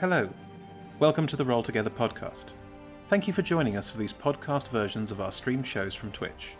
[0.00, 0.30] Hello.
[0.98, 2.46] Welcome to the Roll Together podcast.
[3.08, 6.54] Thank you for joining us for these podcast versions of our streamed shows from Twitch.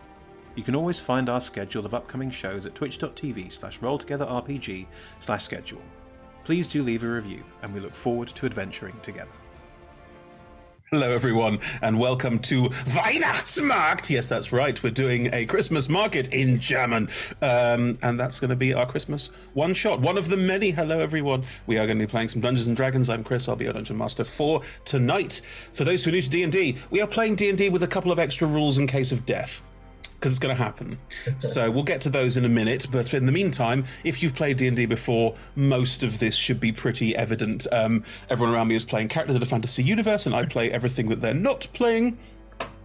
[0.57, 4.87] You can always find our schedule of upcoming shows at twitch.tv slash rolltogetherrpg
[5.21, 5.81] slash schedule.
[6.45, 9.33] Please do leave a review, and we look forward to adventuring together.
[10.93, 14.11] Hello, everyone, and welcome to Weihnachtsmarkt.
[14.11, 14.83] Yes, that's right.
[14.83, 17.09] We're doing a Christmas market in German,
[17.41, 20.73] um, and that's going to be our Christmas one shot, one of the many.
[20.73, 21.45] Hello, everyone.
[21.69, 23.09] We are going to be playing some Dungeons and Dragons.
[23.09, 23.49] I'm Chris.
[23.49, 25.43] I'll be your dungeon master for tonight.
[25.73, 27.69] For those who are new to D and D, we are playing D and D
[27.69, 29.63] with a couple of extra rules in case of death
[30.21, 30.99] because it's going to happen.
[31.39, 32.87] so we'll get to those in a minute.
[32.93, 36.61] But in the meantime, if you've played D and D before, most of this should
[36.61, 37.67] be pretty evident.
[37.73, 41.09] Um, everyone around me is playing characters in a fantasy universe, and I play everything
[41.09, 42.19] that they're not playing.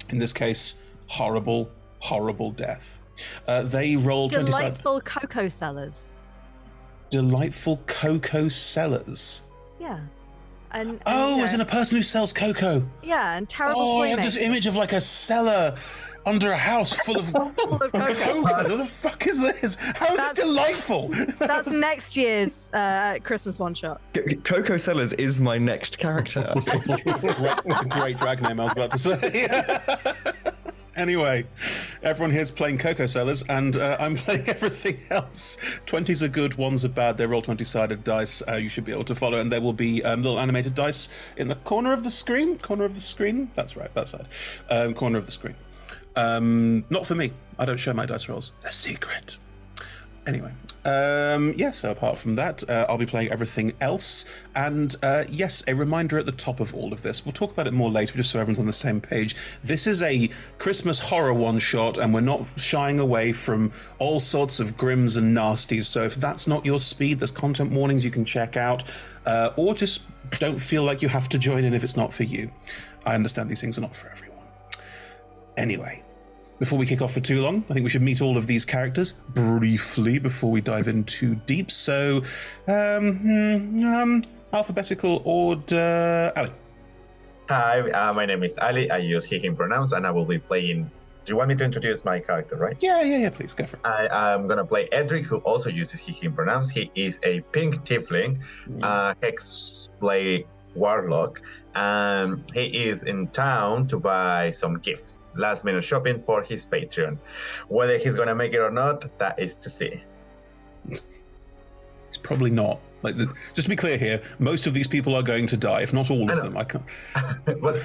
[0.10, 0.76] In this case,
[1.08, 3.00] horrible, horrible death.
[3.48, 4.46] Uh, they roll twenty.
[4.52, 6.14] Delightful cocoa sellers.
[7.10, 9.44] Delightful cocoa sellers.
[9.80, 10.00] Yeah.
[10.72, 12.86] And, and, Oh, you as in a person who sells cocoa.
[13.02, 15.76] yeah, and terrible Oh, I have this image of like a cellar
[16.26, 18.14] under a house full of Full of cocoa.
[18.14, 18.42] cocoa.
[18.42, 19.76] What the fuck is this?
[19.76, 21.08] How is That's- this delightful?
[21.40, 24.02] That's next year's uh, Christmas one shot.
[24.44, 26.52] Coco Sellers is my next character.
[26.56, 26.86] I think.
[27.04, 29.48] Great- a great drag name, I was about to say.
[30.96, 31.46] anyway,
[32.04, 35.58] everyone here's playing Cocoa Sellers, and uh, I'm playing everything else.
[35.86, 37.18] 20s are good, ones are bad.
[37.18, 38.42] They're roll 20 sided dice.
[38.48, 41.10] Uh, you should be able to follow, and there will be um, little animated dice
[41.38, 42.58] in the corner of the screen.
[42.58, 43.52] Corner of the screen?
[43.56, 44.28] That's right, that side.
[44.70, 45.56] Um, corner of the screen.
[46.16, 47.34] Um, not for me.
[47.58, 49.38] I don't show my dice rolls, they're secret.
[50.28, 50.52] Anyway,
[50.86, 54.26] um, yeah, so apart from that, uh, I'll be playing everything else.
[54.56, 57.26] And uh, yes, a reminder at the top of all of this.
[57.26, 59.36] We'll talk about it more later, just so everyone's on the same page.
[59.64, 64.60] This is a Christmas horror one shot, and we're not shying away from all sorts
[64.60, 65.84] of grims and nasties.
[65.84, 68.84] So if that's not your speed, there's content warnings you can check out,
[69.28, 70.04] uh, or just
[70.40, 72.52] don't feel like you have to join in if it's not for you.
[73.06, 74.40] I understand these things are not for everyone.
[75.56, 76.04] Anyway,
[76.60, 78.66] before we kick off for too long, I think we should meet all of these
[78.66, 81.72] characters briefly before we dive in too deep.
[81.72, 82.24] So,
[82.68, 84.24] um, hmm, um
[84.54, 86.32] alphabetical order.
[86.36, 86.52] Ali.
[87.50, 88.90] Hi, uh, my name is Ali.
[88.90, 90.90] I use he, him pronouns, and I will be playing.
[91.26, 92.78] Do you want me to introduce my character, right?
[92.80, 93.86] Yeah, yeah, yeah, please go for it.
[93.86, 96.72] I am gonna play Edric, who also uses he, him pronouns.
[96.72, 98.40] He is a pink tiefling,
[98.82, 101.42] uh, hexblade warlock,
[101.76, 105.22] and he is in town to buy some gifts.
[105.38, 107.20] Last minute shopping for his patron.
[107.68, 110.02] Whether he's gonna make it or not, that is to see.
[110.90, 112.80] It's probably not.
[113.02, 115.82] Like, the, just to be clear here, most of these people are going to die,
[115.82, 116.58] if not all of them.
[116.58, 116.84] I can't.
[117.46, 117.76] but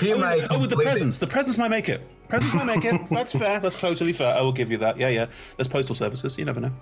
[0.00, 0.46] he Oh, might.
[0.50, 1.18] oh, with the presents.
[1.18, 2.00] The presents might make it.
[2.28, 3.00] Presents might make it.
[3.10, 3.60] That's fair.
[3.60, 4.34] That's totally fair.
[4.34, 4.98] I will give you that.
[4.98, 5.26] Yeah, yeah.
[5.56, 6.36] There's postal services.
[6.38, 6.72] You never know.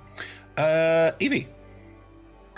[0.57, 1.49] Uh, Evie.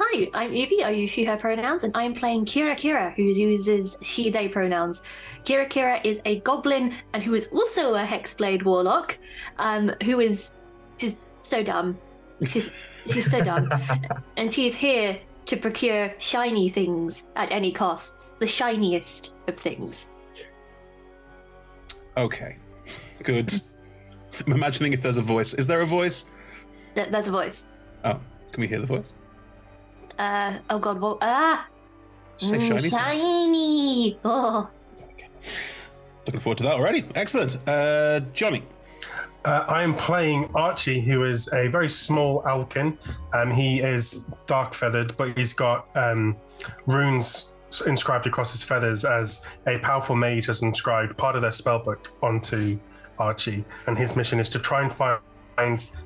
[0.00, 0.84] Hi, I'm Evie.
[0.84, 5.02] I use she, her pronouns, and I'm playing Kira Kira, who uses she, they pronouns.
[5.44, 9.18] Kira Kira is a goblin and who is also a hexblade warlock,
[9.58, 10.52] um, who is
[10.96, 11.98] just so dumb.
[12.46, 12.72] She's,
[13.10, 13.68] she's so dumb.
[14.36, 20.06] and she is here to procure shiny things at any costs, the shiniest of things.
[22.16, 22.56] Okay.
[23.24, 23.60] Good.
[24.46, 25.54] I'm imagining if there's a voice.
[25.54, 26.26] Is there a voice?
[26.94, 27.68] Th- there's a voice.
[28.04, 28.20] Oh,
[28.52, 29.12] can we hear the voice?
[30.18, 31.18] Uh, oh god, what?
[31.20, 31.66] Ah!
[32.36, 32.80] Just say Mm, shiny.
[32.80, 32.90] things.
[32.92, 34.18] shiny!
[34.24, 34.68] Oh.
[36.26, 37.04] Looking forward to that already.
[37.14, 37.56] Excellent.
[37.66, 38.62] Uh, Johnny.
[39.44, 42.98] Uh, I am playing Archie, who is a very small Alkin,
[43.32, 46.36] and he is dark feathered, but he's got um,
[46.86, 47.52] runes
[47.86, 52.78] inscribed across his feathers as a powerful mage has inscribed part of their spellbook onto
[53.18, 55.20] Archie, and his mission is to try and find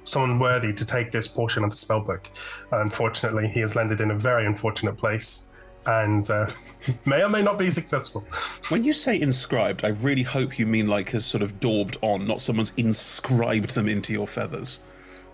[0.05, 2.27] someone worthy to take this portion of the spellbook.
[2.71, 5.49] Unfortunately, he has landed in a very unfortunate place,
[5.87, 6.47] and uh,
[7.07, 8.23] may or may not be successful.
[8.69, 12.27] When you say inscribed, I really hope you mean like has sort of daubed on,
[12.27, 14.81] not someone's inscribed them into your feathers.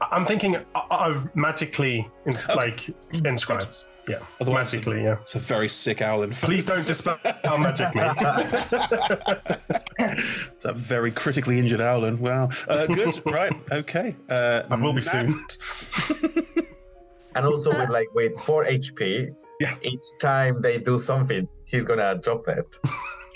[0.00, 0.56] I'm thinking
[0.90, 3.84] of magically in, like inscribed.
[4.08, 5.02] Yeah, Otherwise, magically.
[5.02, 5.18] Yeah.
[5.20, 7.18] It's a very sick owl in Please don't dispel
[7.58, 8.02] magic me.
[10.00, 12.18] It's a very critically injured owlin.
[12.20, 12.48] Wow.
[12.68, 13.20] Uh, good.
[13.30, 13.52] right.
[13.70, 14.14] Okay.
[14.28, 15.50] Uh, I will be Matt.
[15.58, 16.24] soon.
[17.34, 19.74] and also with like with four HP, Yeah.
[19.82, 22.64] each time they do something, he's gonna drop that.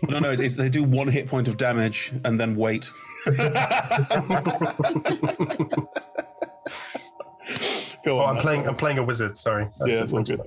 [0.08, 0.30] No, no.
[0.30, 2.90] It's, it's, they do one hit point of damage and then wait.
[8.04, 8.28] Go Oh, on.
[8.30, 8.42] I'm Matt.
[8.42, 8.68] playing.
[8.68, 9.36] I'm playing a wizard.
[9.36, 9.66] Sorry.
[9.86, 10.40] Yeah, it's all good.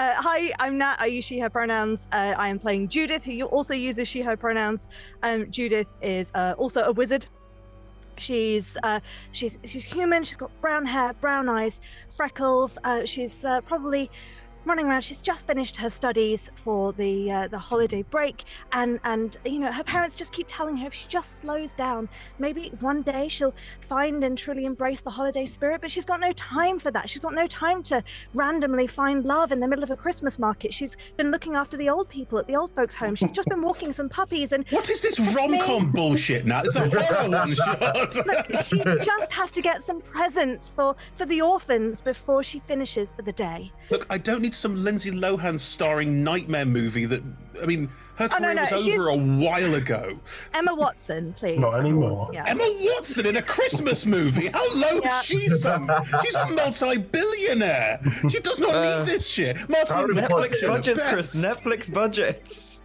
[0.00, 0.96] Uh, hi, I'm Nat.
[0.98, 2.08] I use she, her pronouns.
[2.10, 4.88] Uh, I am playing Judith, who also uses she, her pronouns.
[5.22, 7.26] Um, Judith is uh, also a wizard.
[8.16, 9.00] She's uh,
[9.32, 10.24] she's she's human.
[10.24, 11.82] She's got brown hair, brown eyes,
[12.16, 12.78] freckles.
[12.82, 14.10] Uh, she's uh, probably
[14.64, 15.02] running around.
[15.02, 19.72] She's just finished her studies for the uh, the holiday break, and and you know
[19.72, 22.08] her parents just keep telling her if she just slows down,
[22.38, 25.80] maybe one day she'll find and truly embrace the holiday spirit.
[25.80, 27.08] But she's got no time for that.
[27.10, 28.02] She's got no time to
[28.34, 30.74] randomly find love in the middle of a Christmas market.
[30.74, 33.14] She's been looking after the old people at the old folks' home.
[33.14, 36.62] She's just been walking some puppies, and What is this rom com bullshit now?
[36.64, 37.80] It's a horror one shot.
[38.26, 43.12] look, she just has to get some presents for for the orphans before she finishes
[43.12, 43.72] for the day.
[43.90, 47.22] Look, I don't need some Lindsay Lohan starring nightmare movie that.
[47.62, 50.20] I mean, her Oh, no, career no, was she's- over a while ago.
[50.54, 51.58] Emma Watson, please.
[51.58, 52.28] Not anymore.
[52.32, 52.44] Yeah.
[52.46, 54.48] Emma Watson in a Christmas movie.
[54.48, 55.20] How low Yeah.
[55.20, 55.90] is she sunk?
[56.22, 58.00] She's a multi-billionaire.
[58.28, 59.56] She does not Uh, need this shit.
[59.68, 61.02] Martin Harry Netflix budgets.
[61.02, 61.44] Chris.
[61.44, 62.82] Netflix budgets.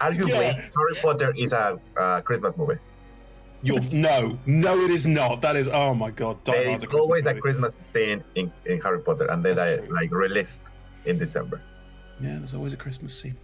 [0.00, 0.52] Arguably, Yeah.
[0.76, 2.78] Harry Potter is a uh, Christmas movie.
[3.62, 5.40] You're, no, no, it is not.
[5.40, 6.44] That is, oh my god.
[6.44, 7.34] Die There Hard, is the Christmas always a.
[7.34, 10.60] Christmas scene in, in Harry Potter, and then I like released
[11.06, 11.60] in December.
[12.20, 13.36] Yeah, there's always a Christmas scene.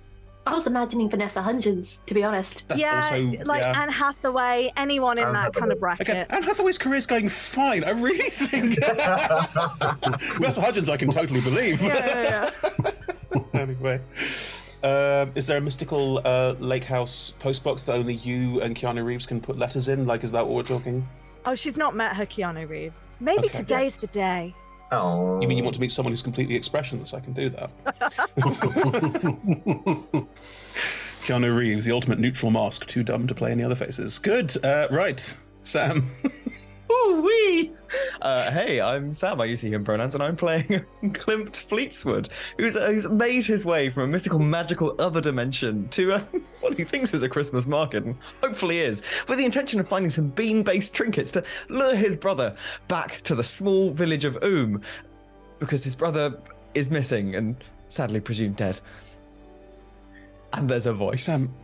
[0.46, 2.66] I was imagining Vanessa Hudgens, to be honest.
[2.66, 3.82] That's yeah, also like yeah.
[3.82, 6.08] Anne Hathaway, anyone in Anne that kind of bracket.
[6.08, 7.84] Again, Anne Hathaway's career's going fine.
[7.84, 8.76] I really think.
[10.38, 11.82] Vanessa Hudgens, I can totally believe.
[11.82, 12.50] Yeah,
[12.82, 12.90] yeah,
[13.54, 14.00] anyway,
[14.82, 19.26] um, is there a mystical uh, lake house postbox that only you and Keanu Reeves
[19.26, 20.06] can put letters in?
[20.06, 21.06] Like, is that what we're talking?
[21.44, 23.12] Oh, she's not met her Keanu Reeves.
[23.20, 23.58] Maybe Okay.
[23.58, 24.54] today's the day.
[24.92, 27.14] Oh, You mean you want to meet someone who's completely expressionless?
[27.14, 27.70] I can do that.
[31.22, 34.18] Keanu Reeves, the ultimate neutral mask, too dumb to play any other faces.
[34.18, 34.52] Good.
[34.64, 36.08] Uh, right, Sam.
[36.90, 37.72] Ooh wee!
[38.20, 39.40] Uh, hey, I'm Sam.
[39.40, 40.64] I use he him pronouns, and I'm playing
[41.02, 42.28] Klimt Fleetswood,
[42.58, 46.18] who's, who's made his way from a mystical, magical other dimension to uh,
[46.60, 50.10] what he thinks is a Christmas market, and hopefully is, with the intention of finding
[50.10, 52.56] some bean-based trinkets to lure his brother
[52.88, 54.82] back to the small village of Oom,
[55.58, 56.40] because his brother
[56.74, 57.56] is missing and
[57.88, 58.80] sadly presumed dead.
[60.52, 61.24] And there's a voice.
[61.24, 61.54] Sam.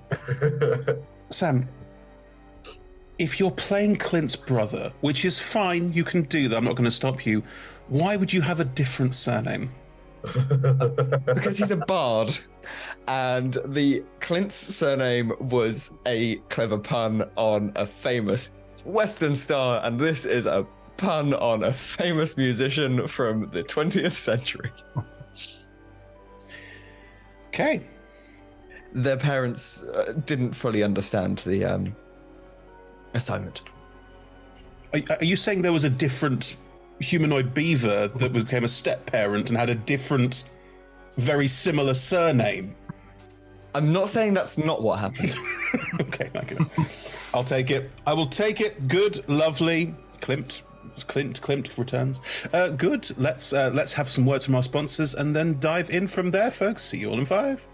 [1.28, 1.68] Sam.
[3.18, 6.56] If you're playing Clint's brother, which is fine, you can do that.
[6.56, 7.42] I'm not going to stop you.
[7.88, 9.70] Why would you have a different surname?
[11.26, 12.36] because he's a bard,
[13.06, 18.50] and the Clint's surname was a clever pun on a famous
[18.84, 20.66] Western star, and this is a
[20.96, 24.70] pun on a famous musician from the 20th century.
[27.48, 27.86] Okay.
[28.92, 31.96] Their parents uh, didn't fully understand the um,
[33.16, 33.62] assignment.
[34.94, 36.56] Are, are you saying there was a different
[37.00, 40.44] humanoid beaver that became a step parent and had a different,
[41.18, 42.74] very similar surname?
[43.74, 45.34] I'm not saying that's not what happened.
[46.00, 46.66] okay, I can.
[47.34, 47.90] I'll take it.
[48.06, 48.88] I will take it.
[48.88, 49.94] Good, lovely.
[50.20, 50.62] Klimt,
[51.06, 52.46] Clint, Klimt returns.
[52.54, 53.10] Uh, good.
[53.18, 56.50] Let's uh, let's have some words from our sponsors and then dive in from there,
[56.50, 56.84] folks.
[56.84, 57.68] See you all in five.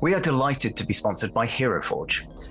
[0.00, 1.82] We are delighted to be sponsored by Hero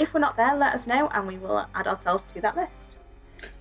[0.00, 2.96] If we're not there, let us know and we will add ourselves to that list.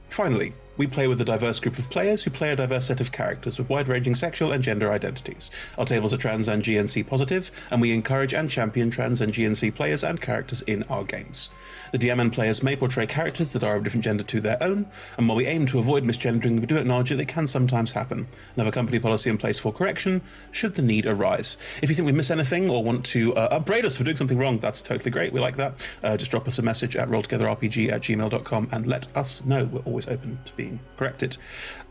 [0.10, 3.12] Finally, we play with a diverse group of players who play a diverse set of
[3.12, 5.52] characters with wide ranging sexual and gender identities.
[5.78, 9.76] Our tables are trans and GNC positive, and we encourage and champion trans and GNC
[9.76, 11.50] players and characters in our games.
[11.92, 14.86] The DM and players may portray characters that are of different gender to their own,
[15.18, 18.20] and while we aim to avoid misgendering, we do acknowledge that it can sometimes happen
[18.20, 21.58] and have a company policy in place for correction should the need arise.
[21.82, 24.38] If you think we miss anything or want to uh, upbraid us for doing something
[24.38, 25.34] wrong, that's totally great.
[25.34, 25.98] We like that.
[26.02, 29.66] Uh, just drop us a message at rolltogetherrpg at gmail.com and let us know.
[29.66, 31.38] We're always open to being corrected.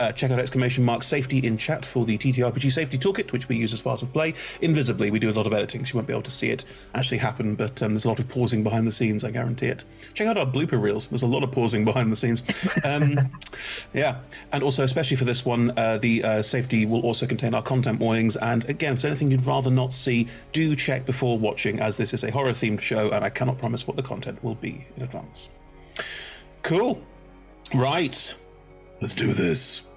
[0.00, 3.56] Uh, check out exclamation mark safety in chat for the TTRPG safety toolkit, which we
[3.56, 4.34] use as part of play.
[4.60, 6.64] Invisibly, we do a lot of editing, so you won't be able to see it
[6.94, 9.84] actually happen, but um, there's a lot of pausing behind the scenes, I guarantee it.
[10.14, 11.08] Check out our blooper reels.
[11.08, 12.42] There's a lot of pausing behind the scenes.
[12.84, 13.30] Um,
[13.92, 14.20] yeah,
[14.52, 17.98] and also, especially for this one, uh, the uh, safety will also contain our content
[17.98, 18.36] warnings.
[18.36, 22.14] And again, if there's anything you'd rather not see, do check before watching, as this
[22.14, 25.02] is a horror themed show, and I cannot promise what the content will be in
[25.02, 25.48] advance.
[26.62, 27.02] Cool.
[27.74, 28.34] Right.
[29.00, 29.87] Let's do this.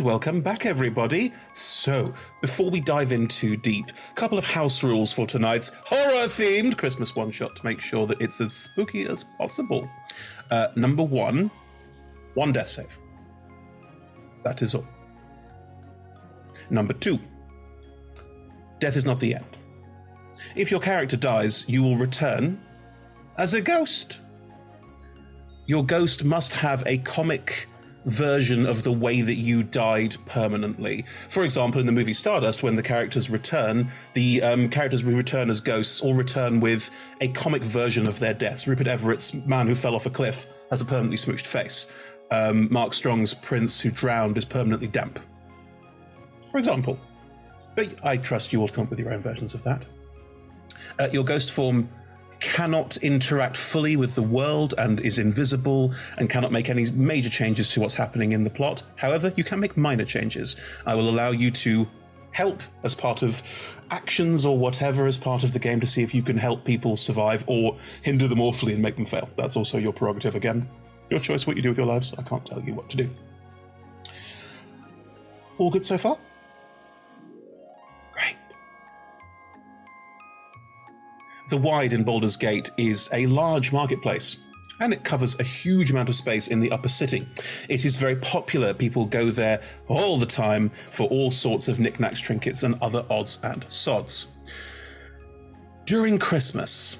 [0.00, 1.30] And welcome back, everybody.
[1.52, 6.24] So, before we dive in too deep, a couple of house rules for tonight's horror
[6.24, 9.90] themed Christmas one shot to make sure that it's as spooky as possible.
[10.50, 11.50] Uh, number one,
[12.32, 12.98] one death save.
[14.42, 14.88] That is all.
[16.70, 17.18] Number two,
[18.78, 19.58] death is not the end.
[20.56, 22.58] If your character dies, you will return
[23.36, 24.16] as a ghost.
[25.66, 27.68] Your ghost must have a comic
[28.06, 31.04] version of the way that you died permanently.
[31.28, 35.50] For example, in the movie Stardust, when the characters return, the um, characters who return
[35.50, 36.90] as ghosts all return with
[37.20, 38.66] a comic version of their deaths.
[38.66, 41.90] Rupert Everett's man who fell off a cliff has a permanently smooched face.
[42.30, 45.18] Um, Mark Strong's prince who drowned is permanently damp.
[46.50, 46.98] For example.
[47.74, 49.86] But I trust you will come up with your own versions of that.
[50.98, 51.88] Uh, your ghost form
[52.40, 57.70] cannot interact fully with the world and is invisible and cannot make any major changes
[57.70, 58.82] to what's happening in the plot.
[58.96, 60.56] However, you can make minor changes.
[60.86, 61.86] I will allow you to
[62.32, 63.42] help as part of
[63.90, 66.96] actions or whatever as part of the game to see if you can help people
[66.96, 69.28] survive or hinder them awfully and make them fail.
[69.36, 70.68] That's also your prerogative again.
[71.10, 72.14] Your choice what you do with your lives.
[72.16, 73.10] I can't tell you what to do.
[75.58, 76.18] All good so far?
[81.50, 84.36] The Wide in Baldur's Gate is a large marketplace.
[84.78, 87.26] And it covers a huge amount of space in the upper city.
[87.68, 88.72] It is very popular.
[88.72, 93.40] People go there all the time for all sorts of knickknacks, trinkets, and other odds
[93.42, 94.28] and sods.
[95.86, 96.98] During Christmas,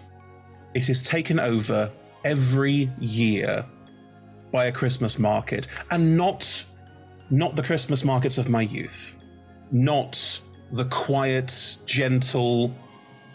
[0.75, 1.92] it is taken over
[2.25, 3.64] every year
[4.50, 6.64] by a Christmas market, and not
[7.30, 9.14] not the Christmas markets of my youth,
[9.71, 10.40] not
[10.73, 12.75] the quiet, gentle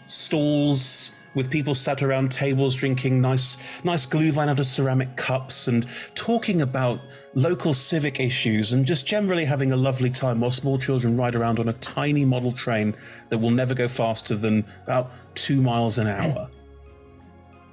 [0.06, 5.86] stalls with people sat around tables drinking nice nice glühwein out of ceramic cups and
[6.14, 6.98] talking about
[7.34, 11.60] local civic issues and just generally having a lovely time while small children ride around
[11.60, 12.96] on a tiny model train
[13.28, 16.48] that will never go faster than about two miles an hour.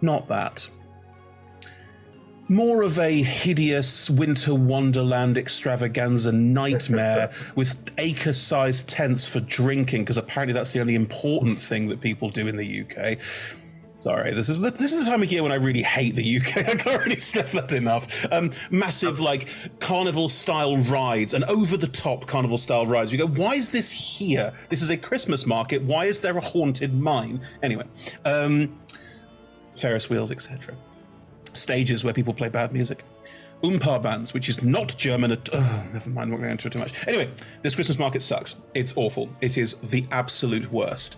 [0.02, 0.70] Not that
[2.50, 10.18] more of a hideous winter wonderland extravaganza nightmare with acre sized tents for drinking, because
[10.18, 13.18] apparently that's the only important thing that people do in the UK.
[13.96, 16.58] Sorry, this is this is the time of year when I really hate the UK.
[16.68, 18.26] I can't really stress that enough.
[18.32, 19.48] Um, massive like
[19.80, 23.12] carnival style rides and over the top carnival style rides.
[23.12, 24.52] You go, why is this here?
[24.70, 25.84] This is a Christmas market.
[25.84, 27.46] Why is there a haunted mine?
[27.62, 27.86] Anyway,
[28.26, 28.80] um,
[29.76, 30.76] Ferris wheels, etc
[31.56, 33.04] stages where people play bad music.
[33.64, 36.68] Oompah bands, which is not German at oh, never mind, I'm not going to enter
[36.68, 37.08] it too much.
[37.08, 38.56] Anyway, this Christmas market sucks.
[38.74, 39.30] It's awful.
[39.40, 41.16] It is the absolute worst.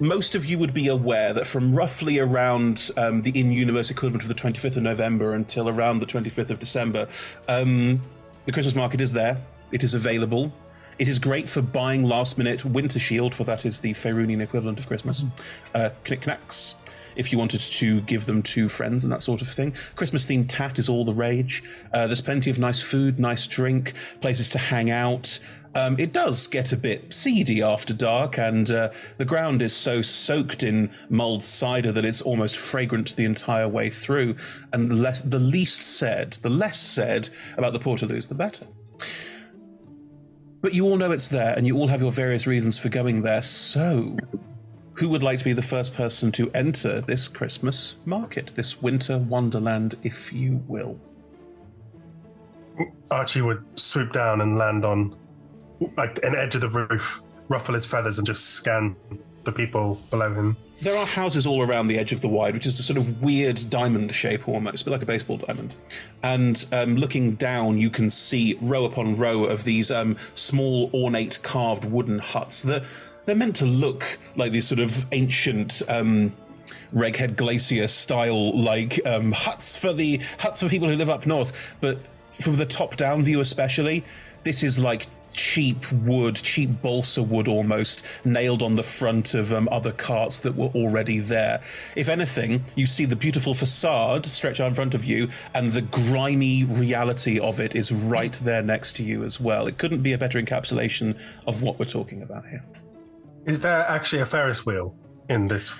[0.00, 4.22] Most of you would be aware that from roughly around um, the in universe equivalent
[4.22, 7.06] of the 25th of November until around the 25th of December,
[7.48, 8.00] um,
[8.46, 9.40] the Christmas market is there.
[9.70, 10.52] It is available.
[10.98, 14.78] It is great for buying last minute Winter Shield, for that is the Faerunian equivalent
[14.78, 15.24] of Christmas.
[15.74, 16.76] Uh, knickknacks,
[17.16, 19.74] if you wanted to give them to friends and that sort of thing.
[19.96, 21.62] Christmas themed tat is all the rage.
[21.92, 25.38] Uh, there's plenty of nice food, nice drink, places to hang out.
[25.76, 30.02] Um, it does get a bit seedy after dark, and uh, the ground is so
[30.02, 34.36] soaked in mulled cider that it's almost fragrant the entire way through.
[34.72, 38.66] And the, less, the least said, the less said about the Portaloos, the better.
[40.60, 43.22] But you all know it's there, and you all have your various reasons for going
[43.22, 43.42] there.
[43.42, 44.16] So,
[44.94, 49.18] who would like to be the first person to enter this Christmas market, this winter
[49.18, 51.00] wonderland, if you will?
[53.10, 55.16] Archie would swoop down and land on
[55.96, 58.96] like an edge of the roof, ruffle his feathers, and just scan
[59.44, 60.56] the people below him.
[60.80, 63.22] There are houses all around the edge of the wide, which is a sort of
[63.22, 65.74] weird diamond shape almost, but like a baseball diamond.
[66.22, 71.40] And um, looking down, you can see row upon row of these um, small, ornate,
[71.42, 72.84] carved wooden huts that
[73.26, 76.32] they're meant to look like these sort of ancient um,
[76.92, 81.74] Reghed Glacier style like um, huts for the huts for people who live up north.
[81.80, 81.98] But
[82.32, 84.04] from the top down view, especially,
[84.42, 89.68] this is like cheap wood, cheap balsa wood almost, nailed on the front of um,
[89.72, 91.60] other carts that were already there.
[91.96, 95.82] If anything, you see the beautiful facade stretch out in front of you, and the
[95.82, 99.66] grimy reality of it is right there next to you as well.
[99.66, 102.64] It couldn't be a better encapsulation of what we're talking about here.
[103.46, 104.96] Is there actually a Ferris wheel
[105.28, 105.74] in this?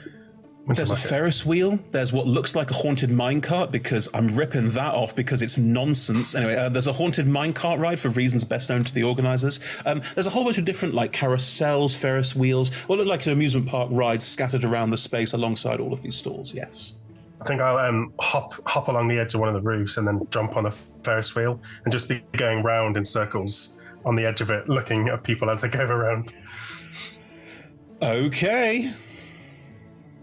[0.67, 0.97] There's a?
[0.97, 1.79] Ferris wheel.
[1.91, 6.35] There's what looks like a haunted minecart because I'm ripping that off because it's nonsense.
[6.35, 9.61] Anyway, uh, there's a haunted minecart ride for reasons best known to the organisers.
[9.85, 13.33] Um, there's a whole bunch of different like carousels, Ferris wheels, what look like an
[13.33, 16.55] amusement park rides scattered around the space alongside all of these stalls.
[16.55, 16.95] Yes.
[17.43, 20.09] I think I'll um, hop hop along the edge of one of the roofs and
[20.09, 24.25] then jump on a Ferris wheel and just be going round in circles on the
[24.25, 26.35] edge of it, looking at people as they go around.
[28.05, 28.93] Okay.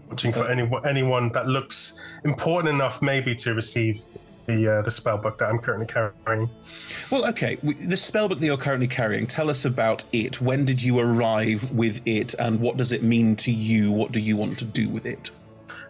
[0.08, 4.00] Watching for anyone anyone that looks important enough, maybe to receive
[4.46, 6.48] the uh, the spell book that I'm currently carrying.
[7.10, 7.56] Well, okay.
[7.56, 10.40] The spellbook that you're currently carrying, tell us about it.
[10.40, 13.90] When did you arrive with it, and what does it mean to you?
[13.90, 15.30] What do you want to do with it?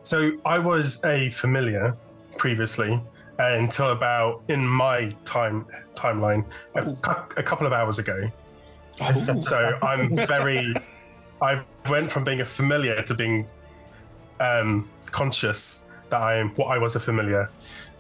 [0.03, 1.97] So I was a familiar
[2.39, 3.03] previously
[3.39, 8.31] until about in my time timeline a, cou- a couple of hours ago.
[9.39, 10.75] so I'm very.
[11.43, 13.47] I went from being a familiar to being
[14.39, 17.51] um, conscious that I am what I was a familiar,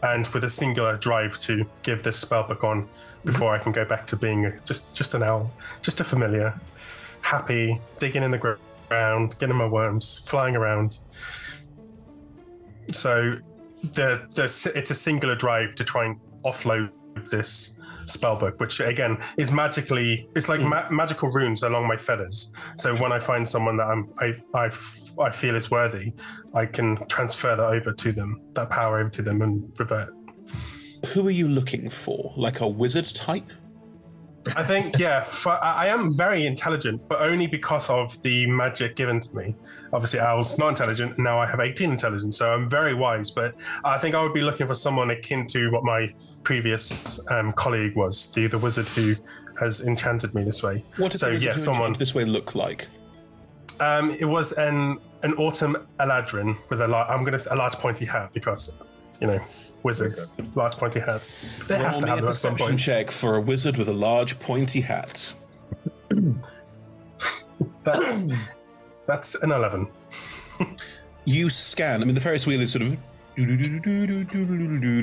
[0.02, 2.88] and with a singular drive to give this spell spellbook on
[3.24, 5.50] before I can go back to being just just an owl,
[5.82, 6.58] just a familiar,
[7.20, 10.98] happy digging in the ground, getting my worms, flying around.
[12.92, 13.38] So
[13.82, 16.90] the the it's a singular drive to try and offload
[17.30, 22.52] this spellbook, which again is magically it's like ma- magical runes along my feathers.
[22.76, 26.12] So when I find someone that I'm I, I f- I feel is worthy,
[26.54, 30.10] I can transfer that over to them, that power over to them, and revert.
[31.08, 32.32] Who are you looking for?
[32.36, 33.50] Like a wizard type?
[34.56, 39.20] I think, yeah, for, I am very intelligent, but only because of the magic given
[39.20, 39.54] to me.
[39.92, 43.30] Obviously, I was not intelligent, and now I have 18 intelligence, so I'm very wise.
[43.30, 47.52] But I think I would be looking for someone akin to what my previous um,
[47.52, 49.14] colleague was, the the wizard who
[49.60, 50.84] has enchanted me this way.
[50.96, 52.88] What does so the wizard yeah, someone this way look like?
[53.80, 58.30] Um, it was an an autumn eladrin with a large, I'm a large pointy hat
[58.32, 58.76] because,
[59.20, 59.38] you know,
[59.82, 61.36] wizards large pointy hats.
[61.66, 62.80] They have Roll to me have a them at some perception point.
[62.80, 65.34] check for a wizard with a large pointy hat.
[67.84, 68.32] That's
[69.06, 69.88] that's an eleven.
[71.24, 72.00] You scan.
[72.02, 72.96] I mean, the Ferris wheel is sort of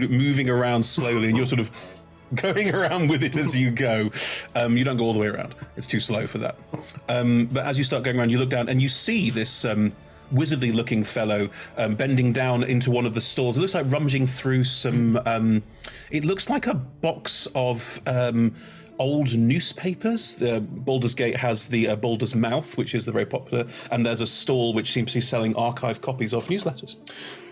[0.10, 1.72] moving around slowly, and you're sort of
[2.36, 4.10] going around with it as you go.
[4.56, 6.56] Um, you don't go all the way around; it's too slow for that.
[7.10, 9.92] Um, but as you start going around, you look down and you see this um,
[10.32, 13.58] wizardly-looking fellow um, bending down into one of the stalls.
[13.58, 15.20] It looks like rummaging through some.
[15.26, 15.64] Um,
[16.12, 18.00] it looks like a box of.
[18.08, 18.56] Um,
[19.00, 20.36] Old newspapers.
[20.36, 24.20] The Baldur's Gate has the uh, Baldur's Mouth, which is the very popular, and there's
[24.20, 26.98] a stall which seems to be selling archived copies of newsletters.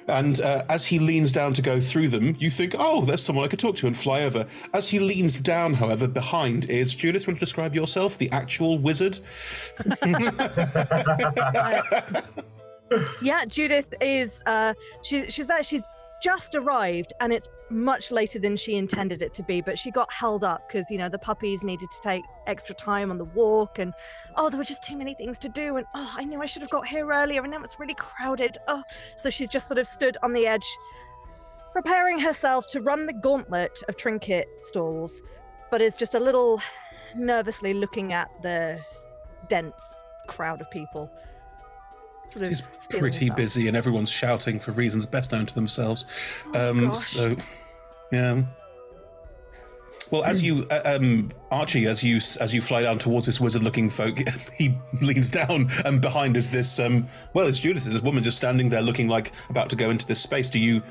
[0.08, 3.46] And uh, as he leans down to go through them, you think, oh, there's someone
[3.46, 4.48] I could talk to and fly over.
[4.74, 7.28] As he leans down, however, behind is Judith.
[7.28, 9.20] Want to describe yourself, the actual wizard?
[13.22, 14.44] yeah, Judith is.
[14.46, 15.64] Uh, she, she's there.
[15.64, 15.84] She's
[16.22, 19.62] just arrived, and it's much later than she intended it to be.
[19.62, 23.12] But she got held up because you know the puppies needed to take extra time
[23.12, 23.94] on the walk, and
[24.36, 25.78] oh, there were just too many things to do.
[25.78, 28.58] And oh, I knew I should have got here earlier, and now it's really crowded.
[28.68, 28.84] Oh,
[29.16, 30.68] so she's just sort of stood on the edge,
[31.74, 35.22] preparing herself to run the gauntlet of trinket stalls,
[35.70, 36.62] but is just a little
[37.16, 38.80] nervously looking at the
[39.50, 41.10] dense crowd of people.
[42.28, 43.38] Sort of It is pretty herself.
[43.38, 46.06] busy, and everyone's shouting for reasons best known to themselves.
[46.54, 46.98] Oh, um, gosh.
[46.98, 47.36] so,
[48.12, 48.44] yeah.
[50.12, 53.90] Well, as you, uh, um, Archie, as you as you fly down towards this wizard-looking
[53.90, 54.18] folk,
[54.54, 56.80] he leans down, and behind is this.
[56.80, 57.84] Um, well, it's Judith.
[57.84, 60.50] It's this woman just standing there, looking like about to go into this space.
[60.50, 60.82] Do you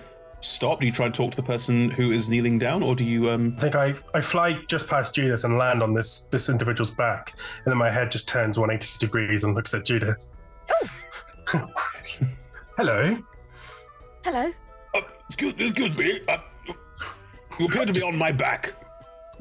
[0.41, 0.81] stop?
[0.81, 3.31] Do you try and talk to the person who is kneeling down, or do you?
[3.31, 3.55] Um...
[3.57, 7.33] I think I, I fly just past Judith and land on this this individual's back,
[7.65, 10.31] and then my head just turns 180 degrees and looks at Judith.
[12.77, 13.17] Hello.
[14.25, 14.53] Hello.
[14.95, 16.21] Uh, excuse, excuse me.
[16.29, 16.37] Uh,
[17.59, 18.75] you appear to be on my back.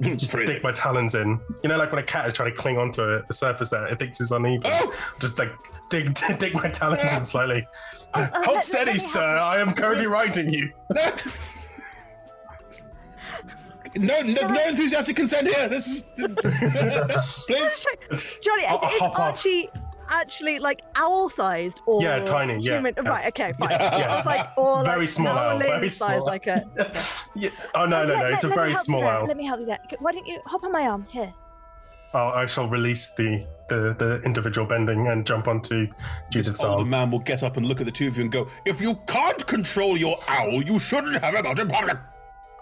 [0.02, 1.40] Just dig my talons in.
[1.64, 3.84] You know, like when a cat is trying to cling onto a, a surface that
[3.90, 4.62] it thinks is uneven.
[4.66, 4.94] Oh!
[5.22, 5.54] Just like
[5.90, 7.66] dig dig my talons in slightly.
[8.14, 9.22] Hold steady, sir.
[9.38, 10.72] I am currently riding you.
[13.98, 15.70] No, there's no enthusiastic consent here.
[15.70, 16.04] This is
[17.48, 18.38] please.
[18.42, 19.46] Johnny, I'll- I'll is hop off.
[20.10, 22.94] Archie actually like owl sized or Yeah, tiny, yeah, human?
[22.98, 23.10] yeah.
[23.10, 23.70] Right, okay, fine.
[23.72, 24.08] Yeah.
[24.10, 26.26] I was like, or Very like small owl, howling very size, small.
[26.26, 26.64] like a.
[27.76, 28.14] Oh no, no, no!
[28.14, 29.26] Let- It's a let- let very help you small owl.
[29.28, 29.80] Let me help you there.
[30.00, 31.34] Why don't you hop on my arm here?
[32.14, 35.88] Oh, I shall release the, the the individual bending and jump onto
[36.32, 36.90] Judith's older arm.
[36.90, 38.96] man will get up and look at the two of you and go, "If you
[39.08, 41.98] can't control your owl, you shouldn't have him out in public."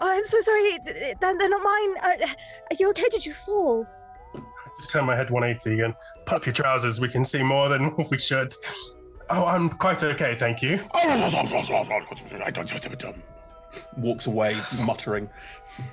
[0.00, 0.78] Oh, I'm so sorry.
[1.20, 1.94] They're, they're not mine.
[2.02, 2.26] Uh,
[2.72, 3.04] are you okay?
[3.12, 3.86] Did you fall?
[4.76, 5.94] Just turn my head 180 and
[6.26, 7.00] put up your trousers.
[7.00, 8.52] We can see more than we should.
[9.30, 10.80] Oh, I'm quite okay, thank you.
[10.94, 11.20] I don't
[13.96, 15.28] Walks away, muttering.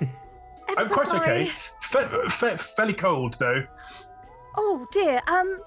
[0.76, 1.50] I'm so quite okay.
[1.50, 2.08] sorry.
[2.08, 3.64] Fe- fe- fairly cold though.
[4.56, 5.20] Oh dear.
[5.28, 5.58] Um,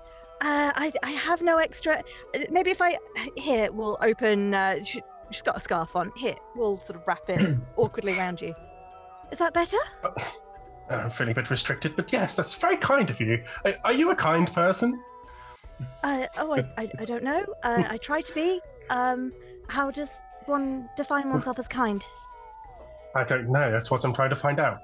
[0.42, 1.98] uh, I I have no extra.
[2.36, 2.98] uh, Maybe if I
[3.36, 4.54] here we'll open.
[4.54, 5.02] Uh, she,
[5.32, 6.12] she's got a scarf on.
[6.16, 8.54] Here we'll sort of wrap it awkwardly around you.
[9.32, 9.78] Is that better?
[10.90, 13.44] I'm feeling a bit restricted, but yes, that's very kind of you.
[13.66, 15.02] Are, are you a kind person?
[16.04, 17.44] Uh, oh, I, I, I don't know.
[17.64, 18.62] Uh, I try to be.
[18.90, 19.34] Um,
[19.68, 22.06] how does one define oneself as kind?
[23.16, 23.72] I don't know.
[23.72, 24.82] That's what I'm trying to find out.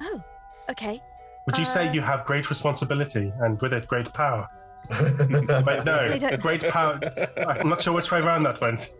[0.00, 0.22] Oh,
[0.70, 1.02] okay.
[1.46, 4.48] Would you say Uh, you have great responsibility and with it great power?
[4.90, 6.98] Wait, no, great power.
[7.36, 8.90] I'm not sure which way around that went.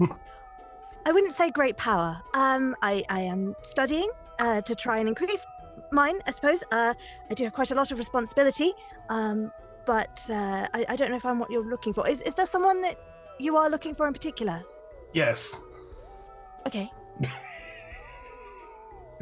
[1.06, 2.20] I wouldn't say great power.
[2.32, 4.10] Um, I, I am studying
[4.42, 5.46] uh, to try and increase
[5.90, 6.62] mine, I suppose.
[6.70, 6.94] Uh,
[7.30, 8.72] I do have quite a lot of responsibility,
[9.08, 9.52] um,
[9.86, 12.06] but uh, I, I don't know if I'm what you're looking for.
[12.08, 12.96] Is, is there someone that
[13.38, 14.62] you are looking for in particular?
[15.14, 15.62] Yes.
[16.66, 16.90] Okay.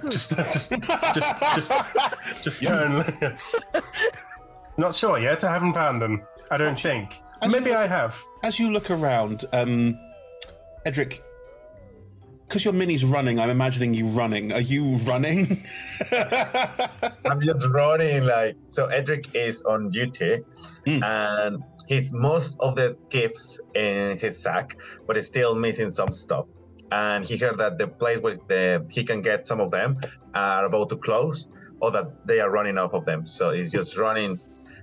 [0.09, 1.72] Just, just, just, just,
[2.40, 3.04] just turn.
[4.78, 5.44] Not sure yet.
[5.44, 6.22] I haven't found them.
[6.50, 7.20] I don't think.
[7.50, 8.18] Maybe I have.
[8.42, 10.00] As you look around, um,
[10.87, 11.22] Edric,
[12.51, 14.53] because your mini's running, I'm imagining you running.
[14.53, 15.63] Are you running?
[17.25, 18.87] I'm just running like so.
[18.87, 20.41] Edric is on duty,
[20.85, 26.47] and he's most of the gifts in his sack, but he's still missing some stuff.
[26.91, 30.01] And he heard that the place where the, he can get some of them
[30.35, 31.49] are about to close,
[31.81, 33.27] or that they are running off of them.
[33.27, 34.41] So he's just running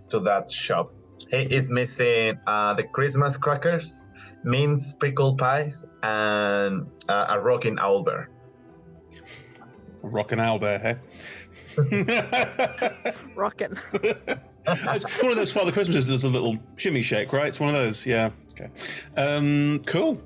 [0.07, 0.93] to that shop.
[1.29, 4.06] He is missing uh, the Christmas crackers,
[4.43, 8.27] mince pickle pies, and uh, a rocking owlbear.
[10.01, 10.95] Rockin' owlbear, hey?
[13.35, 13.77] Rockin'.
[13.93, 17.47] it's one of those Father Christmases that does a little shimmy shake, right?
[17.47, 18.29] It's one of those, yeah.
[18.51, 18.69] Okay.
[19.15, 20.21] Um, cool.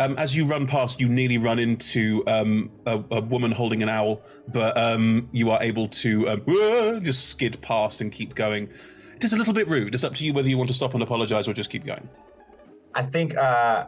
[0.00, 3.88] Um, as you run past, you nearly run into um, a, a woman holding an
[3.88, 6.42] owl, but um, you are able to um,
[7.02, 8.68] just skid past and keep going.
[9.14, 9.94] It is a little bit rude.
[9.94, 12.08] It's up to you whether you want to stop and apologize or just keep going.
[12.94, 13.86] I think uh,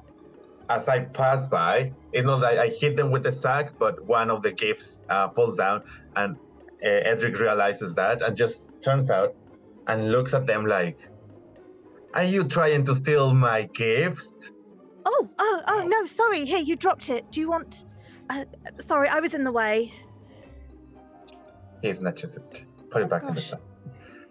[0.68, 4.30] as I pass by, it's not that I hit them with the sack, but one
[4.30, 5.82] of the gifts uh, falls down,
[6.16, 6.36] and
[6.84, 9.34] uh, Edric realizes that and just turns out
[9.86, 11.08] and looks at them like,
[12.14, 14.50] "Are you trying to steal my gifts?"
[15.04, 16.44] Oh, oh, oh, no, sorry.
[16.44, 17.30] Here, you dropped it.
[17.30, 17.84] Do you want.
[18.28, 18.44] Uh,
[18.80, 19.92] sorry, I was in the way.
[21.80, 23.60] He snatches it, put it back in the sack.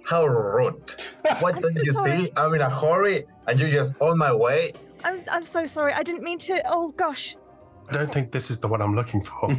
[0.05, 0.95] How rude!
[1.39, 2.31] What don't you see?
[2.37, 4.71] I'm in a hurry, and you're just on my way.
[5.03, 5.93] I'm, I'm so sorry.
[5.93, 6.61] I didn't mean to.
[6.65, 7.35] Oh, gosh.
[7.89, 9.49] I don't think this is the one I'm looking for.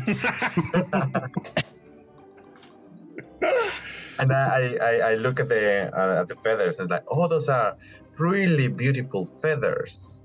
[4.19, 7.49] And I, I, I look at the uh, at the feathers and like, oh, those
[7.49, 7.77] are
[8.19, 10.23] really beautiful feathers.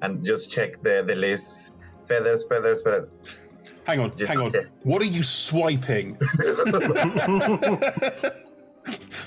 [0.00, 1.74] And just check the the list.
[2.06, 3.38] Feathers, feathers, feathers.
[3.86, 4.52] Hang on, hang on.
[4.82, 6.18] What are you swiping?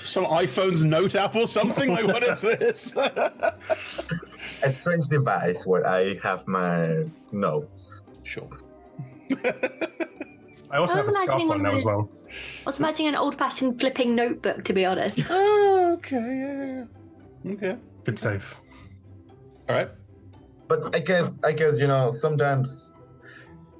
[0.06, 1.90] Some iPhone's note app or something?
[1.90, 2.94] Like, what is this?
[2.96, 8.02] A strange device where I have my notes.
[8.22, 8.48] Sure.
[10.70, 12.10] I also I have a scarf on one now as well.
[12.28, 15.30] I was imagining an old-fashioned flipping notebook, to be honest.
[15.30, 16.84] Oh, okay, yeah,
[17.44, 17.52] yeah.
[17.52, 17.76] Okay.
[18.04, 18.60] Good save.
[19.68, 19.88] All right.
[20.68, 22.92] But I guess I guess you know sometimes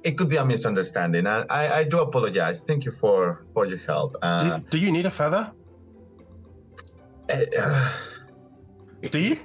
[0.03, 2.63] it could be a misunderstanding, and I, I do apologize.
[2.63, 4.15] Thank you for for your help.
[4.21, 5.51] Uh, Do, do you need a feather?
[9.11, 9.39] Do you?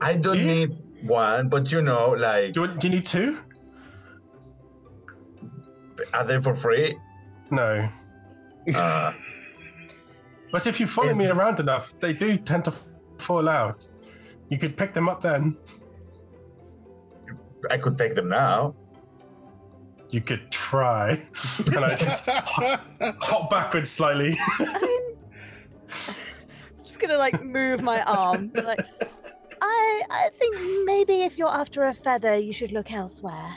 [0.00, 2.52] I don't need one, but you know, like.
[2.52, 3.38] Do, do you need two?
[6.14, 6.94] Are they for free?
[7.50, 7.88] No.
[8.76, 9.12] Uh,
[10.52, 12.72] But if you follow me around enough, they do tend to
[13.18, 13.88] fall out.
[14.48, 15.56] You could pick them up then.
[17.70, 18.76] I could take them now.
[20.10, 21.18] You could try.
[21.66, 22.80] and I just hop,
[23.20, 24.38] hop backwards slightly.
[27.02, 28.50] Just gonna like move my arm.
[28.54, 28.80] Like,
[29.60, 33.56] I, I think maybe if you're after a feather, you should look elsewhere.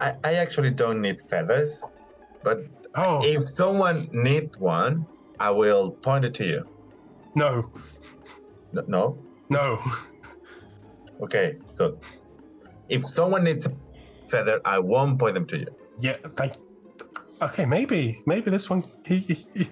[0.00, 1.84] I, I actually don't need feathers,
[2.42, 3.22] but oh.
[3.24, 5.06] if someone needs one,
[5.38, 6.68] I will point it to you.
[7.34, 7.70] No.
[8.72, 8.84] No.
[8.86, 9.18] No.
[9.50, 9.82] No.
[11.20, 11.98] Okay, so
[12.88, 13.72] if someone needs a
[14.26, 15.66] feather, I won't point them to you.
[16.00, 16.54] Yeah, thank.
[17.40, 18.84] Okay, maybe, maybe this one.
[19.04, 19.68] He, he, he-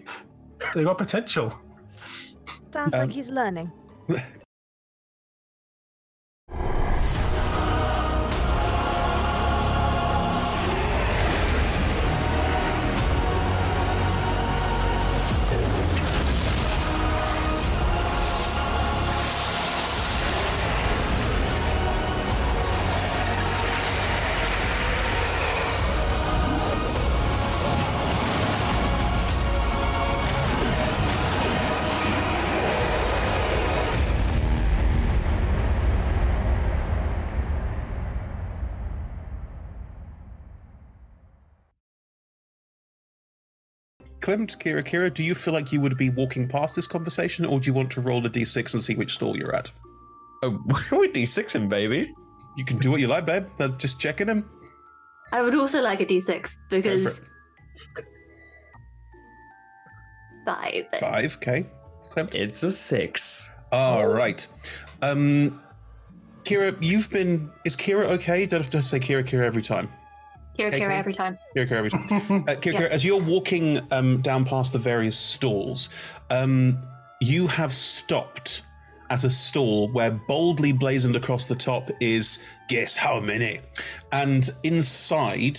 [0.74, 1.52] they got potential.
[2.72, 3.72] Sounds Um, like he's learning.
[44.30, 47.58] Klimt, Kira, Kira, do you feel like you would be walking past this conversation, or
[47.58, 49.72] do you want to roll a d6 and see which stall you're at?
[50.44, 50.62] Oh,
[50.92, 52.08] we're d6ing, baby.
[52.56, 53.46] You can do what you like, babe.
[53.56, 54.48] They're just checking him.
[55.32, 57.20] I would also like a d6 because
[60.46, 60.86] five.
[61.00, 61.66] Five, okay.
[62.12, 62.32] Klimt?
[62.32, 63.52] It's a six.
[63.72, 64.46] All right.
[65.02, 65.60] Um,
[66.44, 67.50] Kira, you've been.
[67.64, 68.46] Is Kira okay?
[68.46, 69.88] Don't have to say Kira, Kira every time.
[70.60, 71.38] Kira, Kira every time.
[71.56, 72.04] Kira, Kira every time.
[72.48, 72.80] Uh, Kira, Yeah.
[72.80, 75.90] Kira, as you're walking um, down past the various stalls,
[76.30, 76.78] um,
[77.20, 78.62] you have stopped
[79.10, 83.60] at a stall where boldly blazoned across the top is guess how many,
[84.12, 85.58] and inside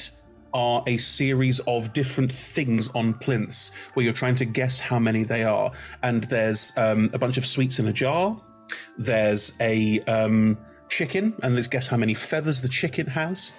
[0.54, 5.24] are a series of different things on plinths where you're trying to guess how many
[5.24, 5.72] they are.
[6.04, 8.38] And there's um, a bunch of sweets in a jar.
[8.98, 10.58] There's a um,
[10.90, 13.54] chicken, and let's guess how many feathers the chicken has.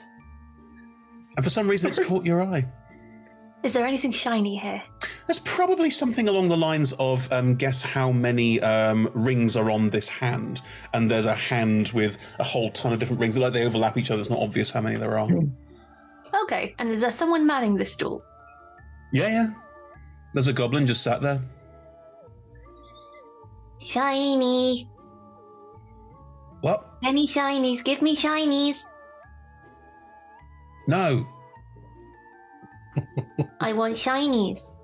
[1.37, 2.66] And for some reason, it's caught your eye.
[3.62, 4.83] Is there anything shiny here?
[5.27, 9.90] There's probably something along the lines of um, guess how many um, rings are on
[9.90, 10.61] this hand,
[10.92, 13.38] and there's a hand with a whole ton of different rings.
[13.38, 14.21] Like they overlap each other.
[14.21, 15.29] It's not obvious how many there are.
[16.42, 18.25] Okay, and is there someone manning this stool?
[19.12, 19.51] Yeah, yeah.
[20.35, 21.40] There's a goblin just sat there.
[23.81, 24.88] Shiny.
[26.62, 26.85] What?
[27.05, 27.85] Any shinies?
[27.85, 28.87] Give me shinies.
[30.87, 31.27] No.
[33.61, 34.77] I want shinies.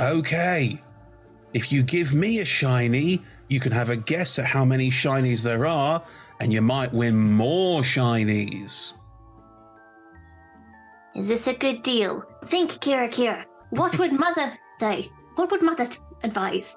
[0.00, 0.82] Okay.
[1.54, 5.42] If you give me a shiny, you can have a guess at how many shinies
[5.42, 6.04] there are,
[6.40, 8.92] and you might win more shinies.
[11.16, 12.22] Is this a good deal?
[12.44, 13.44] Think, Kira Kira.
[13.70, 15.10] What would Mother say?
[15.34, 15.86] What would Mother
[16.22, 16.76] advise?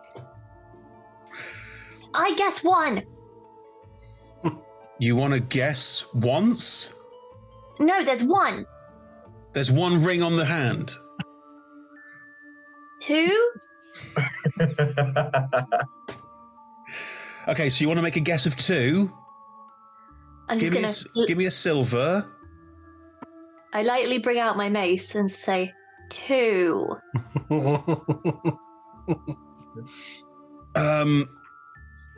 [2.13, 3.03] I guess one.
[4.99, 6.93] You want to guess once?
[7.81, 8.65] No, there's one.
[9.53, 10.95] There's one ring on the hand.
[13.01, 13.51] Two?
[17.47, 19.11] Okay, so you want to make a guess of two?
[20.47, 21.23] I'm give just me, a, gonna.
[21.23, 22.23] s- give me a silver.
[23.73, 25.73] I lightly bring out my mace and say
[26.09, 26.87] two.
[30.75, 31.25] Um,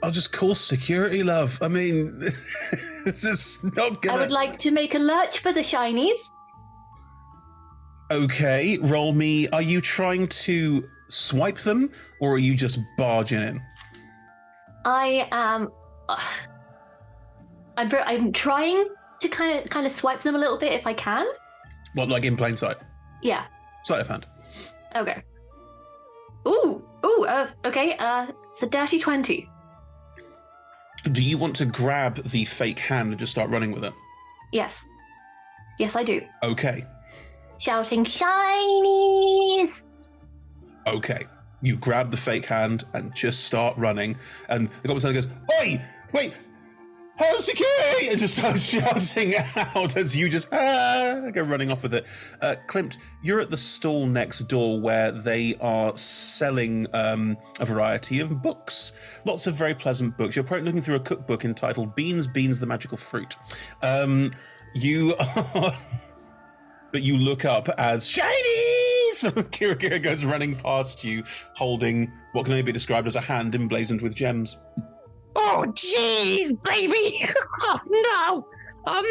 [0.03, 1.57] I'll just call security, love.
[1.61, 4.17] I mean, this is not I gonna.
[4.19, 6.19] would like to make a lurch for the shinies.
[8.11, 9.47] Okay, roll me.
[9.49, 11.89] Are you trying to swipe them,
[12.19, 13.61] or are you just barging in?
[14.83, 15.69] I am.
[17.77, 17.89] I'm.
[18.05, 18.85] I'm trying
[19.21, 21.25] to kind of kind of swipe them a little bit if I can.
[21.93, 22.75] What, like in plain sight?
[23.21, 23.45] Yeah.
[23.85, 24.27] Sleight of hand.
[24.97, 25.23] Okay.
[26.45, 26.83] Ooh.
[27.05, 27.25] Ooh.
[27.25, 27.95] Uh, okay.
[27.97, 29.49] Uh, it's a dirty twenty.
[31.11, 33.93] Do you want to grab the fake hand and just start running with it?
[34.51, 34.87] Yes.
[35.79, 36.21] Yes, I do.
[36.43, 36.85] Okay,
[37.59, 39.83] Shouting shinies.
[40.87, 41.23] okay.
[41.61, 44.17] You grab the fake hand and just start running,
[44.49, 45.27] and the goblin goes,
[45.61, 46.33] "Oi, wait,
[47.23, 51.93] help security!" and just starts shouting out as you just ah, go running off with
[51.93, 52.05] it.
[52.41, 58.19] Uh, Klimt, you're at the stall next door where they are selling um, a variety
[58.19, 58.93] of books.
[59.25, 60.35] Lots of very pleasant books.
[60.35, 63.35] You're probably looking through a cookbook entitled "Beans, Beans, the Magical Fruit."
[63.81, 64.31] Um,
[64.75, 65.15] you
[65.55, 65.73] are.
[66.91, 69.23] But you look up as shinies.
[69.51, 71.23] Kira Kira goes running past you,
[71.55, 74.57] holding what can only be described as a hand emblazoned with gems.
[75.35, 77.25] Oh, jeez, baby.
[77.61, 78.47] oh, no.
[78.91, 79.03] Um,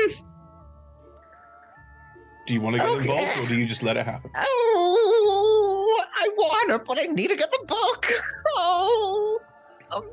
[2.46, 3.00] Do you want to get Okay.
[3.00, 4.30] involved, or do you just let it happen?
[4.36, 8.06] oh, I wanna, but I need to get the book.
[8.54, 9.40] Oh.
[9.90, 10.08] Um,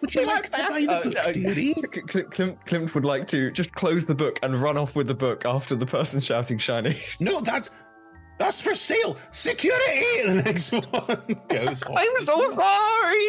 [0.00, 1.74] Would you like to buy the Uh, book, uh, dearie?
[2.08, 5.14] Klim- Klim- Klimt would like to just close the book and run off with the
[5.14, 6.96] book after the person shouting shiny.
[7.20, 7.70] No, that's
[8.38, 9.16] that's for sale.
[9.32, 10.22] Security.
[10.26, 10.82] The next one
[11.48, 11.92] goes off.
[11.96, 13.26] I'm so sorry.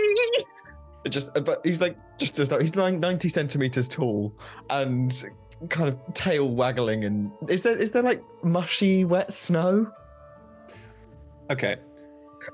[1.10, 2.62] Just, but he's like just start.
[2.62, 4.34] He's like ninety centimeters tall
[4.70, 5.12] and
[5.70, 7.04] kind of tail waggling.
[7.06, 9.91] And is there is there like mushy wet snow?
[11.49, 11.78] Okay.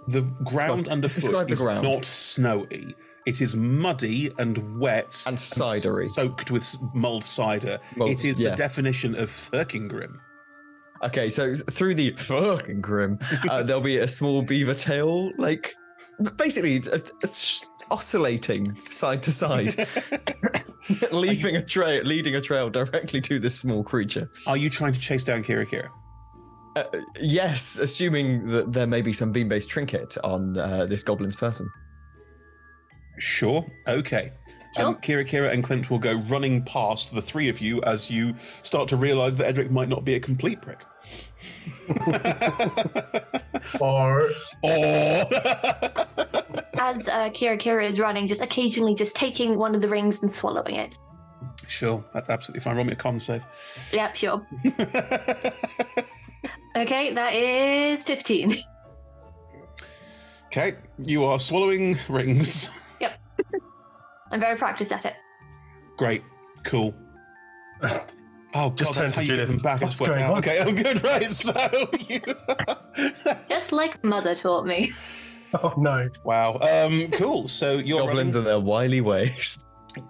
[0.08, 1.84] The ground underfoot the is ground.
[1.84, 2.94] not snowy.
[3.26, 6.08] It is muddy and wet And cidery.
[6.08, 7.80] soaked with mulled cider.
[7.98, 8.52] It is yeah.
[8.52, 10.18] the definition of Thirkingrim.
[11.04, 13.20] Okay, so through the fucking grim,
[13.50, 15.76] uh, there'll be a small beaver tail, like
[16.36, 19.88] basically uh, it's oscillating side to side,
[21.12, 24.30] leaving a trail, leading a trail directly to this small creature.
[24.48, 25.90] Are you trying to chase down Kira Kira?
[26.76, 26.84] Uh,
[27.20, 31.68] yes, assuming that there may be some beam-based trinket on uh, this goblin's person.
[33.18, 33.66] Sure.
[33.88, 34.32] Okay.
[34.78, 38.36] Um, Kira Kira and Klimt will go running past the three of you as you
[38.62, 40.84] start to realise that Edric might not be a complete prick.
[43.80, 44.30] or
[44.62, 45.26] or
[46.80, 50.32] As uh, Kira Kira is running, just occasionally just taking one of the rings and
[50.32, 50.98] swallowing it.
[51.68, 52.76] Sure, that's absolutely fine.
[52.76, 53.46] Roll me a con save.
[53.92, 54.48] Yep, sure.
[56.76, 58.56] okay, that is 15.
[60.46, 62.96] Okay, you are swallowing rings.
[63.02, 63.20] Yep.
[64.32, 65.16] I'm very practiced at it.
[65.98, 66.24] Great,
[66.64, 66.94] cool.
[68.60, 69.50] Oh, Just God, that's turn to how you get Judith.
[69.50, 69.82] them back.
[69.82, 70.38] What's It's worked going on?
[70.40, 71.04] Okay, I'm good.
[71.04, 72.22] Right, so you.
[73.50, 74.92] Just like Mother taught me.
[75.64, 76.10] Oh no!
[76.26, 76.58] Wow.
[76.58, 77.10] Um.
[77.12, 77.48] Cool.
[77.48, 79.66] So you're Goblins running- and their wily ways.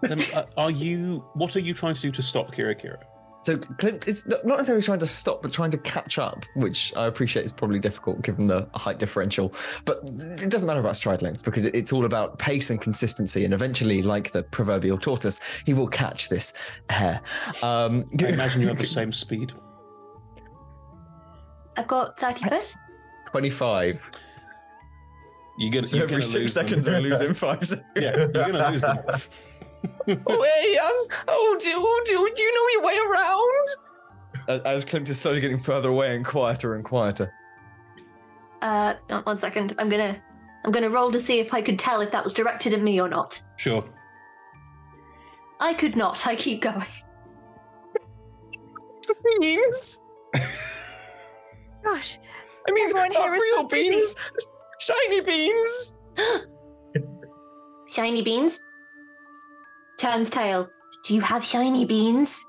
[0.09, 1.23] Um, uh, are you?
[1.35, 2.97] What are you trying to do to stop Kira Kira?
[3.41, 6.93] So Klimt is not not necessarily trying to stop, but trying to catch up, which
[6.97, 9.53] I appreciate is probably difficult given the height differential.
[9.85, 13.45] But it doesn't matter about stride length because it's all about pace and consistency.
[13.45, 16.53] And eventually, like the proverbial tortoise, he will catch this
[16.89, 17.21] hare.
[17.63, 19.53] Um, I imagine you have the same speed.
[21.77, 22.75] I've got 30 foot.
[23.31, 24.11] Twenty-five.
[25.59, 26.67] You're gonna, So you're every gonna six lose them.
[26.67, 27.85] seconds, I lose in five seconds.
[27.95, 28.97] Yeah, you're gonna lose them.
[29.85, 33.67] oh, hey, um, oh, do, do, do you know your way around?
[34.47, 37.33] As, as Klimt is slowly getting further away and quieter and quieter.
[38.61, 39.75] Uh, no, one second.
[39.77, 40.21] I'm gonna,
[40.65, 42.99] I'm gonna roll to see if I could tell if that was directed at me
[42.99, 43.41] or not.
[43.57, 43.83] Sure.
[45.59, 46.25] I could not.
[46.27, 46.85] I keep going.
[49.39, 50.03] Beans?
[51.83, 52.19] Gosh.
[52.67, 54.15] I mean, Everyone not here is real so beans,
[54.79, 55.95] shiny beans.
[57.89, 58.59] Shiny beans.
[59.99, 60.69] Turns tail.
[61.03, 62.43] Do you have shiny beans?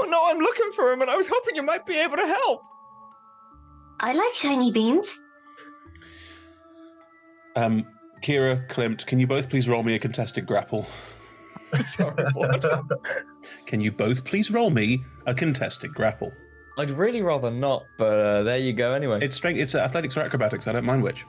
[0.00, 2.26] Oh no, I'm looking for him, and I was hoping you might be able to
[2.26, 2.62] help.
[4.00, 5.22] I like shiny beans.
[7.56, 7.84] Um,
[8.22, 10.86] Kira, Klimt, can you both please roll me a contested grapple?
[11.80, 12.64] Sorry, what?
[13.66, 16.32] Can you both please roll me a contested grapple?
[16.78, 18.92] I'd really rather not, but uh, there you go.
[18.92, 19.58] Anyway, It's strength.
[19.58, 20.68] It's athletics or acrobatics.
[20.68, 21.24] I don't mind which.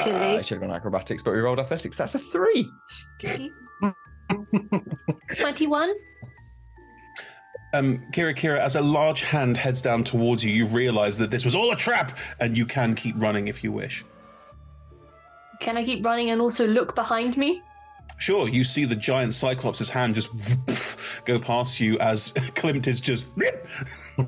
[0.00, 1.96] Uh, I should have gone acrobatics, but we rolled athletics.
[1.96, 2.70] That's a three.
[3.18, 3.50] Okay.
[5.36, 5.94] 21.
[7.74, 11.44] Um, Kira, Kira, as a large hand heads down towards you, you realise that this
[11.44, 14.04] was all a trap, and you can keep running if you wish.
[15.60, 17.62] Can I keep running and also look behind me?
[18.16, 20.30] Sure, you see the giant Cyclops' hand just
[21.24, 23.26] go past you as Klimt is just.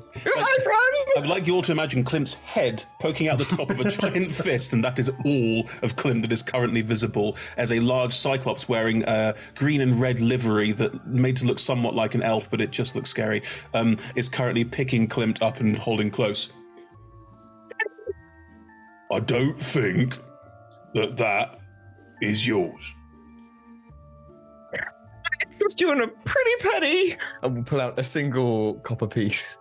[1.17, 4.31] I'd like you all to imagine Klimt's head poking out the top of a giant
[4.31, 8.69] fist, and that is all of Klimt that is currently visible as a large Cyclops
[8.69, 12.61] wearing a green and red livery that made to look somewhat like an elf, but
[12.61, 13.41] it just looks scary,
[13.73, 16.51] um, is currently picking Klimt up and holding close.
[19.11, 20.19] I don't think
[20.93, 21.59] that that
[22.21, 22.93] is yours.
[25.67, 27.17] Just doing a pretty penny.
[27.43, 29.59] And we'll pull out a single copper piece.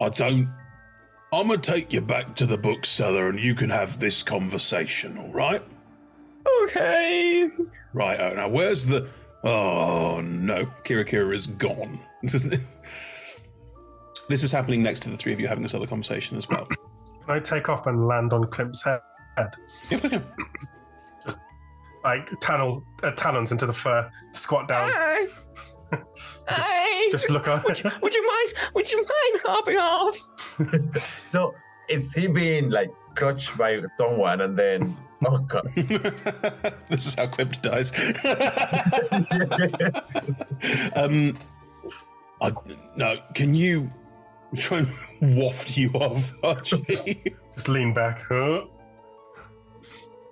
[0.00, 0.48] I don't.
[1.32, 5.32] I'm gonna take you back to the bookseller and you can have this conversation, all
[5.32, 5.60] right?
[6.64, 7.48] Okay.
[7.92, 9.08] Right, oh, now where's the.
[9.42, 11.98] Oh no, Kira Kira is gone.
[12.22, 12.44] this
[14.28, 16.66] is happening next to the three of you having this other conversation as well.
[16.66, 16.78] Can
[17.26, 19.00] I take off and land on Klimt's head?
[19.90, 20.24] Yes, we can.
[22.02, 24.90] Just like talon, uh, talons into the fur, squat down.
[24.90, 25.26] Hey.
[26.48, 27.08] Hey.
[27.10, 27.64] Just look up.
[27.66, 28.72] Would you, would you mind?
[28.74, 30.16] Would you mind hopping off?
[31.26, 31.54] So
[31.88, 34.96] is he being like crushed by someone and then
[35.26, 35.70] oh god.
[36.88, 37.92] this is how Klimt dies.
[40.96, 41.34] um,
[42.40, 42.52] I,
[42.96, 43.90] no, can you
[44.56, 46.84] try and waft you off, Archie?
[47.52, 48.22] Just lean back.
[48.28, 48.64] Huh?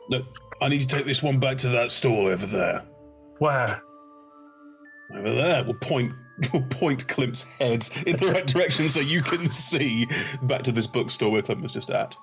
[0.08, 0.26] Look,
[0.61, 2.84] I need to take this one back to that stall over there.
[3.38, 3.82] Where?
[5.16, 5.64] Over there.
[5.64, 6.12] We'll point.
[6.54, 10.06] We'll point Klimt's head in the right direction so you can see
[10.44, 12.16] back to this bookstore where Klimt was just at.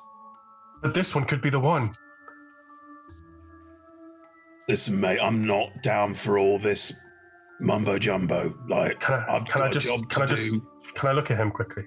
[0.82, 1.92] But this one could be the one.
[4.68, 6.94] Listen, mate, I'm not down for all this
[7.60, 8.58] mumbo jumbo.
[8.68, 10.68] Like, Can I, I've can got I a just job can I just do.
[10.96, 11.84] can I look at him quickly?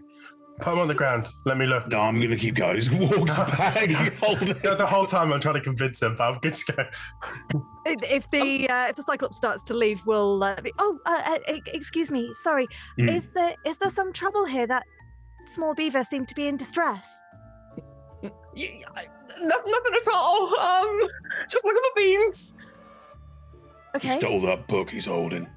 [0.60, 1.32] Put him on the ground.
[1.44, 1.88] Let me look.
[1.88, 2.80] No, I'm going to keep going.
[2.90, 3.74] He walks back.
[3.74, 6.84] the, the whole time I'm trying to convince him, but I'm good to go.
[7.86, 10.42] If if the uh, if the Cyclops starts to leave, we'll.
[10.42, 12.30] Uh, be, oh, uh, uh, excuse me.
[12.34, 12.66] Sorry.
[12.98, 13.08] Hmm.
[13.08, 14.66] Is there is there some trouble here?
[14.66, 14.84] That
[15.46, 17.22] small beaver seemed to be in distress.
[18.22, 20.58] No, nothing at all.
[20.58, 20.98] Um,
[21.48, 22.54] just look at the beans.
[23.96, 24.10] Okay.
[24.12, 25.48] Stole that book he's holding.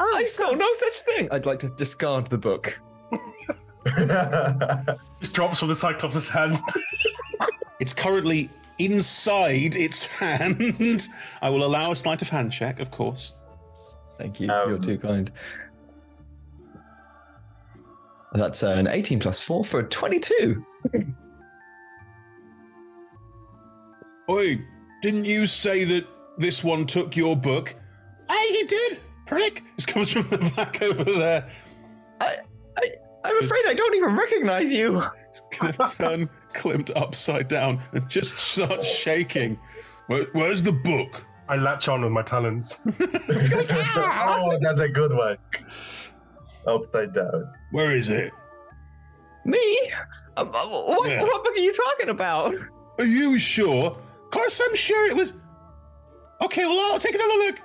[0.00, 1.28] Oh, I saw no such thing.
[1.30, 2.80] I'd like to discard the book.
[5.20, 6.58] Just drops from the Cyclops' hand.
[7.80, 11.08] It's currently inside its hand.
[11.40, 13.34] I will allow a sleight of hand check, of course.
[14.18, 14.46] Thank you.
[14.46, 15.30] You're too kind.
[18.34, 20.64] That's uh, an 18 plus 4 for a 22.
[24.30, 24.64] Oi,
[25.02, 26.06] didn't you say that
[26.38, 27.74] this one took your book?
[28.28, 29.64] Hey, you did, prick.
[29.76, 31.46] This comes from the back over there.
[33.24, 35.02] I'm afraid I don't even recognize you.
[35.58, 39.58] Gonna turn Klimt upside down and just start shaking.
[40.06, 41.24] Where, where's the book?
[41.48, 42.80] I latch on with my talons.
[43.00, 45.36] oh, that's a good one.
[46.66, 47.52] Upside down.
[47.72, 48.32] Where is it?
[49.44, 49.90] Me?
[50.36, 51.22] Um, uh, what, Yeah.
[51.22, 52.54] what book are you talking about?
[52.98, 53.86] Are you sure?
[53.90, 55.32] Of course, I'm sure it was.
[56.42, 57.56] Okay, well, I'll take another look.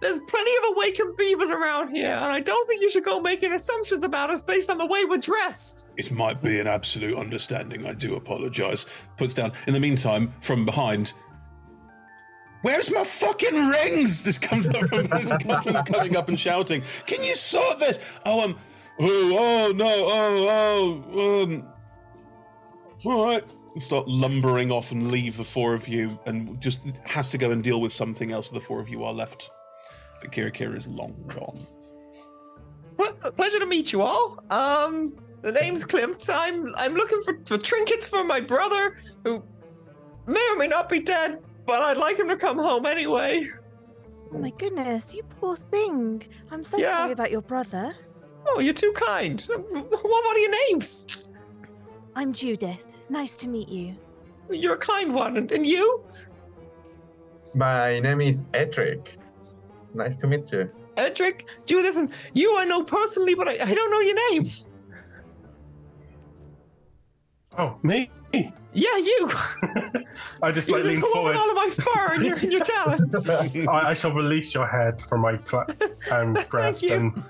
[0.00, 3.52] There's plenty of awakened beavers around here, and I don't think you should go making
[3.52, 5.88] assumptions about us based on the way we're dressed.
[5.96, 7.86] It might be an absolute understanding.
[7.86, 8.84] I do apologise.
[9.16, 9.52] Puts down.
[9.66, 11.14] In the meantime, from behind.
[12.60, 14.22] Where's my fucking rings?
[14.24, 16.82] This comes up from this goblin's coming up and shouting.
[17.06, 17.98] Can you sort this?
[18.26, 18.58] Oh um.
[18.98, 21.68] Oh oh no oh oh um.
[23.04, 23.44] All right.
[23.72, 27.50] And Start lumbering off and leave the four of you, and just has to go
[27.50, 28.50] and deal with something else.
[28.50, 29.50] The four of you are left.
[30.26, 31.64] But Kira Kira is long gone.
[32.96, 34.42] Well, pleasure to meet you all.
[34.50, 36.28] Um, the name's Klimt.
[36.32, 39.44] I'm I'm looking for, for trinkets for my brother, who
[40.26, 43.48] may or may not be dead, but I'd like him to come home anyway.
[44.32, 46.22] Oh my goodness, you poor thing.
[46.50, 46.96] I'm so Yeah.
[46.98, 47.94] sorry about your brother.
[48.48, 49.40] Oh, you're too kind.
[49.42, 51.28] What are your names?
[52.16, 52.82] I'm Judith.
[53.08, 53.94] Nice to meet you.
[54.50, 56.02] You're a kind one, and, and you?
[57.54, 59.18] My name is Edric.
[59.96, 60.70] Nice to meet you.
[60.96, 64.44] Edric, Judith, and you I know personally, but I, I don't know your name.
[67.58, 68.10] Oh, me?
[68.74, 69.30] Yeah, you.
[70.42, 71.30] I just You like lean forward.
[71.30, 73.30] with all of my fur and your, and your talents.
[73.30, 75.66] I, I shall release your head from my cla-
[76.10, 77.22] um, grasp and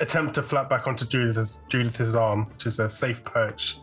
[0.00, 3.78] attempt to flap back onto Judith's, Judith's arm, which is a safe perch.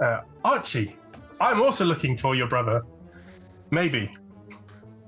[0.00, 0.96] Uh, Archie,
[1.38, 2.82] I'm also looking for your brother.
[3.70, 4.10] Maybe.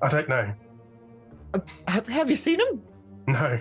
[0.02, 0.52] I don't know.
[1.88, 2.82] Have, have you seen him?
[3.28, 3.58] No.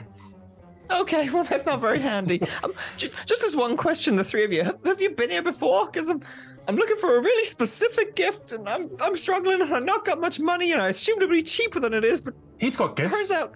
[0.92, 2.42] Okay, well that's not very handy.
[2.64, 5.42] Um, j- just as one question, the three of you, have, have you been here
[5.42, 5.88] before?
[5.88, 6.22] Because I'm,
[6.68, 10.20] I'm looking for a really specific gift, and I'm, I'm struggling, and I've not got
[10.20, 12.96] much money, and I assumed it would be cheaper than it is, but He's got
[12.96, 13.14] gifts.
[13.16, 13.54] turns out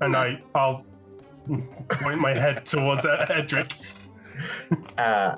[0.00, 0.84] And I, I'll
[1.90, 3.74] point my head towards uh, Edric.
[4.98, 5.36] Uh,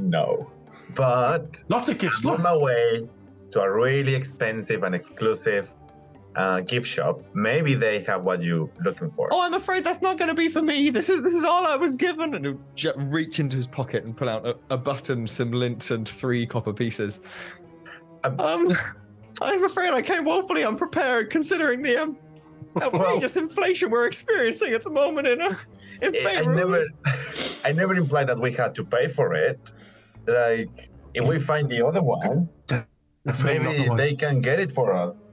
[0.00, 0.50] no.
[0.94, 2.24] But lots of gifts.
[2.24, 3.08] I'm on my way
[3.52, 5.68] to a really expensive and exclusive
[6.38, 7.20] uh, gift shop.
[7.34, 9.28] Maybe they have what you're looking for.
[9.32, 10.88] Oh, I'm afraid that's not going to be for me.
[10.88, 12.32] This is this is all I was given.
[12.34, 15.90] And he'll ju- reach into his pocket and pull out a, a button, some lint,
[15.90, 17.20] and three copper pieces.
[18.22, 18.76] Um,
[19.42, 22.18] I'm afraid I came woefully unprepared, considering the um,
[22.80, 25.56] outrageous inflation we're experiencing at the moment in uh,
[26.02, 26.54] in I favor.
[26.54, 26.86] never,
[27.64, 29.72] I never implied that we had to pay for it.
[30.26, 32.48] Like, if we find the other one,
[33.42, 35.27] maybe they can get it for us.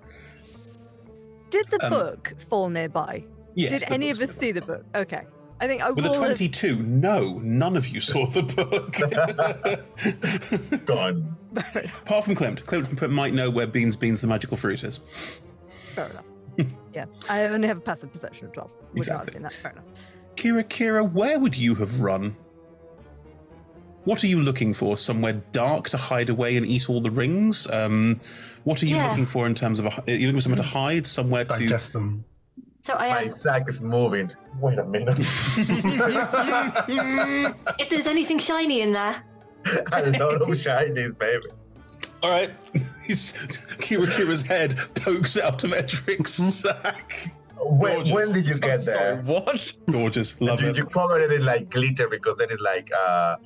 [1.49, 3.23] Did the Um, book fall nearby?
[3.53, 4.83] Yes, Did any of us see the book?
[4.95, 5.21] Okay.
[5.61, 8.97] I think I With a will have- 22, no, none of you saw the book.
[10.85, 11.35] Gone.
[11.55, 12.63] Apart from Klimt.
[12.65, 14.99] Klimt might know where Beans Beans the magical fruit is.
[15.93, 16.25] Fair enough.
[16.93, 18.71] yeah, I only have a passive perception of 12.
[18.93, 19.41] Without Exactly.
[19.41, 19.85] that, fair enough.
[20.35, 22.35] Kira, Kira, where would you have run?
[24.03, 24.97] What are you looking for?
[24.97, 27.65] Somewhere dark to hide away and eat all the rings?
[27.71, 28.19] Um,
[28.65, 29.09] what are you Yeah.
[29.09, 31.05] looking for in terms of a, are you looking for somewhere to hide?
[31.07, 32.25] Somewhere to digest them?
[32.81, 33.29] So I My am.
[33.29, 34.31] sack is moving.
[34.59, 35.17] Wait a minute.
[37.79, 39.15] if there's anything shiny in there,
[39.91, 41.45] a lot of shinies, baby.
[42.21, 42.51] All right.
[43.07, 43.33] He's-
[43.77, 47.29] Kira Kira's head pokes out of Edric's sack.
[47.57, 49.17] When, when did you get there?
[49.23, 49.73] what?
[49.91, 50.39] Gorgeous.
[50.41, 50.77] Love you, it.
[50.77, 53.37] You covered it in like glitter because that is like uh,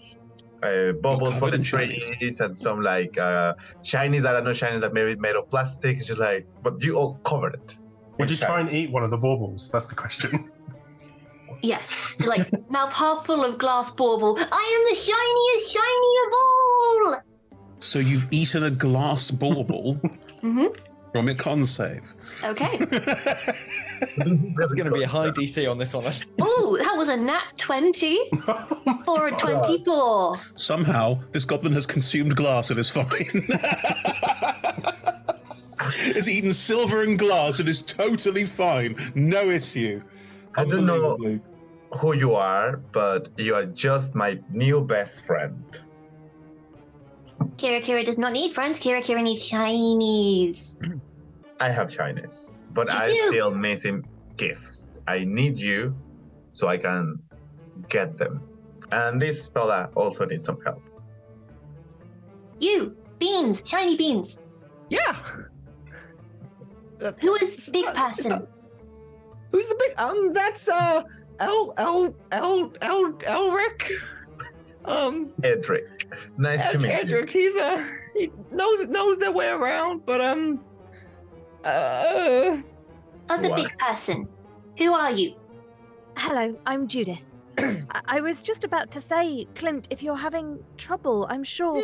[0.63, 4.81] uh, bubbles for the in trees and some like uh, shinies that are not shinies
[4.81, 5.97] that maybe made of plastic.
[5.97, 7.77] It's just like, but you all covered it.
[8.17, 9.69] Would you in try and eat one of the baubles?
[9.69, 10.51] That's the question.
[11.61, 14.37] yes, like mouth half full of glass bauble.
[14.39, 17.21] I am the shiniest shiny of all.
[17.79, 20.01] So you've eaten a glass bauble
[21.11, 22.01] hmm from your con save.
[22.43, 22.77] Okay.
[24.17, 26.05] There's going to be a high DC on this one.
[26.41, 28.19] Ooh, that was a nat twenty
[29.05, 30.39] for a twenty-four.
[30.55, 33.05] Somehow, this goblin has consumed glass and is fine.
[36.15, 38.95] it's eaten silver and glass and is totally fine.
[39.15, 40.01] No issue.
[40.55, 41.39] I don't know
[41.97, 45.79] who you are, but you are just my new best friend.
[47.57, 48.79] Kira Kira does not need friends.
[48.79, 50.79] Kira Kira needs Chinese.
[51.59, 53.27] I have Chinese, but You I'm do.
[53.29, 54.05] still missing
[54.37, 54.87] gifts.
[55.07, 55.95] I need you
[56.51, 57.19] so I can
[57.89, 58.41] get them.
[58.91, 60.81] And this fella also needs some help.
[62.59, 64.39] You beans, shiny beans.
[64.89, 65.13] Yeah.
[67.21, 68.47] Who is big person?
[69.51, 69.97] Who's the big?
[69.99, 71.01] Um, that's uh,
[71.39, 73.89] El El El El Elric.
[74.85, 75.98] Um, Edric.
[76.37, 76.93] Nice to Ed- meet you.
[76.93, 77.29] Edric.
[77.29, 80.63] He's a he knows knows their way around, but um,
[81.63, 82.57] uh,
[83.29, 83.55] Other What?
[83.55, 84.27] big person.
[84.77, 85.35] Who are you?
[86.17, 87.33] Hello, I'm Judith.
[87.59, 91.81] I-, I was just about to say, Klimt, if you're having trouble, I'm sure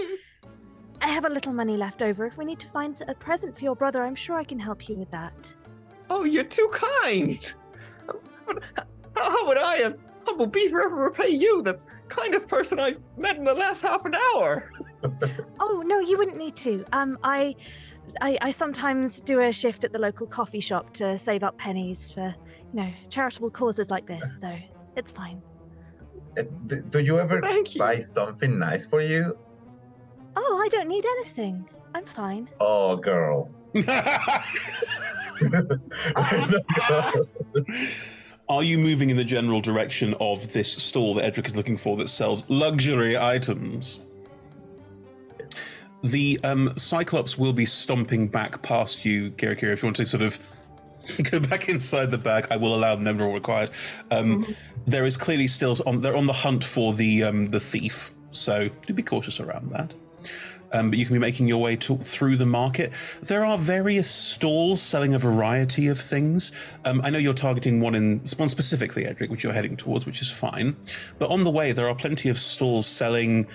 [1.01, 2.25] I have a little money left over.
[2.25, 4.87] If we need to find a present for your brother, I'm sure I can help
[4.89, 5.53] you with that.
[6.09, 7.55] oh, you're too kind.
[9.17, 9.93] How, how would I, a
[10.25, 14.15] humble beaver, ever repay you, the kindest person I've met in the last half an
[14.15, 14.69] hour?
[15.59, 16.83] Oh no, you wouldn't need to.
[16.91, 17.55] Um, I,
[18.21, 22.11] I, I sometimes do a shift at the local coffee shop to save up pennies
[22.11, 22.33] for,
[22.73, 24.41] you know, charitable causes like this.
[24.41, 24.57] So
[24.95, 25.43] it's fine.
[26.37, 27.39] Uh, Do, do you ever
[27.77, 29.37] buy something nice for you?
[30.35, 31.69] Oh, I don't need anything.
[31.93, 32.49] I'm fine.
[32.59, 33.53] Oh, girl.
[38.47, 41.97] Are you moving in the general direction of this stall that Edric is looking for
[41.97, 43.99] that sells luxury items?
[46.03, 49.73] The um, Cyclops will be stomping back past you, Kira.
[49.73, 50.37] If you want to sort of
[51.31, 53.71] go back inside the bag, I will allow no more required.
[54.11, 54.45] Um,
[54.85, 56.01] There is clearly still on.
[56.01, 59.91] They're on the hunt for the um, the thief, so do be cautious around that.
[60.75, 62.91] Um, but you can be making your way to, through the market.
[63.21, 66.51] There are various stalls selling a variety of things.
[66.83, 70.21] Um, I know you're targeting one in one specifically, Edric, which you're heading towards, which
[70.21, 70.75] is fine.
[71.17, 73.47] But on the way, there are plenty of stalls selling.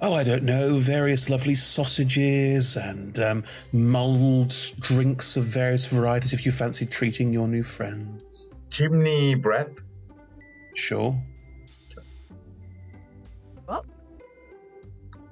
[0.00, 6.46] Oh, I don't know, various lovely sausages and um, mulled drinks of various varieties if
[6.46, 8.46] you fancy treating your new friends.
[8.70, 9.74] Chimney breath?
[10.74, 11.20] Sure.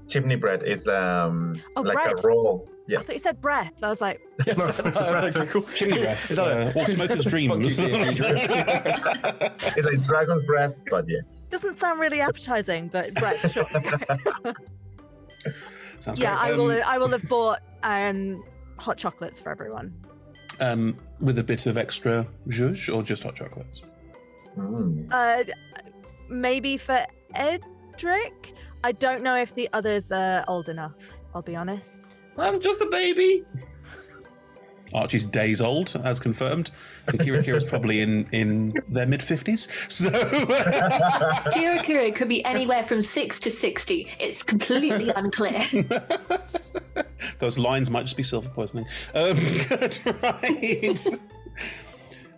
[0.08, 2.24] Chimney bread is um Oh, like bread.
[2.24, 2.68] a roll.
[2.86, 3.00] Yeah.
[3.00, 3.82] I thought you said breath.
[3.82, 4.22] I was like,
[5.74, 6.30] Chimney breath.
[6.30, 7.76] Is that a- uh, or smoker's dreams.
[7.78, 11.50] it's like dragon's breath, but yes.
[11.50, 13.66] doesn't sound really appetizing, but breath, sure.
[15.98, 16.52] Sounds yeah, great.
[16.52, 16.70] I will.
[16.70, 18.44] Um, I will have bought um,
[18.78, 19.92] hot chocolates for everyone.
[20.60, 23.82] um, with a bit of extra zhuzh or just hot chocolates?
[25.10, 25.44] Uh,
[26.28, 27.04] maybe for
[27.34, 28.54] Edric.
[28.84, 31.18] I don't know if the others are old enough.
[31.34, 32.20] I'll be honest.
[32.36, 33.44] I'm just a baby.
[34.94, 36.70] Archie's days old, as confirmed.
[37.08, 39.68] Kira Kira's probably in, in their mid 50s.
[39.90, 40.08] So.
[40.08, 44.08] Kira Kira could be anywhere from 6 to 60.
[44.18, 45.64] It's completely unclear.
[47.38, 48.86] Those lines might just be silver poisoning.
[49.14, 49.36] Um,
[49.68, 51.06] good, right.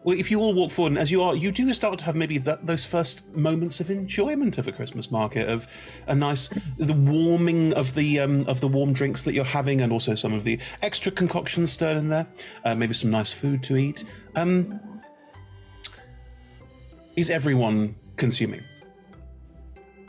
[0.03, 2.16] Well, if you all walk forward, and as you are, you do start to have
[2.16, 5.66] maybe that, those first moments of enjoyment of a Christmas market, of
[6.07, 6.48] a nice,
[6.78, 10.32] the warming of the um, of the warm drinks that you're having, and also some
[10.32, 12.26] of the extra concoctions stirred in there.
[12.64, 14.05] Uh, maybe some nice food to eat.
[14.36, 14.80] Um,
[17.16, 18.64] is everyone consuming?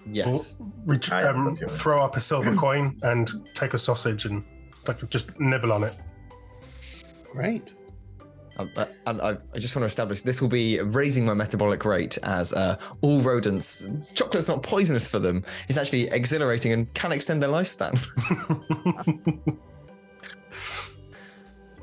[0.10, 0.62] Yes.
[0.86, 4.44] We tr- um, throw up a silver coin and take a sausage and
[4.88, 5.94] like just nibble on it.
[7.32, 7.74] Great.
[8.62, 11.84] Um, uh, and I, I just want to establish this will be raising my metabolic
[11.86, 13.88] rate as uh, all rodents.
[14.14, 15.44] Chocolate's not poisonous for them.
[15.68, 17.94] It's actually exhilarating and can extend their lifespan.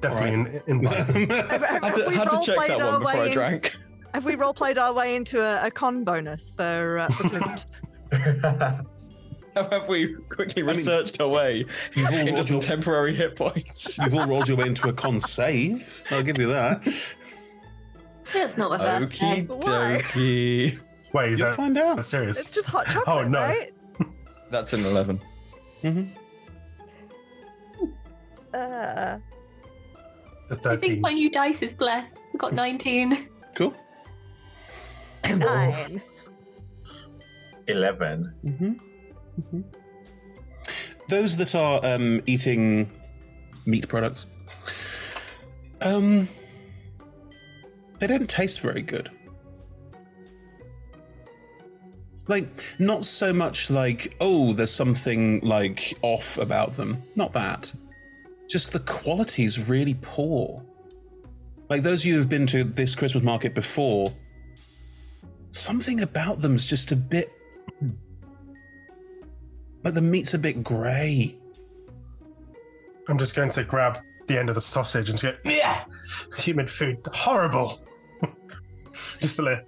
[0.01, 3.74] Definitely in, in had to, had to check that one before way I in- drank.
[4.14, 7.66] Have we role played our way into a, a con bonus for, uh, for Klimt?
[9.59, 13.34] How have we quickly researched our way You've all into rolled some your- temporary hit
[13.36, 13.98] points?
[13.98, 16.02] You've all rolled your way into a con save.
[16.11, 16.86] I'll give you that.
[18.32, 19.46] That's not my first Okie name.
[19.48, 20.78] dokie.
[21.14, 21.96] Wait, is You'll that find out.
[21.96, 22.40] that's serious?
[22.40, 23.40] It's just hot chocolate, Oh, no.
[23.40, 23.72] right?
[24.50, 25.20] That's an 11.
[25.82, 26.14] Mm-hmm.
[28.54, 29.18] Uh,
[30.48, 30.72] The 13.
[30.72, 32.20] I think my new dice is blessed.
[32.34, 33.16] I've got 19.
[33.56, 33.74] Cool.
[35.36, 36.02] nine.
[37.66, 38.34] 11.
[38.44, 38.72] Mm-hmm.
[41.09, 42.91] Those that are um, eating
[43.64, 44.26] meat products,
[45.80, 46.28] um,
[47.99, 49.11] they don't taste very good.
[52.26, 57.03] Like, not so much like, oh, there's something like off about them.
[57.16, 57.72] Not that.
[58.49, 60.62] Just the quality's really poor.
[61.70, 64.12] Like those of you who've been to this Christmas market before,
[65.51, 67.32] something about them's just a bit
[69.89, 71.34] like the meat's a bit grey.
[73.09, 75.84] I'm just going to grab the end of the sausage and just go, yeah,
[76.36, 77.80] humid food, horrible.
[79.18, 79.64] just a little,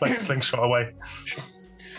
[0.00, 0.92] like slingshot away.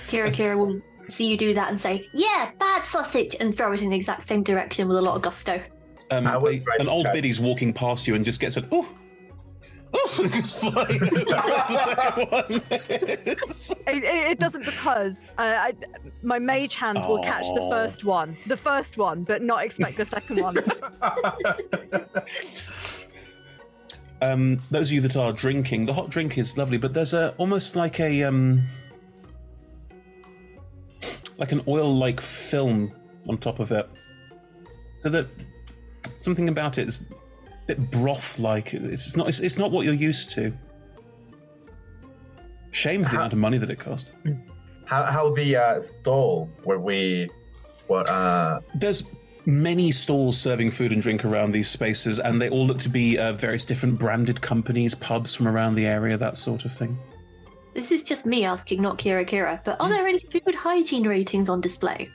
[0.07, 0.79] Kira Kira will
[1.09, 4.23] see you do that and say, "Yeah, bad sausage," and throw it in the exact
[4.23, 5.61] same direction with a lot of gusto.
[6.11, 8.87] Um, a- an old biddy's walking past you and just gets an oh,
[9.93, 10.99] oh, just flying.
[13.87, 15.73] It, it, it doesn't because uh, I,
[16.23, 20.05] my mage hand will catch the first one, the first one, but not expect the
[20.05, 20.55] second one.
[24.21, 27.35] Um, those of you that are drinking, the hot drink is lovely, but there's a
[27.37, 28.63] almost like a um,
[31.37, 32.93] like an oil-like film
[33.27, 33.87] on top of it,
[34.95, 35.27] so that
[36.17, 37.01] something about it is
[37.65, 38.73] a bit broth-like.
[38.73, 39.27] It's not.
[39.27, 40.53] It's, it's not what you're used to.
[42.71, 44.11] Shame for the amount of money that it cost.
[44.85, 47.29] How how the uh, stall where we
[47.87, 49.03] what uh There's
[49.45, 53.17] many stalls serving food and drink around these spaces, and they all look to be
[53.17, 56.97] uh, various different branded companies, pubs from around the area, that sort of thing.
[57.73, 59.61] This is just me asking, not Kira Kira.
[59.63, 62.09] But are there any food hygiene ratings on display?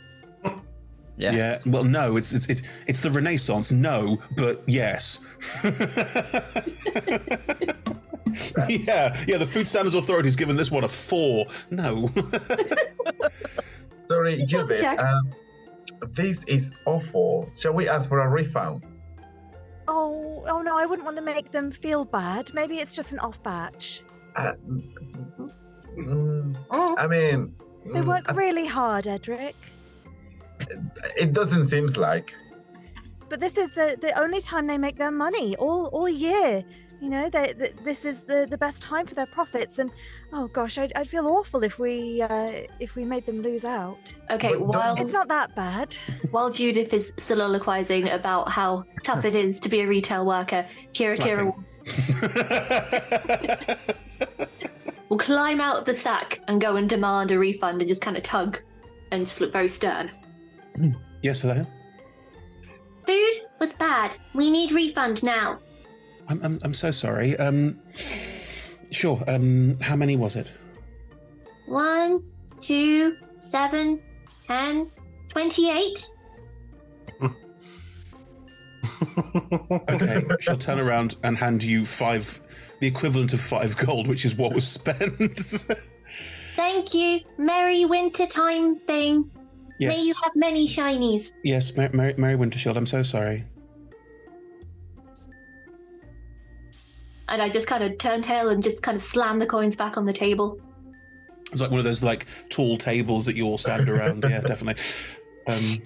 [1.21, 1.59] Yeah.
[1.67, 3.71] Well, no, it's it's it's, it's the Renaissance.
[3.71, 5.21] No, but yes.
[8.69, 9.39] yeah, yeah.
[9.39, 11.47] The Food Standards Authority's given this one a four.
[11.71, 12.11] No.
[14.09, 15.33] sorry Judith, um,
[16.11, 17.51] this is awful.
[17.55, 18.85] Shall we ask for a refund?
[19.91, 22.53] oh, oh no, I wouldn't want to make them feel bad.
[22.55, 24.03] Maybe it's just an off batch.
[24.37, 24.53] Uh,
[25.99, 26.57] mm,
[26.97, 27.55] I mean,
[27.93, 29.57] They mm, work really hard, Edric.
[31.17, 32.35] It doesn't seem like.
[33.29, 36.65] But this is the, the only time they make their money all all year.
[37.01, 39.91] You know, they, th this is the, the best time for their profits, and
[40.35, 44.15] oh gosh, I'd, I'd feel awful if we uh, if we made them lose out.
[44.31, 45.97] Okay, while it's not that bad.
[46.31, 51.17] while Judith is soliloquizing about how tough it is to be a retail worker, Kira
[51.17, 51.45] Kira
[54.39, 54.47] will,
[55.09, 58.19] will climb out of the sack and go and demand a refund and just kind
[58.19, 58.59] of tug
[59.11, 60.11] and just look very stern.
[61.23, 61.67] yes, hello.
[63.07, 64.17] Food was bad.
[64.35, 65.59] We need refund now.
[66.29, 67.37] I'm I'm, I'm so sorry.
[67.39, 67.81] Um,
[68.91, 69.23] sure.
[69.27, 70.53] Um, how many was it?
[71.67, 72.23] One,
[72.61, 74.01] two, seven,
[74.47, 74.91] ten,
[75.29, 76.11] twenty-eight.
[79.89, 82.41] Okay, she'll turn around and hand you five,
[82.81, 85.15] the equivalent of five gold, which is what was spent.
[86.55, 87.21] Thank you.
[87.39, 88.79] Merry winter time
[89.89, 89.97] thing.
[89.97, 91.33] May you have many shinies.
[91.45, 92.77] yes, Mary, Mary, Mary Wintershield.
[92.77, 93.45] I'm so sorry.
[97.29, 99.97] And I just kind of turn tail and just kind of slam the coins back
[99.97, 100.59] on the table.
[101.53, 104.25] It's like one of those like tall tables that you all stand around.
[104.29, 104.83] yeah, definitely.
[105.49, 105.83] Um,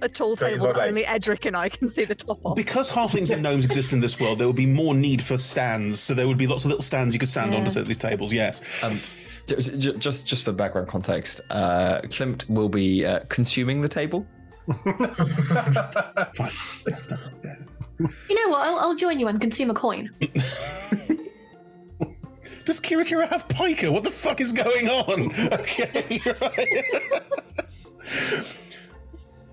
[0.00, 2.56] A tall So table that like- only Edric and I can see the top of.
[2.56, 6.00] because halflings and gnomes exist in this world, there would be more need for stands.
[6.00, 7.68] So there would be lots of little stands you could stand on to Yeah.
[7.70, 8.32] sit at these tables.
[8.32, 8.62] Yes.
[8.82, 8.98] Um,
[9.48, 14.26] ju- ju- just just for background context, uh, Klimt will be uh, consuming the table.
[18.28, 18.66] You know what?
[18.68, 20.10] I'll, I'll join you and consume a coin.
[22.64, 23.90] Does Kira Kira have pica?
[23.90, 25.32] What the fuck is going on?
[25.60, 26.68] Okay, right.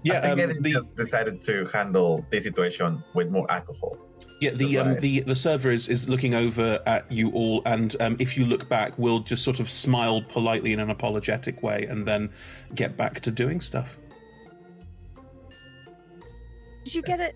[0.04, 3.98] Yeah, I think um, Eddie just decided to handle the situation with more alcohol.
[4.42, 8.18] Yeah, the um, the the server is, is looking over at you all, and um,
[8.20, 12.06] if you look back, will just sort of smile politely in an apologetic way, and
[12.06, 12.32] then
[12.74, 13.98] get back to doing stuff.
[16.84, 17.36] Did you get it?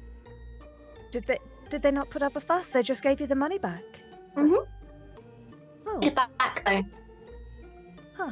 [1.11, 1.37] Did they
[1.69, 2.69] did they not put up a fuss?
[2.69, 3.83] They just gave you the money back.
[4.35, 4.55] Mm-hmm.
[5.87, 5.99] Oh.
[6.03, 6.91] A backbone.
[8.15, 8.31] Huh.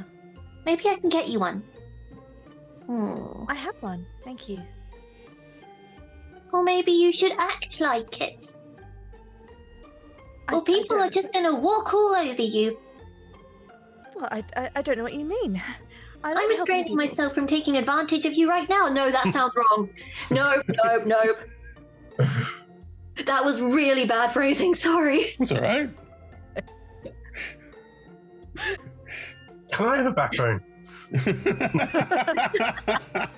[0.65, 1.63] Maybe I can get you one.
[2.86, 3.45] Hmm.
[3.47, 4.05] I have one.
[4.24, 4.61] Thank you.
[6.52, 8.56] Or maybe you should act like it.
[10.52, 12.78] Or people are just gonna walk all over you.
[14.16, 15.62] Well, I, I, I don't know what you mean.
[16.24, 18.88] I like I'm restraining myself from taking advantage of you right now.
[18.88, 19.89] No, that sounds wrong.
[20.32, 21.38] Nope, nope, nope.
[23.26, 24.74] That was really bad phrasing.
[24.74, 25.36] Sorry.
[25.39, 25.89] It's all right.
[29.72, 30.64] Can I have a backbone?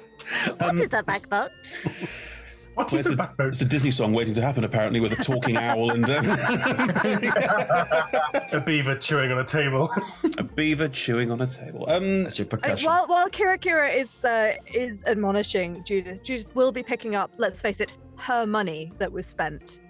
[0.58, 1.50] What is a backbone?
[2.80, 3.50] What is a backbone?
[3.50, 6.14] It's a Disney song waiting to happen, apparently, with a talking owl and uh,
[8.54, 9.90] a beaver chewing on a table.
[10.38, 11.84] a beaver chewing on a table.
[11.90, 16.72] Um, That's your Uh, while while Kira Kira is uh, is admonishing Judith, Judith will
[16.72, 17.32] be picking up.
[17.38, 19.82] Let's face it, her money that was spent.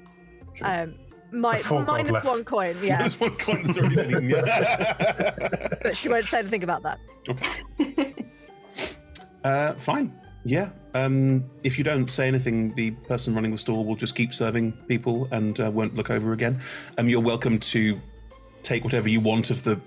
[0.63, 0.95] Um,
[1.31, 2.25] my, The four gold minus left.
[2.25, 2.75] one coin.
[2.81, 5.47] Yeah, one coin that's already been eaten, yeah.
[5.83, 6.97] but she won't say anything about that.
[7.29, 8.15] Okay.
[9.43, 10.11] Uh, fine.
[10.49, 10.69] Yeah.
[10.95, 14.71] Um, if you don't say anything, the person running the stall will just keep serving
[14.87, 16.59] people and uh, won't look over again.
[16.97, 18.01] Um, you're welcome to
[18.63, 19.79] take whatever you want of the,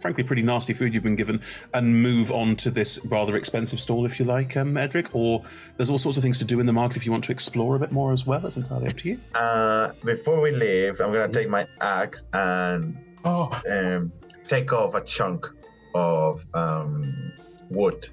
[0.00, 1.42] frankly, pretty nasty food you've been given
[1.74, 5.14] and move on to this rather expensive stall if you like, um, Edric.
[5.14, 5.42] Or
[5.76, 7.76] there's all sorts of things to do in the market if you want to explore
[7.76, 8.46] a bit more as well.
[8.46, 9.20] It's entirely up to you.
[9.34, 14.10] Uh, before we leave, I'm gonna take my axe and um,
[14.48, 15.46] take off a chunk
[15.94, 17.34] of um,
[17.68, 18.08] wood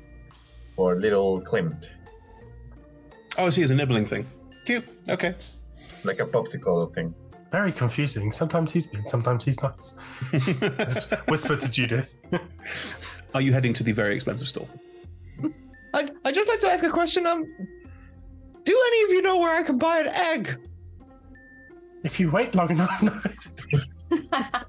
[0.80, 1.89] for little Klimt,
[3.38, 3.61] Oh, I see.
[3.61, 4.25] It's a nibbling thing.
[4.65, 4.86] Cute.
[5.09, 5.36] Okay.
[6.05, 7.13] like a popsicle thing.
[7.51, 8.32] Very confusing.
[8.32, 9.95] Sometimes he's mean, sometimes he's nice.
[10.32, 12.15] Just whisper to Judith.
[13.34, 14.69] Are you heading to the very expensive store?
[15.93, 17.27] I'd, I'd just like to ask a question.
[17.27, 17.43] Um,
[18.63, 20.57] do any of you know where I can buy an egg?
[22.05, 23.03] If you wait long enough.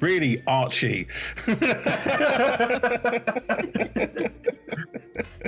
[0.00, 1.06] Really, Archie.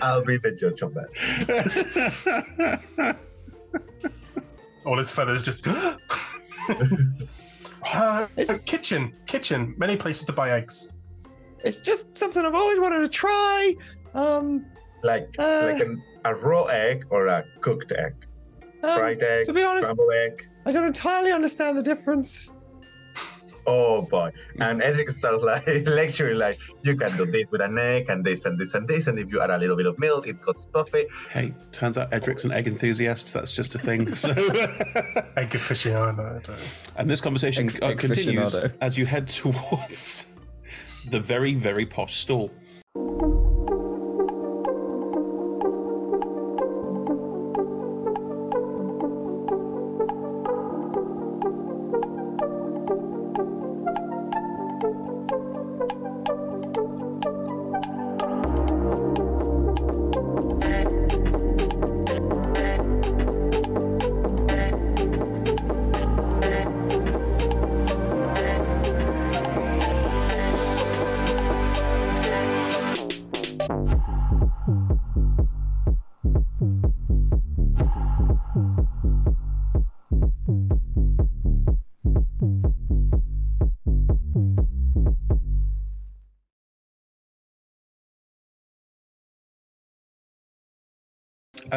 [0.03, 3.17] I'll be the judge of that.
[4.87, 5.67] All his feathers just.
[5.69, 5.97] uh,
[8.37, 9.13] it's a kitchen.
[9.27, 9.75] Kitchen.
[9.77, 10.93] Many places to buy eggs.
[11.65, 13.75] It's just something I've always wanted to try.
[14.15, 14.65] Um,
[15.03, 15.71] Like Uh.
[15.73, 18.15] like an, a raw egg or a cooked egg,
[18.83, 20.49] um, fried egg, to be honest, scrambled egg.
[20.67, 22.55] I don't entirely understand the difference.
[23.71, 24.33] Oh boy!
[24.61, 28.47] And Edric starts like lecturing, like you can do this with an egg, and this
[28.47, 30.59] and this and this, and if you add a little bit of milk, it got
[30.59, 31.05] stuffy.
[31.31, 33.35] Hey, turns out Edric's an egg enthusiast.
[33.35, 34.15] That's just a thing.
[34.15, 34.31] So,
[35.37, 36.51] egg aficionado.
[36.97, 40.33] and this conversation Egg- uh, egg continues as you head towards
[41.11, 42.51] the very, very posh stall.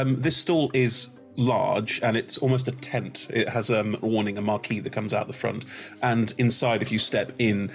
[0.01, 3.27] Um, this stall is large and it's almost a tent.
[3.29, 5.63] It has um, a awning, a marquee that comes out the front.
[6.01, 7.71] And inside, if you step in,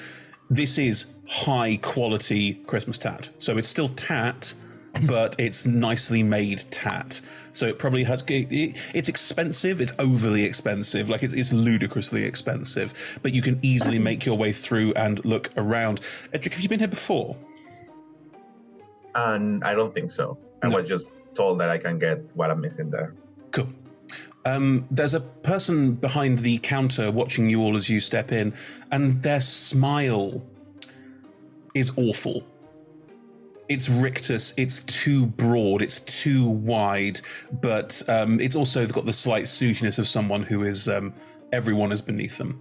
[0.50, 3.30] this is high quality Christmas tat.
[3.38, 4.54] So it's still tat,
[5.06, 7.20] but it's nicely made tat.
[7.52, 8.22] So it probably has.
[8.22, 9.80] It, it- it's expensive.
[9.80, 11.08] It's overly expensive.
[11.08, 13.18] Like it's, it's ludicrously expensive.
[13.22, 16.00] But you can easily make your way through and look around.
[16.32, 17.36] Edric, have you been here before?
[19.14, 20.38] And I don't think so.
[20.72, 23.14] I was just told that I can get what I'm missing there.
[23.50, 23.68] Cool.
[24.44, 28.54] Um, there's a person behind the counter watching you all as you step in,
[28.92, 30.46] and their smile
[31.74, 32.46] is awful.
[33.68, 39.44] It's rictus, it's too broad, it's too wide, but um, it's also got the slight
[39.44, 41.12] sootiness of someone who is um,
[41.52, 42.60] everyone is beneath them.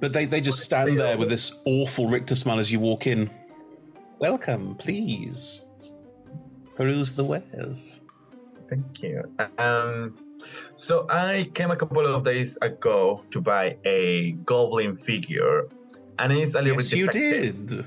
[0.00, 3.30] But they, they just stand there with this awful rictus smile as you walk in.
[4.18, 5.65] Welcome, please.
[6.76, 8.00] Peruse the wares.
[8.68, 9.22] Thank you.
[9.58, 10.16] Um,
[10.74, 15.68] so I came a couple of days ago to buy a goblin figure,
[16.18, 17.86] and it's a little Yes, bit you did.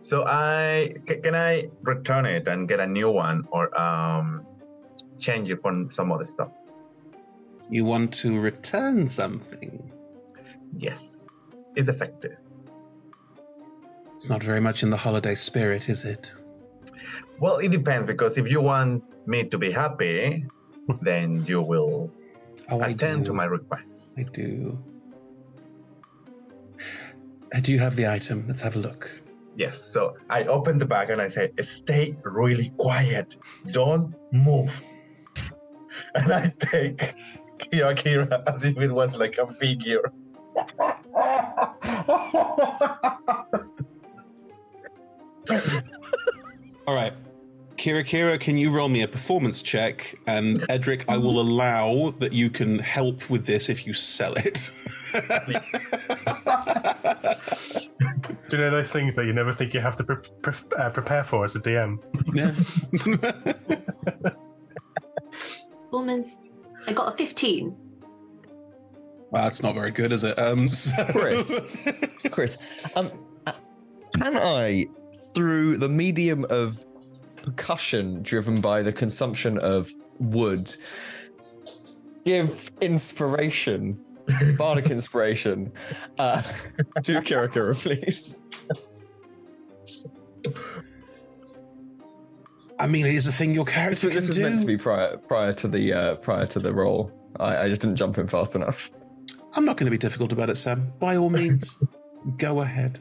[0.00, 4.46] So I can I return it and get a new one, or um,
[5.18, 6.50] change it for some other stuff?
[7.70, 9.92] You want to return something?
[10.76, 12.36] Yes, it's effective.
[14.16, 16.32] It's not very much in the holiday spirit, is it?
[17.40, 20.44] Well, it depends because if you want me to be happy,
[21.02, 22.12] then you will
[22.70, 24.14] Oh, attend to my requests.
[24.16, 24.78] I do.
[27.52, 28.44] Uh, Do you have the item?
[28.46, 29.10] Let's have a look.
[29.56, 29.82] Yes.
[29.82, 33.36] So I open the bag and I say, "Stay really quiet.
[33.72, 34.70] Don't move."
[36.14, 37.14] And I take
[37.58, 40.12] Kira Kira as if it was like a figure.
[46.86, 47.12] All right.
[47.80, 50.14] Kira Kira, can you roll me a performance check?
[50.26, 54.70] And Edric, I will allow that you can help with this if you sell it.
[58.50, 60.90] Do you know those things that you never think you have to pre- pre- uh,
[60.90, 62.02] prepare for as a DM?
[62.34, 62.52] Yeah.
[65.84, 66.36] Performance.
[66.86, 67.74] I got a 15.
[69.30, 70.38] Well, that's not very good, is it?
[70.38, 71.82] Um, so- Chris,
[72.30, 72.58] Chris,
[72.94, 73.10] um,
[73.46, 73.52] uh,
[74.16, 74.84] can I,
[75.34, 76.84] through the medium of
[77.42, 80.74] percussion driven by the consumption of wood
[82.24, 83.98] give inspiration,
[84.58, 85.72] bardic inspiration,
[86.18, 86.36] uh,
[87.02, 88.42] to Kira Kira, please.
[92.78, 94.42] I mean, it is a thing your This, character this can was do.
[94.42, 97.12] meant to be prior prior to the uh, prior to the roll.
[97.38, 98.90] I, I just didn't jump in fast enough.
[99.54, 100.92] I'm not going to be difficult about it, Sam.
[100.98, 101.76] By all means,
[102.38, 103.00] go ahead.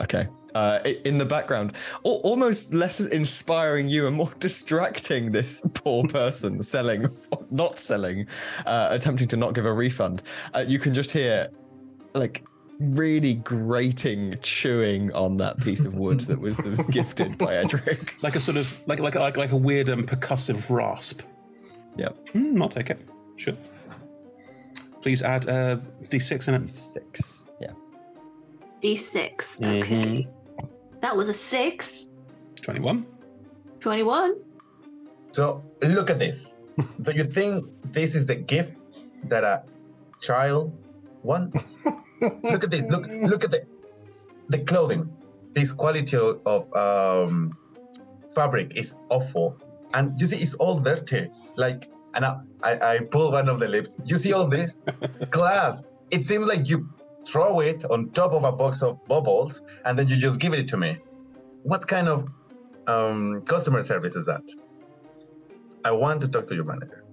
[0.00, 0.26] Okay.
[0.54, 1.72] Uh, in the background,
[2.04, 7.08] al- almost less inspiring you and more distracting this poor person selling,
[7.50, 8.26] not selling,
[8.66, 10.22] uh, attempting to not give a refund.
[10.54, 11.48] Uh, you can just hear,
[12.14, 12.44] like,
[12.80, 18.14] really grating chewing on that piece of wood that was that was gifted by Edric.
[18.22, 21.22] Like a sort of like like like like a weird um, percussive rasp.
[21.96, 22.28] Yep.
[22.30, 23.00] Hmm, I'll take it.
[23.36, 23.54] Sure.
[25.00, 26.62] Please add uh, d6 in it.
[26.62, 27.50] D6.
[27.60, 27.72] Yeah.
[28.82, 29.60] D6.
[29.60, 30.41] Mm-hmm.
[31.02, 31.08] Okay.
[31.08, 32.08] That was a 6.
[32.62, 33.06] 21.
[33.80, 34.36] 21.
[35.32, 36.60] So look at this.
[37.02, 38.76] Do you think this is the gift
[39.24, 39.64] that a
[40.20, 40.72] child
[41.22, 41.80] wants?
[42.20, 42.88] look at this.
[42.88, 43.66] Look look at the
[44.48, 45.10] the clothing.
[45.54, 47.52] This quality of, of um,
[48.34, 49.58] fabric is awful,
[49.92, 51.28] and you see it's all dirty.
[51.56, 54.00] Like, and I, I I pull one of the lips.
[54.06, 54.78] You see all this
[55.30, 55.82] glass.
[56.10, 56.88] It seems like you
[57.26, 60.68] throw it on top of a box of bubbles, and then you just give it
[60.68, 60.98] to me.
[61.62, 62.28] What kind of
[62.86, 64.42] um, customer service is that?
[65.84, 67.04] I want to talk to your manager.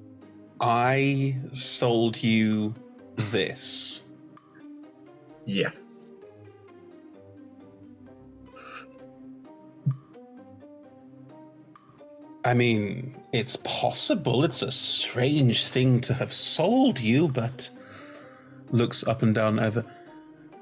[0.61, 2.73] I sold you
[3.15, 4.03] this.
[5.45, 6.09] Yes.
[12.45, 14.43] I mean, it's possible.
[14.43, 17.69] It's a strange thing to have sold you, but
[18.71, 19.85] looks up and down over.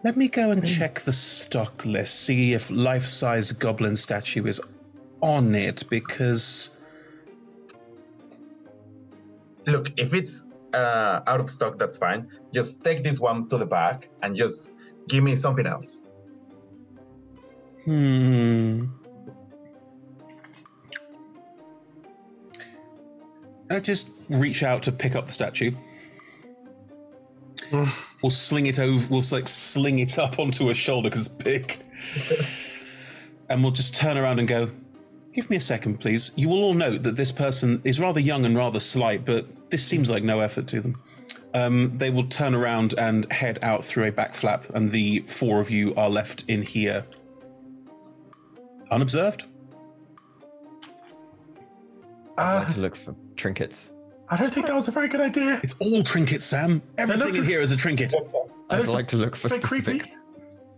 [0.03, 4.61] Let me go and check the stock list, see if life size goblin statue is
[5.21, 6.71] on it, because
[9.67, 12.29] Look, if it's uh, out of stock, that's fine.
[12.53, 14.73] Just take this one to the back and just
[15.09, 16.03] give me something else.
[17.83, 18.85] Hmm.
[23.69, 25.71] I just reach out to pick up the statue.
[28.21, 29.07] We'll sling it over.
[29.09, 31.81] We'll like sling it up onto her shoulder because it's big,
[33.49, 34.69] and we'll just turn around and go.
[35.33, 36.31] Give me a second, please.
[36.35, 39.85] You will all note that this person is rather young and rather slight, but this
[39.85, 40.95] seems like no effort to them.
[41.53, 45.59] Um, they will turn around and head out through a back flap, and the four
[45.59, 47.05] of you are left in here
[48.89, 49.45] unobserved.
[52.37, 53.95] I'd like to look for trinkets.
[54.29, 55.59] I don't think that was a very good idea.
[55.63, 56.81] It's all trinkets, Sam.
[56.97, 58.13] Everything in here is a trinket.
[58.69, 59.99] I'd like to look for bit creepy.
[59.99, 60.17] specific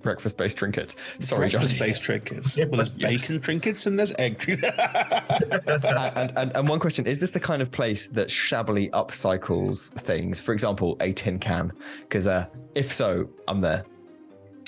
[0.01, 0.95] breakfast-based trinkets.
[1.19, 1.65] Sorry, Johnny.
[1.65, 2.57] Breakfast-based trinkets.
[2.57, 4.77] Well, there's bacon trinkets and there's egg trinkets.
[4.77, 10.41] and, and, and one question is this the kind of place that shabbily upcycles things
[10.41, 11.71] for example a tin can
[12.01, 12.45] because uh,
[12.75, 13.85] if so i'm there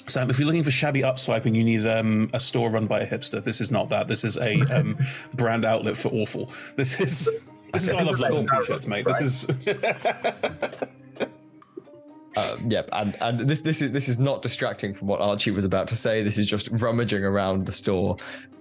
[0.07, 3.07] Sam, if you're looking for shabby upcycling, you need um, a store run by a
[3.07, 3.41] hipster.
[3.41, 4.07] This is not that.
[4.07, 4.97] This is a um,
[5.35, 6.51] brand outlet for awful.
[6.75, 7.29] This is
[7.73, 9.05] this is I love London t-shirts, mate.
[9.05, 9.67] This is
[12.37, 15.65] uh, yep and, and this this is this is not distracting from what archie was
[15.65, 18.15] about to say this is just rummaging around the store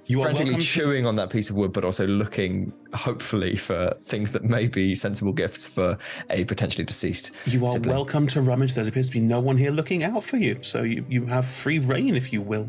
[0.07, 3.55] You are frantically welcome to- chewing on that piece of wood but also looking hopefully
[3.55, 5.97] for things that may be sensible gifts for
[6.31, 7.95] a potentially deceased you are sibling.
[7.95, 8.75] welcome to rummage.
[8.75, 11.47] There appears to be no one here looking out for you, so you, you have
[11.47, 12.69] free reign, if you will.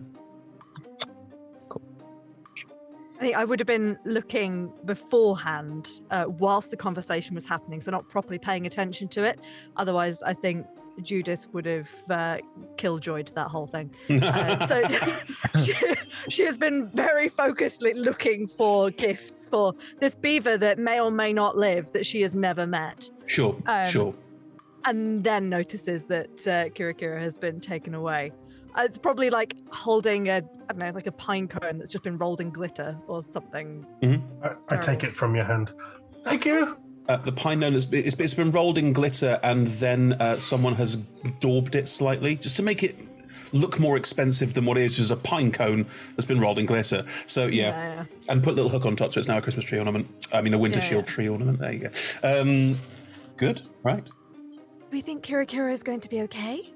[3.22, 7.92] I think I would have been looking beforehand uh, whilst the conversation was happening, so
[7.92, 9.40] not properly paying attention to it.
[9.78, 10.66] Otherwise, I think
[11.04, 12.40] Judith would have uh,
[12.78, 13.92] killjoyed that whole thing.
[14.10, 14.84] Uh, so
[15.64, 15.76] she,
[16.30, 21.32] she has been very focusedly looking for gifts for this beaver that may or may
[21.32, 23.08] not live that she has never met.
[23.28, 24.16] Sure, Um, sure.
[24.86, 28.32] and then notices that uh, Kira Kira has been taken away.
[28.78, 32.04] Uh, it's probably like holding a, I don't know, like a pine cone that's just
[32.04, 33.86] been rolled in glitter or something.
[34.44, 35.72] I, I take it from your hand.
[36.24, 36.78] Thank you.
[37.10, 40.38] Uh, the pine known has been, it's, it's been rolled in glitter, and then uh,
[40.38, 40.98] someone has
[41.40, 42.96] daubed it slightly just to make it
[43.54, 46.58] look more expensive than what it is, which is a pine cone that's been rolled
[46.58, 47.04] in glitter.
[47.26, 48.06] So yeah, Yeah.
[48.30, 50.08] and put a little hook on top, so it's now a Christmas tree ornament.
[50.32, 51.14] I mean, a winter Yeah, shield yeah.
[51.14, 51.60] tree ornament.
[51.60, 51.92] There you go.
[52.24, 52.72] Um,
[53.36, 54.06] good, right?
[54.90, 56.72] Do you think Kira Kira is going to be okay?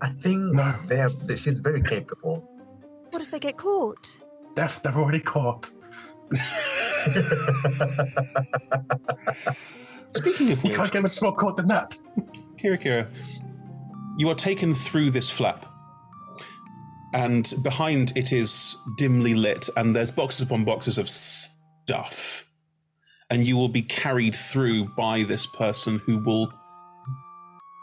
[0.00, 2.48] I think they are, she's very capable.
[3.10, 4.18] What if they get caught?
[4.54, 5.70] They're, they're already caught.
[10.12, 11.96] Speaking of You which, can't get much more caught than that.
[12.56, 13.06] Kira Kira,
[14.18, 15.66] you are taken through this flap
[17.12, 22.44] and behind it is dimly lit, and there's boxes upon boxes of stuff.
[23.30, 26.52] And you will be carried through by this person who will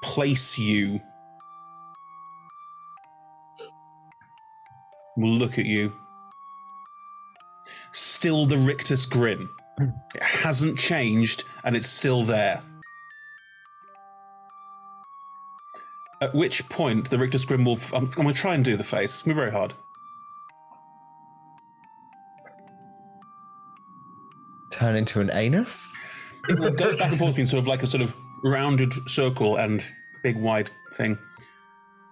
[0.04, 1.02] place you.
[5.18, 5.94] Will look at you.
[7.92, 9.50] Still the rictus grin.
[9.80, 12.62] It hasn't changed, and it's still there.
[16.22, 17.78] At which point, the Rictus Grim will.
[17.94, 19.14] I'm, I'm going to try and do the face.
[19.14, 19.74] It's going to be very hard.
[24.72, 26.00] Turn into an anus?
[26.48, 29.58] It will go back and forth in sort of like a sort of rounded circle
[29.58, 29.86] and
[30.24, 31.18] big wide thing.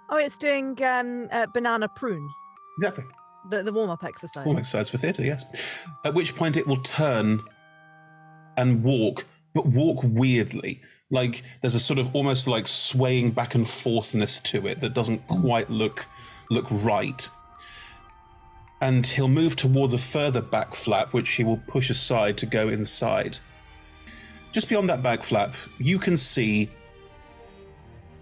[0.10, 2.30] Oh, it's doing um, uh, banana prune.
[2.78, 3.05] Exactly.
[3.49, 4.45] The, the warm up exercise.
[4.47, 5.43] All exercise for theatre, yes.
[6.05, 7.41] At which point it will turn
[8.55, 10.82] and walk, but walk weirdly.
[11.09, 15.28] Like there's a sort of almost like swaying back and forthness to it that doesn't
[15.28, 16.07] quite look
[16.49, 17.30] look right.
[18.82, 22.67] And he'll move towards a further back flap, which he will push aside to go
[22.67, 23.39] inside.
[24.51, 26.69] Just beyond that back flap, you can see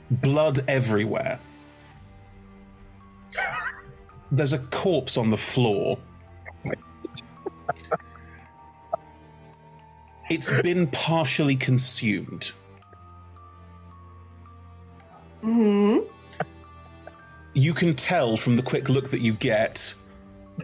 [0.10, 1.39] blood everywhere.
[4.32, 5.98] There's a corpse on the floor.
[10.30, 12.54] It's been partially consumed.
[15.42, 16.00] Hmm.
[17.54, 19.94] You can tell from the quick look that you get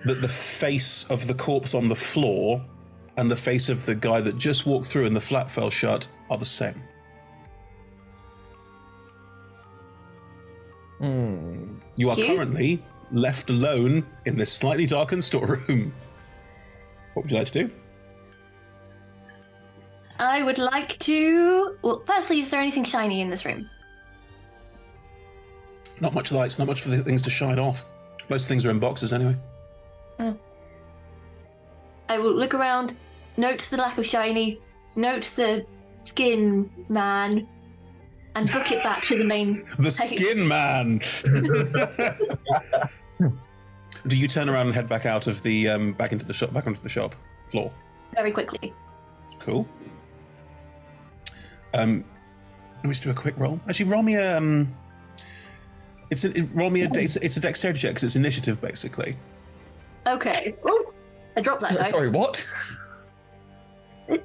[0.06, 2.64] that the face of the corpse on the floor
[3.18, 6.08] and the face of the guy that just walked through and the flap fell shut
[6.30, 6.82] are the same.
[11.98, 12.28] You are Cute.
[12.28, 15.94] currently left alone in this slightly darkened storeroom.
[17.14, 17.72] What would you like to do?
[20.20, 21.78] I would like to.
[21.82, 23.70] Well, firstly, is there anything shiny in this room?
[26.00, 27.86] Not much lights, not much for the things to shine off.
[28.30, 29.36] Most things are in boxes anyway.
[30.20, 30.32] Hmm.
[32.10, 32.96] I will look around,
[33.36, 34.60] note the lack of shiny,
[34.96, 37.48] note the skin man,
[38.38, 39.64] and book it back to the main.
[39.80, 41.02] The skin man.
[44.08, 46.54] Do you turn around and head back out of the um, back into the shop,
[46.54, 47.16] back onto the shop
[47.46, 47.72] floor?
[48.14, 48.74] very quickly.
[49.40, 49.68] Cool.
[51.74, 52.06] Um,
[52.78, 53.60] let me just do a quick roll.
[53.68, 54.38] Actually, roll me a.
[54.38, 54.74] Um,
[56.10, 56.90] it's a it- roll me a.
[56.94, 59.18] It's, it's a dexterity check 'cause it's initiative basically.
[60.06, 60.56] Okay.
[60.64, 60.94] Oh,
[61.36, 61.88] I dropped that.
[61.88, 62.10] Sorry.
[62.10, 62.48] what?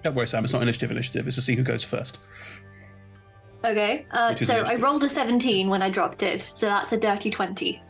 [0.04, 0.44] Don't worry, Sam.
[0.44, 0.92] It's not initiative.
[0.92, 1.26] Initiative.
[1.26, 2.20] It's to see who goes first.
[3.64, 4.06] Okay.
[4.10, 4.82] Uh, Which is so I initiative.
[4.82, 7.80] rolled a 17 when I dropped it, so that's a dirty 20.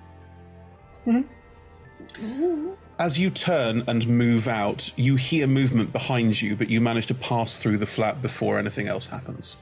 [2.99, 7.15] As you turn and move out, you hear movement behind you, but you manage to
[7.15, 9.57] pass through the flat before anything else happens.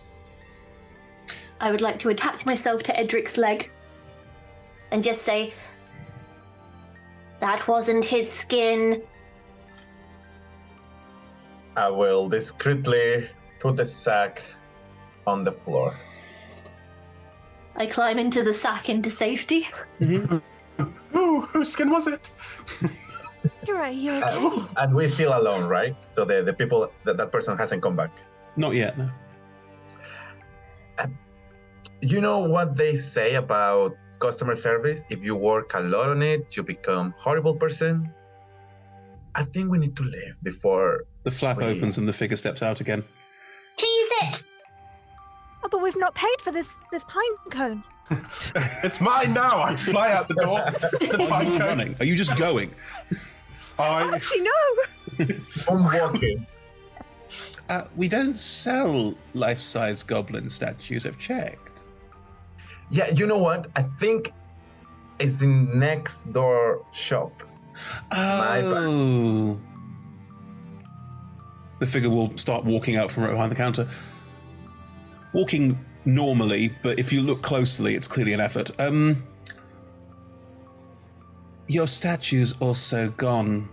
[1.61, 3.70] I would like to attach myself to Edric's leg
[4.90, 5.52] and just say,
[7.40, 9.02] That wasn't his skin.
[11.76, 13.28] I will discreetly
[13.61, 14.42] put the sack
[15.31, 15.95] on the floor.
[17.76, 19.68] I climb into the sack into safety.
[20.03, 22.33] Ooh, whose skin was it?
[23.66, 25.97] You're right, you're Uh, and we're still alone, right?
[26.07, 28.12] So the, the people that that person hasn't come back.
[28.57, 28.99] Not yet.
[28.99, 29.09] No.
[32.03, 35.07] You know what they say about customer service?
[35.11, 38.12] If you work a lot on it, you become horrible person.
[39.35, 42.62] I think we need to leave before The flap we- opens and the figure steps
[42.62, 43.05] out again.
[43.76, 44.49] Cheese it!
[45.70, 47.84] But we've not paid for this this pine cone.
[48.82, 49.62] It's mine now.
[49.62, 50.59] I fly out the door.
[51.01, 51.68] The Are pine you cone.
[51.68, 51.97] running?
[52.01, 52.74] Are you just going?
[53.78, 55.34] I Actually, no.
[55.68, 56.47] I'm walking.
[57.68, 61.06] Uh, we don't sell life-size goblin statues.
[61.06, 61.80] I've checked.
[62.90, 63.68] Yeah, you know what?
[63.76, 64.32] I think
[65.20, 67.44] it's in next door shop.
[68.10, 68.62] My.
[68.64, 69.60] Oh.
[71.78, 73.88] The figure will start walking out from right behind the counter.
[75.32, 78.70] Walking normally, but if you look closely, it's clearly an effort.
[78.81, 79.23] Um,
[81.69, 83.69] your statue's also gone.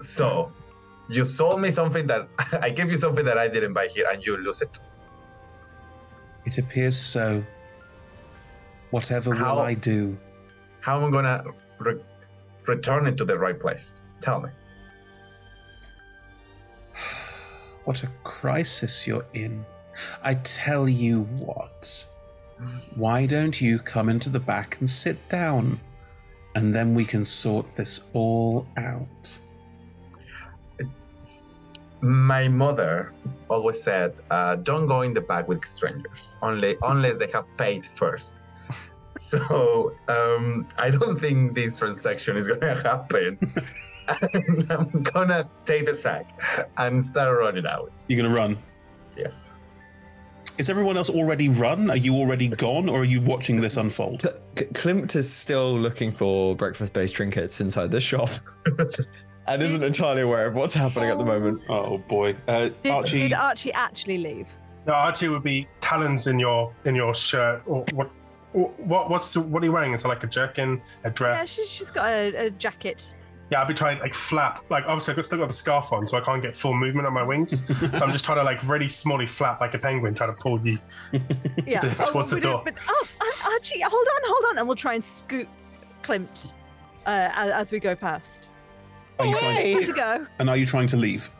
[0.00, 0.50] So,
[1.10, 2.28] you sold me something that
[2.62, 4.80] I gave you something that I didn't buy here, and you lose it.
[6.46, 7.44] It appears so.
[8.90, 10.16] Whatever How- will I do?
[10.80, 11.44] How am I gonna
[11.78, 12.00] re-
[12.66, 14.00] return it to the right place?
[14.22, 14.48] Tell me.
[17.84, 19.64] What a crisis you're in.
[20.22, 22.06] I tell you what.
[22.94, 25.80] Why don't you come into the back and sit down?
[26.54, 29.38] And then we can sort this all out.
[32.02, 33.12] My mother
[33.48, 37.84] always said, uh, "Don't go in the back with strangers, only unless they have paid
[37.86, 38.46] first.
[39.10, 43.38] So um, I don't think this transaction is gonna happen.
[44.32, 46.40] And I'm gonna take the sack
[46.78, 47.92] and start running out.
[48.08, 48.58] You're gonna run.
[49.16, 49.56] Yes.
[50.58, 51.90] Is everyone else already run?
[51.90, 54.20] Are you already gone, or are you watching this unfold?
[54.56, 58.28] K- Klimt is still looking for breakfast-based trinkets inside the shop,
[59.48, 61.62] and isn't entirely aware of what's happening at the moment.
[61.70, 64.48] Oh boy, uh, Did, did Archie actually leave?
[64.86, 67.62] No, Archie would be talons in your in your shirt.
[67.66, 68.10] Or what?
[68.52, 69.08] What?
[69.08, 69.92] What's the, what are you wearing?
[69.92, 71.54] Is it like a jerkin, a Yeah, dress?
[71.54, 73.14] she, she's got a, a jacket.
[73.50, 74.64] Yeah, I'll be trying to like flap.
[74.70, 77.12] Like obviously, I've still got the scarf on, so I can't get full movement on
[77.12, 77.66] my wings.
[77.98, 80.60] so I'm just trying to like really smallly flap like a penguin, trying to pull
[80.60, 80.78] you
[81.66, 81.80] Yeah.
[81.80, 82.62] to- towards the door.
[82.64, 85.48] don't- But, oh, Ar- Archie, hold on, hold on, and we'll try and scoop
[86.02, 86.54] Klimt
[87.06, 88.50] uh, as, as we go past.
[89.18, 90.26] Are you trying It's time to go.
[90.38, 91.30] And are you trying to leave?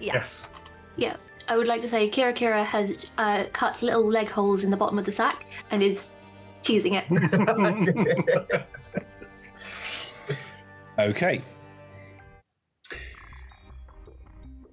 [0.00, 0.50] Yes.
[0.96, 1.16] Yeah,
[1.48, 4.76] I would like to say Kira Kira has uh, cut little leg holes in the
[4.76, 6.12] bottom of the sack and is
[6.62, 7.04] cheesing it.
[10.98, 11.42] Okay.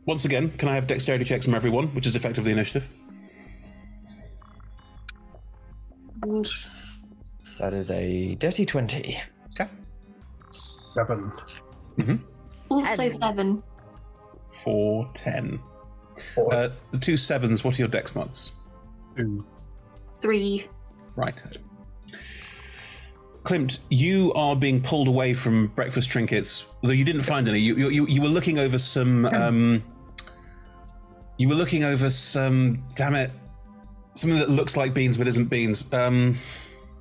[0.06, 2.88] Once again, can I have dexterity checks from everyone, which is effectively initiative?
[7.60, 9.18] That is a dirty twenty.
[9.54, 9.70] Okay.
[10.50, 11.32] Seven.
[12.70, 13.64] also seven.
[14.64, 15.60] Four, ten.
[16.38, 18.52] Uh, the two sevens, what are your dex mods?
[19.16, 19.46] Two.
[20.20, 20.68] Three.
[21.16, 21.42] Right.
[23.44, 27.60] Klimt, you are being pulled away from breakfast trinkets, although you didn't find any.
[27.60, 29.26] You, you, you, you were looking over some.
[29.26, 29.84] Um,
[31.38, 32.84] you were looking over some.
[32.96, 33.32] Damn it.
[34.14, 35.92] Something that looks like beans but isn't beans.
[35.94, 36.38] Um,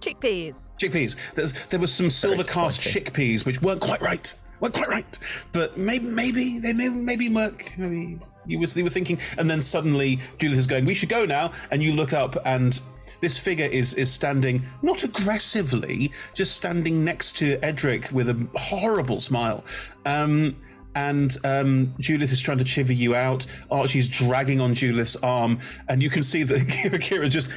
[0.01, 0.71] Chickpeas.
[0.81, 1.17] chickpeas.
[1.35, 4.33] There's, there was some silver cast chickpeas which weren't quite right.
[4.61, 5.19] weren't quite right,
[5.53, 7.71] but maybe maybe they may maybe work.
[7.77, 10.87] Maybe you was you were thinking, and then suddenly Judith is going.
[10.87, 12.81] We should go now, and you look up and.
[13.21, 19.21] This figure is is standing not aggressively, just standing next to Edric with a horrible
[19.21, 19.65] smile.
[20.07, 20.57] Um,
[20.95, 23.47] and um, Judith is trying to chiver you out.
[23.71, 27.51] Archie's dragging on Judith's arm, and you can see that Kira Kira just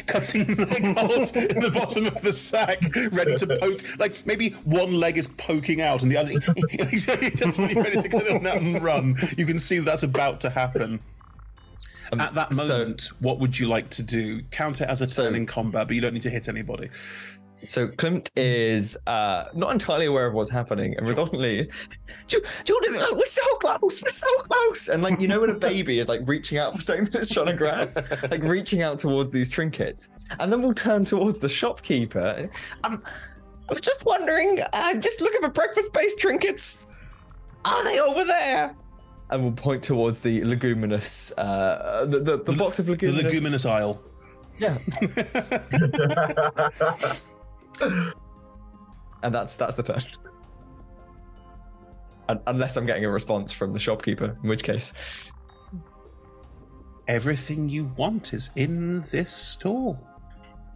[0.06, 2.80] cutting leg holes in the bottom of the sack,
[3.12, 3.82] ready to poke.
[3.98, 6.34] Like maybe one leg is poking out, and the other
[6.90, 9.16] he's just really ready to get on that and run.
[9.36, 11.00] You can see that's about to happen.
[12.18, 14.42] At that moment, what would you like to do?
[14.50, 16.90] Count it as a turn in combat, but you don't need to hit anybody.
[17.68, 21.62] So Klimt is uh, not entirely aware of what's happening, and resultantly,
[22.26, 25.54] Ju- Judith, oh, we're so close, we're so close, and like you know when a
[25.54, 27.92] baby is like reaching out for something that it's trying to grab,
[28.30, 32.48] like reaching out towards these trinkets, and then we'll turn towards the shopkeeper.
[32.82, 33.02] I'm,
[33.68, 36.80] I was just wondering, I'm just looking for breakfast-based trinkets.
[37.66, 38.74] Are they over there?
[39.30, 43.22] And we'll point towards the leguminous, uh, the, the, the box of leguminous.
[43.22, 43.66] The leguminous.
[43.66, 44.02] aisle.
[44.58, 44.76] Yeah.
[49.22, 50.00] and that's that's the turn.
[52.28, 55.32] Un- Unless I'm getting a response from the shopkeeper, in which case.
[57.08, 59.98] Everything you want is in this store.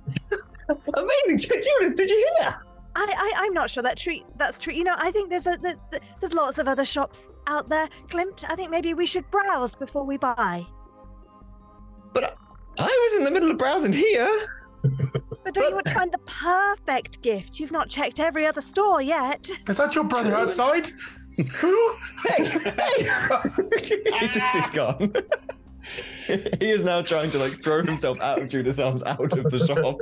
[0.68, 1.96] Amazing, Judith!
[1.96, 2.58] Did you hear?
[2.96, 4.16] I, I I'm not sure that true.
[4.36, 4.72] That's true.
[4.72, 7.88] You know, I think there's a the, the, there's lots of other shops out there.
[8.08, 10.64] Klimt, I think maybe we should browse before we buy.
[12.12, 12.36] But
[12.78, 14.28] I was in the middle of browsing here.
[14.82, 17.58] But don't you want to find the perfect gift?
[17.58, 19.50] You've not checked every other store yet.
[19.68, 20.88] Is that your brother outside?
[21.60, 21.94] Who?
[22.26, 23.08] Hey, hey!
[24.20, 25.12] he's, he's gone.
[26.26, 29.66] he is now trying to like throw himself out of Judith's arms, out of the
[29.66, 30.00] shop.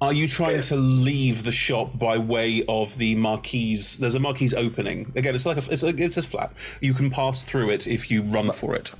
[0.00, 3.98] Are you trying to leave the shop by way of the marquee's?
[3.98, 5.12] There's a marquee's opening.
[5.14, 6.58] Again, it's like a, it's a, it's a flap.
[6.80, 8.90] You can pass through it if you run for it.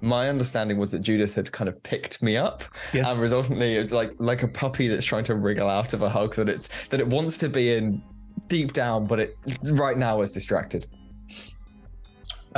[0.00, 4.12] My understanding was that Judith had kind of picked me up, and resultantly, it's like
[4.18, 7.08] like a puppy that's trying to wriggle out of a hug that it's that it
[7.08, 8.02] wants to be in
[8.46, 9.30] deep down, but it
[9.72, 10.86] right now is distracted.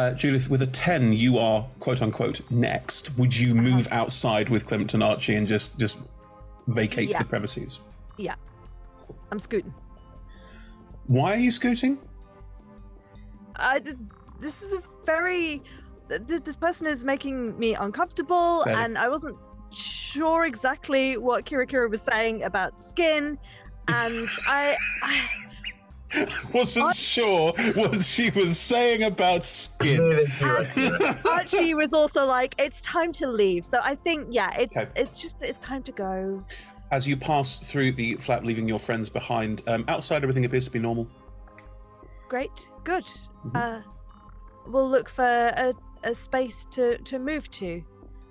[0.00, 3.18] Uh, Judith, with a 10, you are quote unquote next.
[3.18, 5.98] Would you move outside with Klimt and Archie and just, just
[6.68, 7.18] vacate Yeah.
[7.18, 7.80] the premises?
[8.16, 8.36] Yeah,
[9.30, 9.74] I'm scooting.
[11.06, 11.98] Why are you scooting?
[13.56, 13.96] I, th-
[14.40, 15.62] this is a very.
[16.08, 18.76] th- th- This person is making me uncomfortable, Fair.
[18.78, 19.36] and I wasn't
[19.70, 23.38] sure exactly what Kira Kira was saying about skin,
[23.86, 24.14] and
[24.48, 24.74] I.
[25.02, 25.28] I
[26.52, 30.26] Wasn't sure what she was saying about skin.
[31.30, 34.88] Archie was also like, "It's time to leave." So I think, yeah, it's Okay.
[34.96, 36.44] it's just it's time to go.
[36.90, 40.70] As you pass through the flat, leaving your friends behind, um, outside everything appears to
[40.72, 41.06] be normal.
[42.28, 43.04] Great, good.
[43.04, 43.56] Mm-hmm.
[43.56, 43.80] Uh,
[44.66, 45.74] we'll look for a,
[46.04, 47.82] a space to to move to.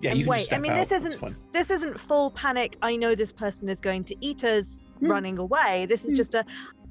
[0.02, 0.38] Yeah, and you can wait.
[0.40, 0.88] just I step mean, out.
[0.88, 2.78] this isn't this isn't full panic.
[2.82, 5.08] I know this person is going to eat us, Hmm.
[5.08, 5.86] running away.
[5.88, 6.46] This is just a.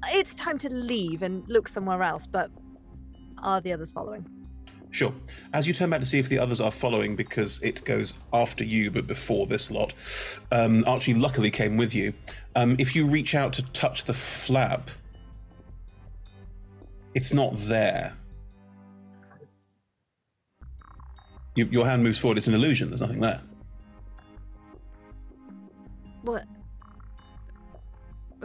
[0.07, 2.27] It's time to leave and look somewhere else.
[2.27, 2.49] But
[3.43, 4.25] are the others following?
[4.91, 5.13] Sure.
[5.53, 8.63] As you turn back to see if the others are following, because it goes after
[8.63, 9.93] you but before this lot,
[10.51, 12.13] um, Archie luckily came with you.
[12.55, 14.89] Um, if you reach out to touch the flap,
[17.13, 18.15] it's not there.
[21.55, 23.41] You, your hand moves forward, it's an illusion, there's nothing there.
[26.23, 26.45] What?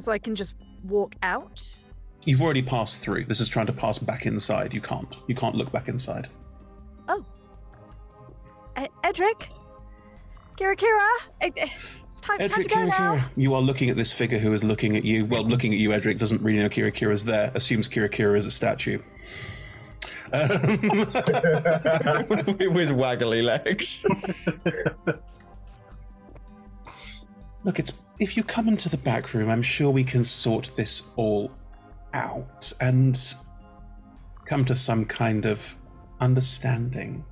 [0.00, 1.74] So I can just walk out.
[2.24, 3.24] You've already passed through.
[3.24, 4.72] This is trying to pass back inside.
[4.74, 5.16] You can't.
[5.26, 6.28] You can't look back inside.
[7.08, 7.24] Oh.
[8.78, 9.50] E- Edric.
[10.56, 11.08] Kira, Kira.
[11.40, 13.16] It's time, time to Edric, go Kira, now.
[13.16, 13.24] Kira.
[13.36, 15.26] You are looking at this figure who is looking at you.
[15.26, 17.50] Well, looking at you, Edric doesn't really know Kira Kira's there.
[17.54, 18.98] Assumes Kira Kira is a statue.
[20.32, 20.48] Um,
[22.28, 24.06] With waggly legs.
[27.64, 31.02] Look, it's if you come into the back room, I'm sure we can sort this
[31.16, 31.52] all
[32.12, 33.18] out and
[34.46, 35.76] come to some kind of
[36.20, 37.24] understanding.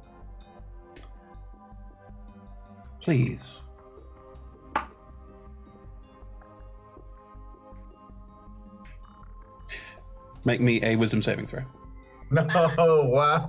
[3.01, 3.63] Please.
[10.45, 11.63] Make me a wisdom saving throw.
[12.33, 12.49] No,
[12.79, 13.47] wow.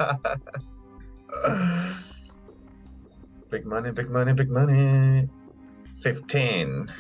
[3.49, 5.29] big money, big money, big money.
[6.01, 6.91] 15.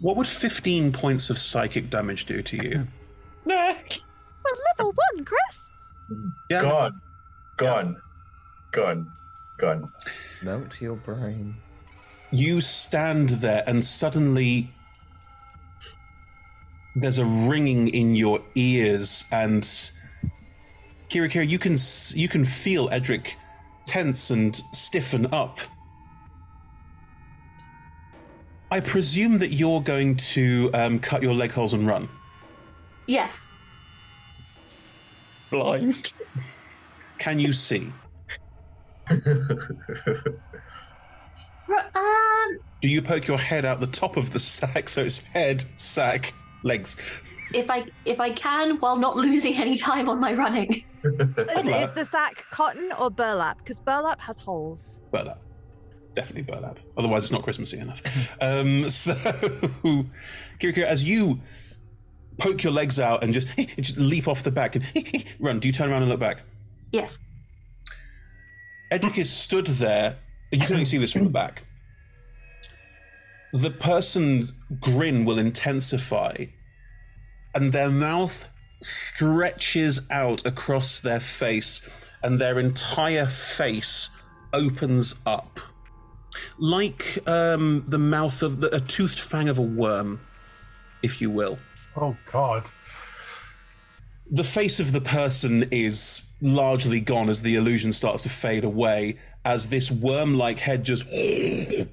[0.00, 2.86] What would 15 points of psychic damage do to you?
[3.44, 3.74] We're
[4.78, 5.70] level one, Chris.
[6.48, 6.62] Yeah.
[6.62, 7.00] Gone.
[7.56, 8.02] Gone.
[8.70, 9.12] Gone.
[9.58, 9.92] Gone.
[10.42, 11.56] Melt your brain.
[12.30, 14.68] You stand there, and suddenly
[16.94, 19.62] there's a ringing in your ears, and
[21.10, 21.76] Kira Kira, you can
[22.14, 23.36] you can feel Edric
[23.86, 25.58] tense and stiffen up.
[28.70, 32.08] I presume that you're going to um, cut your leg holes and run.
[33.06, 33.50] Yes.
[35.50, 36.12] Blind.
[37.18, 37.92] Can you see?
[41.94, 45.66] Um, Do you poke your head out the top of the sack so it's head,
[45.74, 46.32] sack,
[46.62, 46.96] legs?
[47.52, 50.72] if I if I can, while not losing any time on my running.
[51.04, 53.58] Is, is the sack cotton or burlap?
[53.58, 55.00] Because burlap has holes.
[55.10, 55.40] Burlap.
[56.18, 56.80] Definitely burlap.
[56.96, 58.02] Otherwise, it's not Christmassy enough.
[58.40, 59.14] um, so,
[60.58, 61.38] Kira, as you
[62.38, 63.46] poke your legs out and just,
[63.76, 64.84] just leap off the back and
[65.38, 66.42] run, do you turn around and look back?
[66.90, 67.20] Yes.
[68.90, 70.18] Edric is stood there.
[70.50, 71.62] You can only see this from the back.
[73.52, 76.46] The person's grin will intensify,
[77.54, 78.48] and their mouth
[78.82, 81.88] stretches out across their face,
[82.24, 84.10] and their entire face
[84.52, 85.60] opens up.
[86.58, 90.20] Like um, the mouth of the, a toothed fang of a worm,
[91.02, 91.58] if you will.
[91.96, 92.68] Oh, God.
[94.30, 99.16] The face of the person is largely gone as the illusion starts to fade away,
[99.44, 101.06] as this worm like head just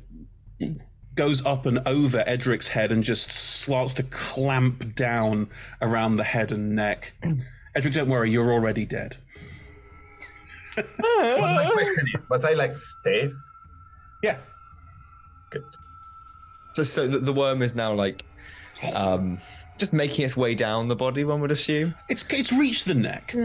[1.16, 5.50] goes up and over Edric's head and just starts to clamp down
[5.82, 7.14] around the head and neck.
[7.76, 9.18] Edric, don't worry, you're already dead.
[10.78, 13.32] Well, my question is, was I like stiff?
[14.22, 14.38] Yeah.
[16.73, 18.26] So, so the, the worm is now like,
[18.93, 19.39] um,
[19.77, 21.23] just making its way down the body.
[21.23, 21.95] One would assume.
[22.09, 23.35] It's it's reached the neck.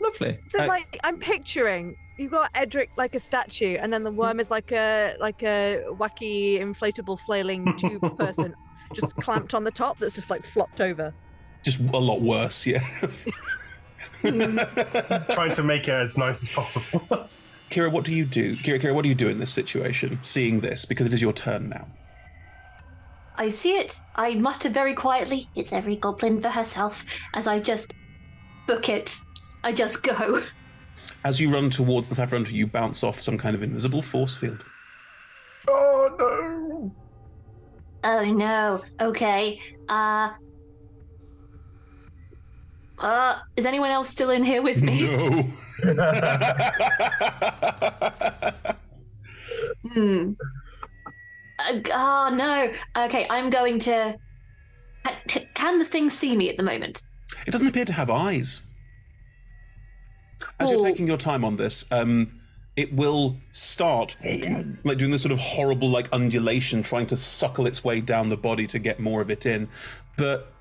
[0.00, 0.38] Lovely.
[0.48, 4.50] So like I'm picturing you've got Edric like a statue, and then the worm is
[4.50, 8.54] like a like a wacky inflatable flailing tube person,
[8.92, 11.14] just clamped on the top that's just like flopped over.
[11.64, 12.80] Just a lot worse, yeah.
[14.20, 17.28] Trying to make it as nice as possible.
[17.70, 18.56] Kira, what do you do?
[18.56, 20.84] Kira, Kira, what do you do in this situation, seeing this?
[20.84, 21.86] Because it is your turn now.
[23.36, 24.00] I see it.
[24.16, 27.04] I mutter very quietly, it's every goblin for herself,
[27.34, 27.92] as I just
[28.66, 29.14] book it.
[29.62, 30.42] I just go.
[31.24, 34.64] As you run towards the Favronta, you bounce off some kind of invisible force field.
[35.68, 36.92] oh, no.
[38.04, 38.80] Oh no.
[39.00, 39.60] Okay.
[39.88, 40.30] Uh.
[43.00, 45.02] Uh, is anyone else still in here with me?
[45.02, 45.44] No.
[49.92, 50.32] Hmm.
[51.58, 52.70] Uh, oh no.
[53.04, 54.16] Okay, I'm going to.
[55.28, 57.02] Can- Can the thing see me at the moment?
[57.46, 58.62] It doesn't appear to have eyes.
[60.60, 60.84] As you're Oh.
[60.84, 62.40] taking your time on this, um,
[62.76, 64.16] it will start
[64.84, 68.36] like doing this sort of horrible like undulation, trying to suckle its way down the
[68.36, 69.68] body to get more of it in.
[70.16, 70.52] But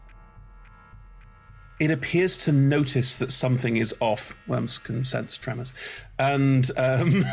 [1.79, 4.35] it appears to notice that something is off.
[4.47, 5.73] Worms can sense tremors.
[6.17, 7.23] And um,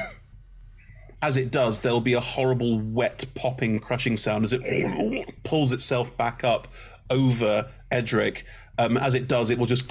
[1.22, 6.16] as it does, there'll be a horrible, wet, popping, crushing sound as it pulls itself
[6.16, 6.68] back up
[7.08, 8.44] over Edric.
[8.78, 9.90] Um, as it does, it will just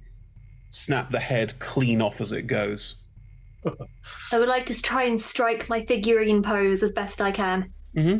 [0.68, 2.96] snap the head clean off as it goes.
[4.32, 7.72] I would like to try and strike my figurine pose as best I can.
[7.96, 8.18] hmm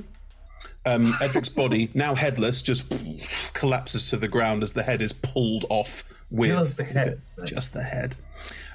[0.84, 5.64] Um, Edric's body, now headless, just collapses to the ground as the head is pulled
[5.68, 7.22] off with Just the head.
[7.44, 8.16] Just the head.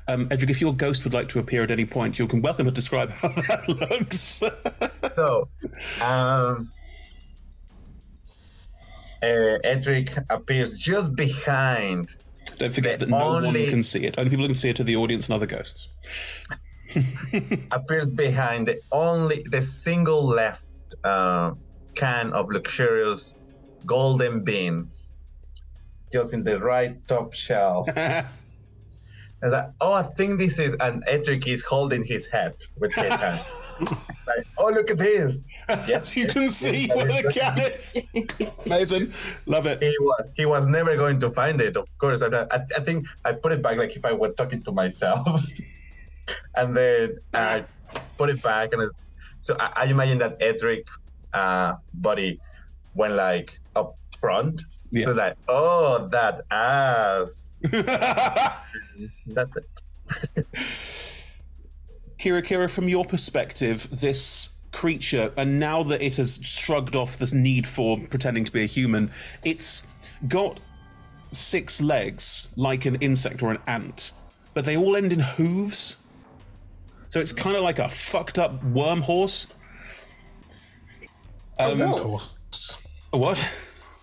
[0.07, 2.63] Um, Edric, if your ghost would like to appear at any point, you can welcome
[2.65, 4.41] to describe how that looks.
[5.17, 5.49] so,
[6.01, 6.69] um,
[9.21, 12.15] uh, Edric appears just behind.
[12.57, 14.17] Don't forget that no only- one can see it.
[14.17, 15.89] Only people who can see it are the audience and other ghosts.
[17.71, 20.63] appears behind the only the single left
[21.03, 21.51] uh,
[21.97, 23.35] can of luxurious
[23.85, 25.23] golden beans,
[26.11, 27.89] just in the right top shelf.
[29.41, 33.13] And like, oh, I think this is, and Edric is holding his head with his
[33.13, 33.39] hand.
[33.81, 35.45] like, oh, look at this.
[35.87, 37.95] Yes, you can see where the can is.
[38.65, 39.13] Amazing,
[39.45, 39.79] love it.
[39.79, 42.21] He was, he was never going to find it, of course.
[42.21, 45.27] And I, I think I put it back like if I were talking to myself,
[46.55, 47.63] and then I
[48.17, 48.89] put it back, and
[49.43, 50.87] so I, I imagine that Edric
[51.37, 52.39] uh, body
[52.95, 54.61] went like up front,
[55.03, 57.61] so that oh that ass.
[59.27, 59.67] That's it.
[62.19, 67.33] Kira Kira, from your perspective, this creature, and now that it has shrugged off this
[67.33, 69.11] need for pretending to be a human,
[69.43, 69.85] it's
[70.27, 70.59] got
[71.31, 74.11] six legs like an insect or an ant,
[74.53, 75.97] but they all end in hooves.
[77.09, 79.47] So it's kind of like a fucked up worm horse.
[81.59, 82.77] A horse?
[83.13, 83.49] A what?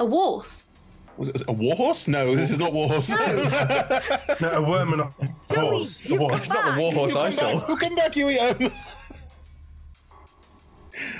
[0.00, 0.68] A horse.
[1.16, 2.08] Was it a warhorse?
[2.08, 3.10] No, this is not war horse.
[4.40, 6.10] No, a worm and a horse.
[6.10, 6.34] A horse.
[6.34, 7.64] It's not the warhorse I saw.
[7.68, 8.38] We'll come back, Huey.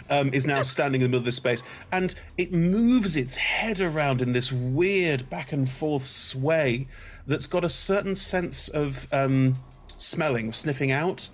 [0.09, 3.37] Um, um, is now standing in the middle of this space, and it moves its
[3.37, 6.87] head around in this weird back and forth sway
[7.27, 9.57] that's got a certain sense of um,
[9.97, 11.29] smelling, sniffing out.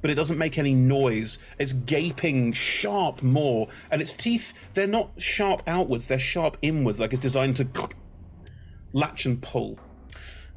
[0.00, 1.38] But it doesn't make any noise.
[1.58, 7.12] It's gaping sharp more, and its teeth, they're not sharp outwards, they're sharp inwards, like
[7.12, 7.68] it's designed to
[8.92, 9.78] latch and pull.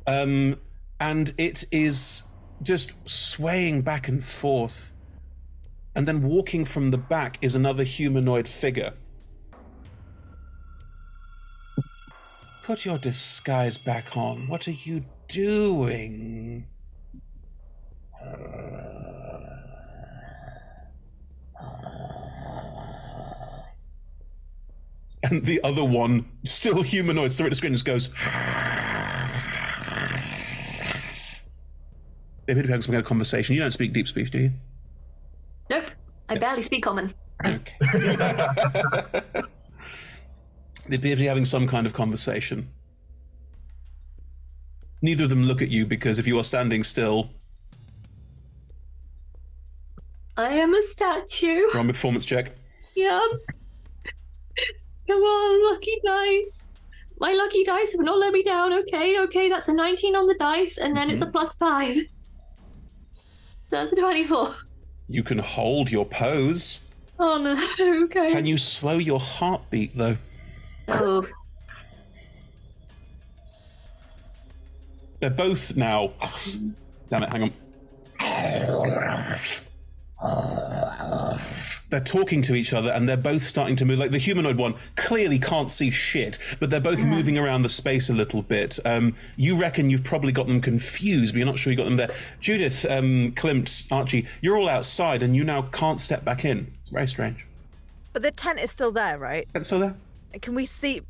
[0.06, 0.58] Um,
[1.00, 2.24] and it is
[2.62, 4.92] just swaying back and forth.
[5.96, 8.94] And then walking from the back is another humanoid figure.
[12.64, 14.48] Put your disguise back on.
[14.48, 16.68] What are you doing?
[25.24, 28.08] And the other one, still humanoid, still at the screen, just goes.
[32.46, 33.56] They appear to be having some kind of conversation.
[33.56, 34.52] You don't speak deep speech, do you?
[35.70, 35.92] Nope.
[36.28, 37.12] I barely speak common.
[40.92, 42.70] They appear to be having some kind of conversation.
[45.02, 47.30] Neither of them look at you because if you are standing still,
[50.36, 51.68] I am a statue.
[51.74, 52.52] a performance check.
[52.96, 53.22] Yep.
[55.08, 56.74] Come on, lucky dice.
[57.20, 58.74] My lucky dice have not let me down.
[58.74, 61.32] Okay, okay, that's a 19 on the dice, and then it's a mhm.
[61.32, 61.98] plus five.
[63.70, 64.54] That's a 24.
[65.08, 66.82] You can hold your pose.
[67.18, 67.56] Oh no,
[68.04, 68.34] okay.
[68.34, 70.18] Can you slow your heartbeat though?
[70.90, 71.26] Oh,
[75.22, 76.14] They're both now.
[77.10, 77.54] Damn it, hang on.
[81.92, 84.00] They're talking to each other and they're both starting to move.
[84.00, 88.10] Like the humanoid one clearly can't see shit, but they're both moving around the space
[88.10, 88.80] a little bit.
[88.86, 91.98] Um, you reckon you've probably got them confused, but you're not sure you got them
[91.98, 92.10] there.
[92.40, 96.74] Judith, um, Klimt, Archie, you're all outside and you now can't step back in.
[96.82, 97.46] It's very strange.
[98.14, 99.48] But the tent is still there, right?
[99.54, 99.96] It's still there.
[100.42, 101.02] Can we see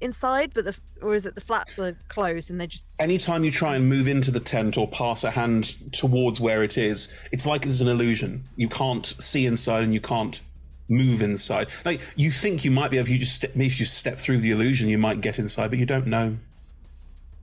[0.00, 3.50] inside, but the or is it the flaps are closed and they just Anytime you
[3.50, 7.46] try and move into the tent or pass a hand towards where it is, it's
[7.46, 8.44] like there's an illusion.
[8.56, 10.40] You can't see inside and you can't
[10.88, 11.68] move inside.
[11.84, 14.18] Like you think you might be able, if you just step, maybe if you step
[14.18, 16.36] through the illusion, you might get inside, but you don't know.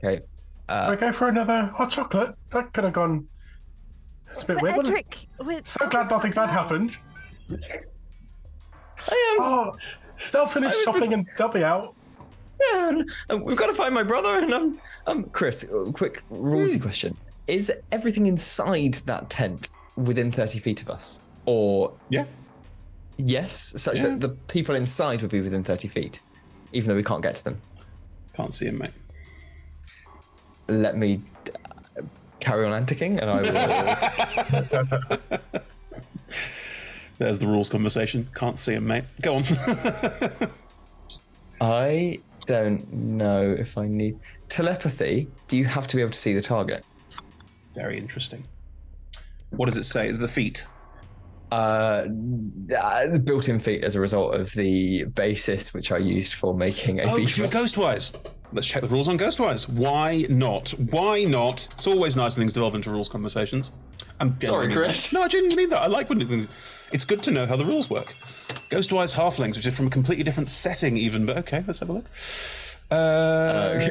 [0.03, 0.23] Okay.
[0.68, 2.36] Uh, I go for another hot chocolate.
[2.52, 3.27] That could have gone.
[4.32, 4.77] It's a bit weird.
[4.77, 5.06] wasn't it?
[5.06, 6.98] Edric, with So glad nothing bad happened.
[7.52, 9.44] I am.
[9.44, 9.73] Oh,
[10.32, 11.95] they'll finish shopping and they'll be out.
[12.60, 14.40] Yeah, and we've got to find my brother.
[14.40, 17.15] And um, um, Chris, uh, quick rulesy question:
[17.48, 22.26] Is everything inside that tent within thirty feet of us, or yeah,
[23.18, 26.22] yes, such that the people inside would be within thirty feet,
[26.73, 27.61] even though we can't get to them?
[28.36, 28.91] Can't see him, mate.
[30.68, 31.22] let me
[31.98, 32.02] uh,
[32.40, 35.40] carry on anticing, and I will.
[37.18, 38.27] There's the rules conversation.
[38.36, 39.06] Can't see him, mate.
[39.22, 39.44] Go on.
[41.61, 44.20] I don't know if I need
[44.50, 45.28] telepathy.
[45.48, 46.86] Do you have to be able to see the target?
[47.74, 48.46] Very interesting.
[49.52, 50.12] What does it say?
[50.12, 50.66] The feet.
[51.52, 52.08] Uh,
[52.78, 57.00] uh, the built-in feet as a result of the basis which I used for making
[57.00, 58.32] a Oh, because you're Ghostwise.
[58.52, 59.70] Let's check the rules on Ghostwise.
[59.70, 60.70] Why not?
[60.72, 61.68] Why not?
[61.74, 63.72] It's always nice when things devolve into rules conversations.
[64.20, 65.12] I'm Sorry, Chris.
[65.12, 65.82] No, I didn't mean that.
[65.82, 66.48] I like when things.
[66.96, 68.16] It's good to know how the rules work.
[68.70, 71.26] Ghostwise halflings, which is from a completely different setting, even.
[71.26, 72.06] But okay, let's have a look.
[72.90, 73.90] Uh,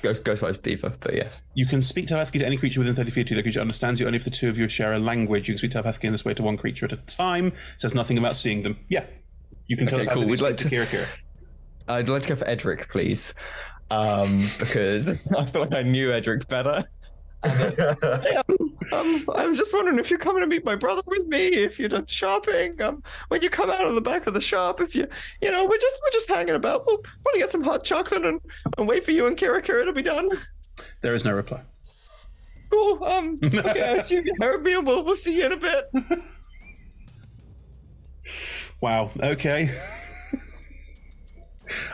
[0.00, 1.48] Ghost Ghostwise beaver, but yes.
[1.54, 3.36] You can speak telepathically to any creature within 30 feet of you.
[3.36, 5.48] The creature understands you only if the two of you share a language.
[5.48, 7.48] You can speak telepathically in this way to one creature at a time.
[7.48, 8.78] It says nothing about seeing them.
[8.88, 9.06] Yeah.
[9.66, 10.24] You can Okay, cool.
[10.24, 11.08] We'd like to to- Kira Kira.
[11.88, 13.34] I'd like to go for Edric, please,
[13.90, 16.84] um, because I feel like I knew Edric better.
[17.42, 21.26] Hey, um, um, I was just wondering if you're coming to meet my brother with
[21.26, 22.80] me, if you're done shopping.
[22.82, 25.06] Um, when you come out of the back of the shop, if you,
[25.40, 26.86] you know, we're just we're just hanging about.
[26.86, 28.40] We'll probably get some hot chocolate and,
[28.76, 30.28] and wait for you and Kira Kira to be done.
[31.00, 31.62] There is no reply.
[32.70, 33.02] Cool.
[33.04, 35.90] Um, okay, I assume you heard me, and we'll we'll see you in a bit.
[38.80, 39.10] Wow.
[39.20, 39.70] Okay.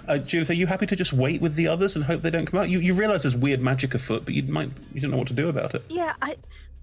[0.08, 2.46] Uh, Judith, are you happy to just wait with the others and hope they don't
[2.46, 2.68] come out?
[2.68, 5.34] You, you realise there's weird magic afoot, but you might you don't know what to
[5.34, 5.84] do about it.
[5.88, 6.36] Yeah, I,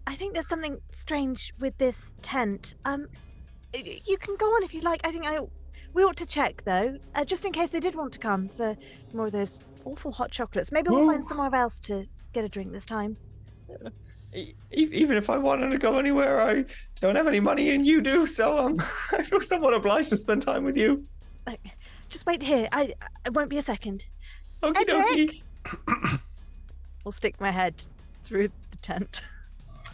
[0.08, 2.76] I think there's something strange with this tent.
[2.86, 3.08] Um,
[3.74, 5.02] you can go on if you like.
[5.04, 5.40] I think I,
[5.94, 8.76] we ought to check though, uh, just in case they did want to come for
[9.14, 10.72] more of those awful hot chocolates.
[10.72, 13.18] Maybe we'll find somewhere else to get a drink this time.
[14.72, 16.66] Even if I wanted to go anywhere, I
[17.00, 18.26] don't have any money, and you do.
[18.26, 18.78] So um,
[19.12, 21.06] I feel somewhat obliged to spend time with you.
[22.14, 22.68] Just wait here.
[22.72, 22.94] I,
[23.26, 24.06] I won't be a second.
[24.62, 25.42] Okie dokie.
[27.04, 27.84] We'll stick my head
[28.24, 29.22] through the tent.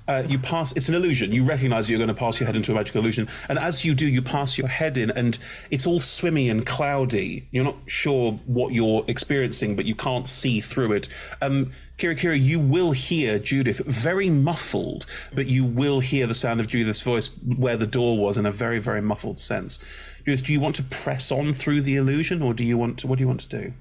[0.07, 0.71] Uh, you pass.
[0.71, 1.31] It's an illusion.
[1.31, 3.93] You recognise you're going to pass your head into a magical illusion, and as you
[3.93, 5.37] do, you pass your head in, and
[5.69, 7.47] it's all swimmy and cloudy.
[7.51, 11.09] You're not sure what you're experiencing, but you can't see through it.
[11.43, 16.59] Um, Kira, Kira, you will hear Judith very muffled, but you will hear the sound
[16.59, 19.77] of Judith's voice where the door was in a very, very muffled sense.
[20.25, 23.07] Judith, do you want to press on through the illusion, or do you want to?
[23.07, 23.73] What do you want to do?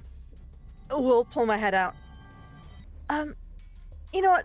[0.91, 1.95] We'll pull my head out.
[3.11, 3.35] Um,
[4.13, 4.45] you know what?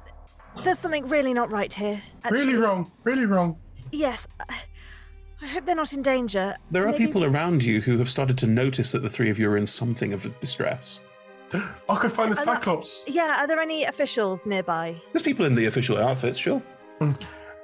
[0.63, 2.01] There's something really not right here.
[2.29, 2.91] Really wrong.
[3.03, 3.57] Really wrong.
[3.91, 4.27] Yes.
[4.49, 4.55] I-
[5.41, 6.55] I hope they're not in danger.
[6.71, 9.37] There are Maybe- people around you who have started to notice that the three of
[9.37, 11.01] you are in something of distress.
[11.53, 13.03] I could find the Are there- Cyclops.
[13.09, 14.95] Yeah, are there any officials nearby?
[15.11, 16.61] There's people in the official outfits, sure.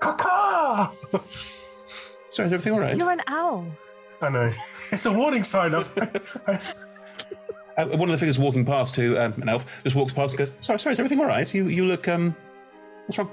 [0.02, 0.92] Caca!
[2.30, 2.98] Sorry, is everything all right?
[2.98, 3.66] You're an owl.
[4.22, 4.46] I know.
[4.92, 5.74] It's a warning sign.
[5.74, 5.90] Of,
[7.78, 10.40] Uh, one of the figures walking past, who um, an elf, just walks past and
[10.40, 11.54] goes, "Sorry, sorry, is everything all right?
[11.54, 12.36] You, you look um,
[13.06, 13.32] what's wrong?"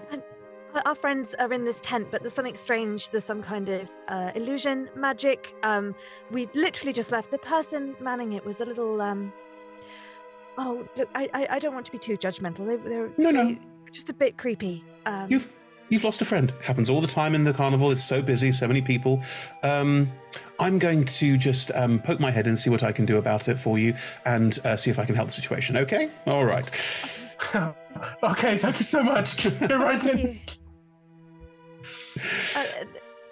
[0.75, 3.11] Our- Our friends are in this tent, but there's something strange.
[3.11, 5.53] There's some kind of uh, illusion, magic.
[5.65, 5.97] Um,
[6.31, 7.33] we literally just left.
[7.33, 9.01] The person manning it was a little.
[9.01, 9.33] Um,
[10.59, 12.67] oh, look, I, I, I don't want to be too judgmental.
[12.69, 13.47] They, they're No, no.
[13.49, 13.59] they-
[13.91, 14.85] just a bit creepy.
[15.07, 15.53] Um, You've
[15.89, 16.53] you've lost a friend.
[16.63, 17.91] Happens all the time in the carnival.
[17.91, 19.23] It's so busy, so many people.
[19.63, 20.11] Um,
[20.59, 23.49] I'm going to just um, poke my head and see what I can do about
[23.49, 23.95] it for you,
[24.25, 25.77] and uh, see if I can help the situation.
[25.77, 26.11] Okay?
[26.27, 26.67] All right.
[28.23, 29.45] okay, thank you so much.
[29.61, 30.41] You're right in.
[32.57, 32.65] uh,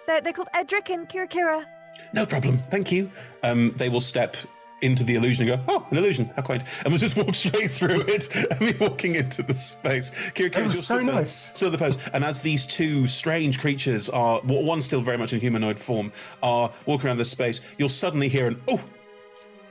[0.07, 1.65] they're, they're called Edric and Kira Kira.
[2.13, 2.59] No problem.
[2.69, 3.11] Thank you.
[3.43, 4.37] Um, they will step
[4.81, 6.31] into the illusion and go, oh, an illusion.
[6.35, 6.63] How quaint.
[6.83, 10.11] And we'll just walk straight through it and be walking into the space.
[10.33, 11.31] Kira, Kira, was so nice.
[11.31, 11.97] Still the pose.
[12.13, 16.11] And as these two strange creatures are, one still very much in humanoid form,
[16.43, 18.83] are walking around this space, you'll suddenly hear an, oh,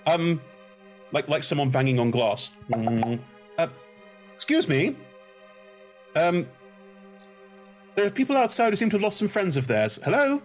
[0.06, 0.40] um,
[1.12, 2.54] like like someone banging on glass.
[2.70, 3.20] Mm,
[3.58, 3.68] uh,
[4.34, 4.96] excuse me.
[6.16, 6.46] Um,
[7.94, 9.98] there are people outside who seem to have lost some friends of theirs.
[10.04, 10.42] Hello?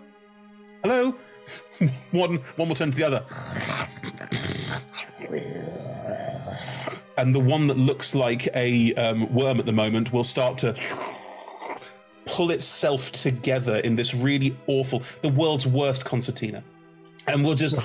[0.84, 1.15] Hello?
[2.11, 4.48] one one will turn to the other.
[7.17, 10.76] And the one that looks like a um, worm at the moment will start to
[12.26, 16.63] pull itself together in this really awful, the world's worst concertina.
[17.27, 17.76] And will just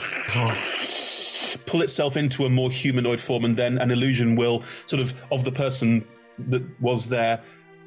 [1.66, 5.44] pull itself into a more humanoid form, and then an illusion will sort of of
[5.44, 6.04] the person
[6.38, 7.40] that was there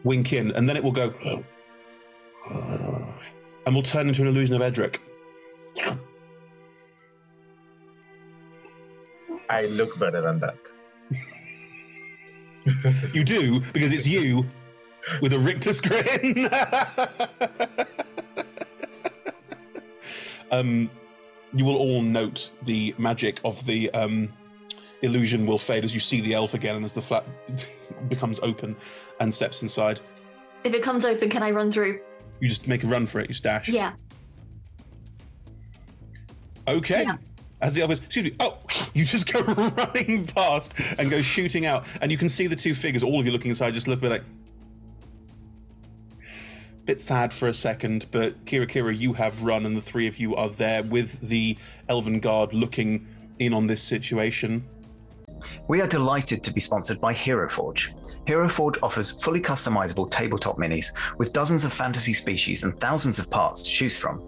[0.04, 1.14] wink in, and then it will go
[3.66, 5.02] and will turn into an illusion of Edric.
[9.50, 10.58] I look better than that.
[13.14, 14.46] You do because it's you
[15.22, 16.50] with a rictus grin.
[20.52, 20.90] um,
[21.54, 24.32] you will all note the magic of the um,
[25.02, 27.26] illusion will fade as you see the elf again and as the flap
[28.10, 28.76] becomes open
[29.20, 30.00] and steps inside.
[30.64, 32.00] If it comes open, can I run through?
[32.40, 33.70] You just make a run for it, you just dash.
[33.70, 33.94] Yeah.
[36.68, 37.08] Okay.
[37.62, 38.58] As the others, excuse me, oh,
[38.94, 39.42] you just go
[39.78, 43.26] running past and go shooting out, and you can see the two figures, all of
[43.26, 44.24] you looking inside, just look a bit like.
[46.86, 50.20] Bit sad for a second, but Kira Kira, you have run, and the three of
[50.20, 51.58] you are there with the
[51.90, 53.06] Elven Guard looking
[53.40, 54.66] in on this situation.
[55.68, 57.94] We are delighted to be sponsored by Hero Forge.
[58.26, 60.88] Hero Forge offers fully customizable tabletop minis
[61.18, 64.26] with dozens of fantasy species and thousands of parts to choose from.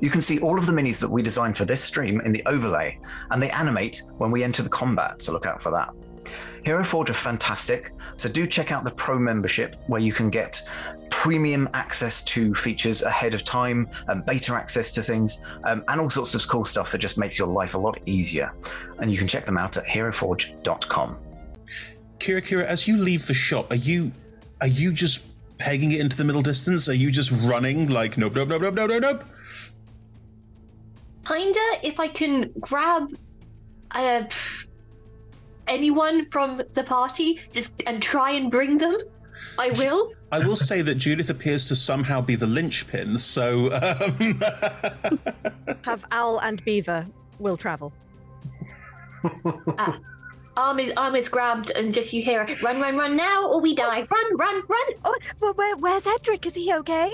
[0.00, 2.42] You can see all of the minis that we designed for this stream in the
[2.46, 2.98] overlay,
[3.30, 5.94] and they animate when we enter the combat, so look out for that.
[6.64, 10.62] Hero Forge are fantastic, so do check out the Pro membership where you can get
[11.10, 16.10] premium access to features ahead of time, and beta access to things, um, and all
[16.10, 18.52] sorts of cool stuff that just makes your life a lot easier.
[18.98, 21.18] And you can check them out at heroforge.com.
[22.18, 24.12] Kira Kira, as you leave the shop, are you
[24.60, 25.24] are you just
[25.58, 26.88] pegging it into the middle distance?
[26.88, 29.24] Are you just running like nope, nope, nope, nope, nope, nope, nope?
[31.26, 33.16] Kinda, if I can grab
[33.92, 34.66] uh, pff,
[35.66, 38.96] anyone from the party just and try and bring them,
[39.58, 40.12] I will.
[40.30, 44.40] I will say that Judith appears to somehow be the linchpin, so um,
[45.84, 47.06] Have Owl and Beaver
[47.38, 47.92] will travel.
[49.78, 49.98] Ah,
[50.56, 53.74] arm is arm is grabbed and just you hear run, run, run now or we
[53.74, 54.06] die.
[54.10, 54.86] Run, run, run.
[55.04, 56.46] Oh, well, where, where's Edric?
[56.46, 57.12] Is he okay?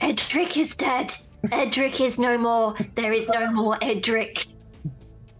[0.00, 1.14] Edric is dead.
[1.52, 2.74] Edric is no more.
[2.94, 4.46] There is no more Edric.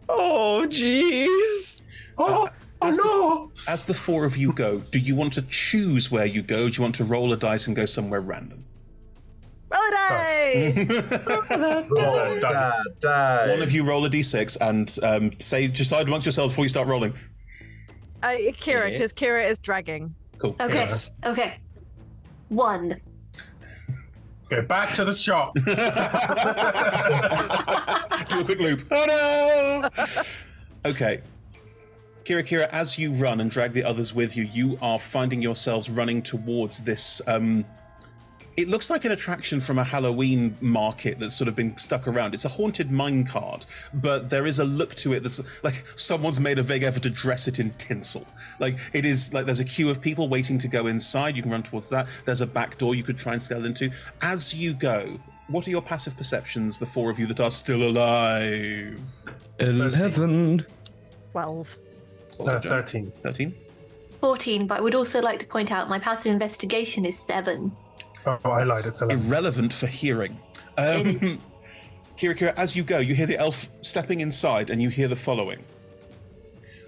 [0.08, 1.88] Oh, jeez.
[2.18, 2.48] Oh,
[2.82, 3.50] as no!
[3.54, 6.68] The, as the four of you go, do you want to choose where you go?
[6.68, 8.64] Do you want to roll a dice and go somewhere random?
[9.70, 10.88] Roll a dice!
[11.90, 13.48] Roll a dice.
[13.50, 16.86] One of you roll a d6 and um, say, decide amongst yourselves before you start
[16.86, 17.14] rolling.
[18.22, 18.28] Uh,
[18.60, 20.14] Kira, because Kira is dragging.
[20.38, 20.56] Cool.
[20.60, 20.88] Okay.
[21.24, 21.58] Okay.
[22.48, 23.00] One.
[24.48, 25.54] Go back to the shop.
[28.28, 28.86] Do a quick loop.
[28.90, 30.06] Oh no!
[30.84, 31.22] Okay.
[32.24, 35.88] Kira Kira, as you run and drag the others with you, you are finding yourselves
[35.90, 37.20] running towards this.
[37.26, 37.64] Um,
[38.56, 42.34] it looks like an attraction from a Halloween market that's sort of been stuck around.
[42.34, 46.58] It's a haunted minecart, but there is a look to it that's like someone's made
[46.58, 48.26] a vague effort to dress it in tinsel.
[48.58, 51.36] Like it is like there's a queue of people waiting to go inside.
[51.36, 52.06] You can run towards that.
[52.24, 53.90] There's a back door you could try and scale into.
[54.22, 57.82] As you go, what are your passive perceptions, the four of you that are still
[57.82, 58.98] alive?
[59.58, 60.64] Eleven.
[61.32, 61.76] Twelve.
[62.38, 63.12] Uh, 13.
[63.22, 63.54] 13?
[64.20, 67.74] 14, but I would also like to point out my passive investigation is 7.
[68.26, 68.84] Oh, I lied.
[68.86, 69.26] It's 11.
[69.26, 70.38] Irrelevant for hearing.
[70.76, 71.04] Um,
[72.18, 75.16] Kira Kira, as you go, you hear the elf stepping inside and you hear the
[75.16, 75.64] following.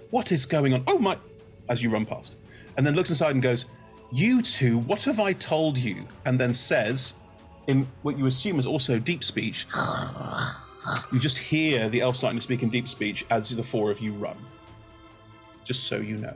[0.09, 0.83] What is going on?
[0.87, 1.17] Oh my!
[1.69, 2.37] As you run past.
[2.77, 3.67] And then looks inside and goes,
[4.11, 6.07] You two, what have I told you?
[6.25, 7.15] And then says,
[7.67, 9.67] in what you assume is also deep speech,
[11.11, 13.99] you just hear the elf starting to speak in deep speech as the four of
[13.99, 14.37] you run.
[15.63, 16.35] Just so you know.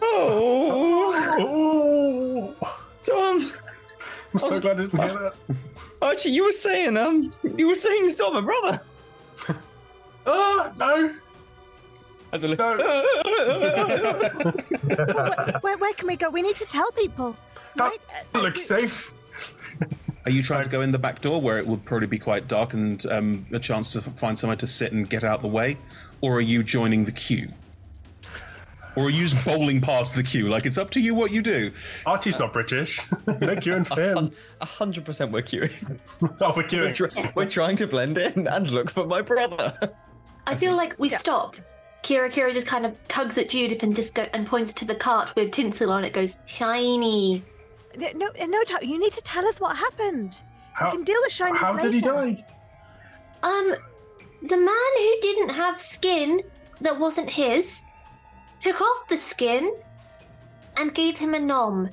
[0.00, 1.34] Oh.
[3.02, 3.52] Tom.
[4.34, 5.34] I'm so glad I didn't hear that.
[6.02, 8.82] Archie, you were saying, um, you were saying you saw my brother.
[10.26, 11.14] Oh, no.
[12.32, 12.58] As a look.
[12.58, 12.78] where,
[15.60, 16.30] where, where can we go?
[16.30, 17.36] We need to tell people.
[17.76, 17.96] That
[18.34, 19.14] looks safe.
[20.24, 22.48] Are you trying to go in the back door where it would probably be quite
[22.48, 25.76] dark and um, a chance to find somewhere to sit and get out the way?
[26.20, 27.52] Or are you joining the queue?
[28.96, 30.48] Or are you just bowling past the queue?
[30.48, 31.72] Like, it's up to you what you do.
[32.06, 32.98] Archie's not British.
[33.26, 34.30] You're queuing for him.
[34.60, 35.98] A hundred percent we're queuing.
[36.40, 37.00] Oh, we're queuing.
[37.00, 39.74] We're, try- we're trying to blend in and look for my brother.
[40.46, 41.56] I feel like we stop.
[42.02, 44.94] Kira Kira just kind of tugs at Judith and just go and points to the
[44.94, 46.12] cart with tinsel on it.
[46.12, 47.42] Goes shiny.
[47.96, 50.40] No, no, no, you need to tell us what happened.
[50.74, 52.44] How- we can deal with shiny How did he die?
[53.42, 53.74] Um,
[54.42, 56.42] the man who didn't have skin
[56.80, 57.82] that wasn't his
[58.60, 59.74] took off the skin
[60.76, 61.90] and gave him a nom.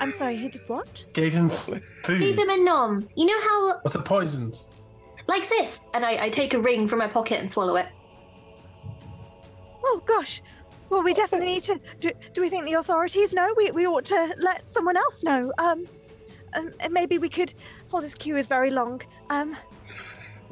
[0.00, 1.04] I'm sorry, he did what?
[1.12, 1.82] Gave him food.
[2.06, 3.08] Gave him a nom.
[3.14, 4.64] You know how What's it poisoned?
[5.28, 5.80] like this?
[5.94, 7.86] And I, I take a ring from my pocket and swallow it.
[9.84, 10.42] Oh gosh.
[10.90, 11.80] Well, we definitely need to.
[12.00, 13.54] Do, do we think the authorities know?
[13.56, 15.52] We, we ought to let someone else know.
[15.58, 15.86] Um,
[16.54, 17.54] um, maybe we could.
[17.92, 19.00] Oh, this queue is very long.
[19.30, 19.56] Um,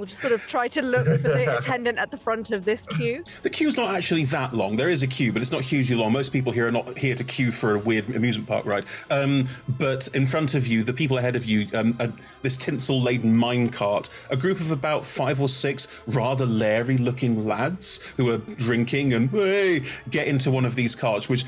[0.00, 2.86] We'll just sort of try to look for the attendant at the front of this
[2.86, 3.22] queue.
[3.42, 4.76] The queue's not actually that long.
[4.76, 6.10] There is a queue, but it's not hugely long.
[6.10, 8.86] Most people here are not here to queue for a weird amusement park ride.
[9.10, 12.08] Um, but in front of you, the people ahead of you, um, uh,
[12.40, 18.38] this tinsel-laden minecart, a group of about five or six rather leery-looking lads who are
[18.38, 21.44] drinking and hey, get into one of these carts, which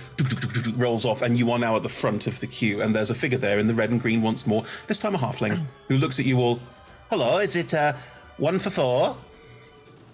[0.77, 2.83] rolls off, and you are now at the front of the queue.
[2.83, 4.63] And there's a figure there in the red and green once more.
[4.89, 5.59] This time a halfling
[5.89, 6.61] who looks at you all.
[7.13, 7.93] Hello, is it uh,
[8.39, 9.17] one for four?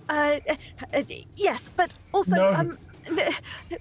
[0.08, 0.38] Uh,
[0.94, 1.02] uh,
[1.36, 2.52] yes, but also, No.
[2.54, 2.78] um,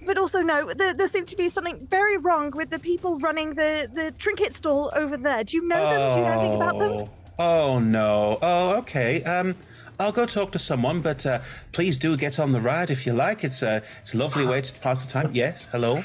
[0.05, 0.72] but also no.
[0.73, 4.53] There, there seemed to be something very wrong with the people running the the trinket
[4.55, 5.43] stall over there.
[5.43, 6.11] Do you know them?
[6.14, 6.91] Do you know anything about them?
[6.91, 7.09] Oh.
[7.39, 8.39] Oh no.
[8.41, 9.23] Oh, okay.
[9.23, 9.55] Um,
[9.99, 11.39] I'll go talk to someone, but uh,
[11.72, 13.43] please do get on the ride if you like.
[13.43, 15.31] It's a it's a lovely way to pass the time.
[15.35, 15.68] Yes.
[15.72, 16.01] Hello.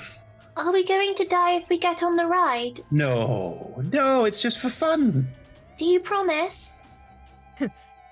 [0.56, 2.80] Are we going to die if we get on the ride?
[2.90, 5.28] No, no, it's just for fun.
[5.78, 6.81] Do you promise?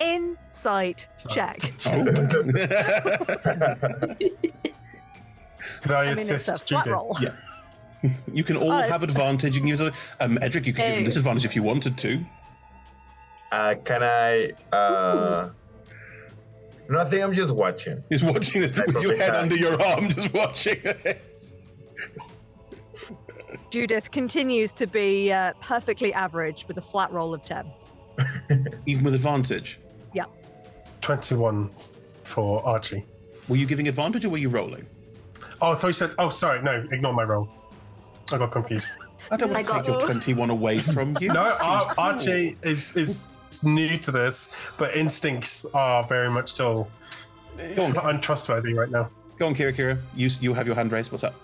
[0.00, 1.58] Insight check.
[1.86, 2.04] Oh.
[5.82, 6.86] Could I, I mean, it's assist a flat Judith?
[6.86, 7.16] roll.
[7.20, 7.30] Yeah.
[8.32, 9.54] You can all Oh, have advantage.
[9.54, 10.66] You can use a um, Edric.
[10.66, 11.04] You can give them Hey.
[11.04, 12.24] disadvantage if you wanted to.
[13.52, 14.52] Uh, can I?
[14.74, 15.50] Uh,
[16.88, 17.22] nothing.
[17.22, 18.02] I'm just watching.
[18.10, 21.22] Just watching it with your head under your arm, just watching it.
[23.70, 27.70] Judith continues to be uh, perfectly average with a flat roll of ten.
[28.86, 29.78] Even with advantage.
[30.12, 30.24] Yeah.
[31.00, 31.70] 21
[32.24, 33.04] for Archie.
[33.48, 34.86] Were you giving advantage or were you rolling?
[35.60, 36.12] Oh, I thought you said.
[36.18, 36.62] Oh, sorry.
[36.62, 37.48] No, ignore my roll.
[38.32, 38.96] I got confused.
[39.30, 41.32] I don't want to take your 21 away from you.
[41.32, 41.94] No, Ar- cruel.
[41.98, 43.28] Archie is is
[43.64, 46.88] new to this, but instincts are very much still
[47.58, 49.10] untrustworthy right now.
[49.38, 49.74] Go on, Kira.
[49.74, 51.10] Kira, you you have your hand raised.
[51.10, 51.34] What's up?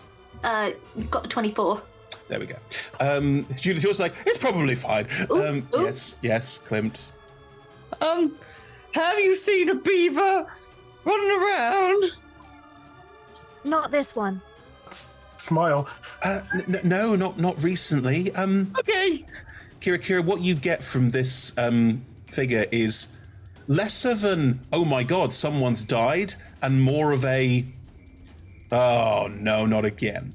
[0.44, 1.82] Uh, we've got 24.
[2.28, 2.56] There we go.
[3.00, 5.06] Um, Judith, yours like it's probably fine.
[5.30, 7.10] Um, yes, yes, Klimt.
[8.00, 8.36] Um,
[8.96, 10.46] have you seen a beaver
[11.04, 12.04] running around?
[13.64, 14.40] Not this one.
[15.36, 15.88] Smile.
[16.22, 18.34] Uh, n- no, not not recently.
[18.34, 19.24] Um, okay.
[19.80, 23.08] Kira, Kira, what you get from this um, figure is
[23.68, 27.66] less of an "oh my god, someone's died" and more of a
[28.72, 30.34] "oh no, not again."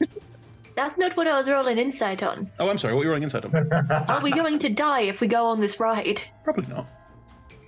[0.76, 2.50] That's not what I was rolling insight on.
[2.58, 2.94] Oh, I'm sorry.
[2.94, 3.54] What were you rolling inside on?
[4.08, 6.20] Are we going to die if we go on this ride?
[6.42, 6.86] Probably not.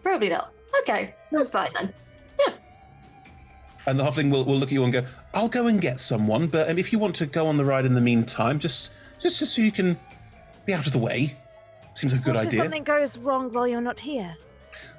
[0.03, 0.53] Probably not.
[0.81, 1.95] Okay, that's fine then.
[2.41, 2.55] Yeah.
[3.87, 6.49] And the halfling will, will look at you and go, "I'll go and get someone,
[6.49, 9.39] but um, if you want to go on the ride in the meantime, just just
[9.39, 9.99] just so you can
[10.65, 11.37] be out of the way."
[11.95, 12.61] Seems like a good What if idea.
[12.63, 14.37] something goes wrong while you're not here?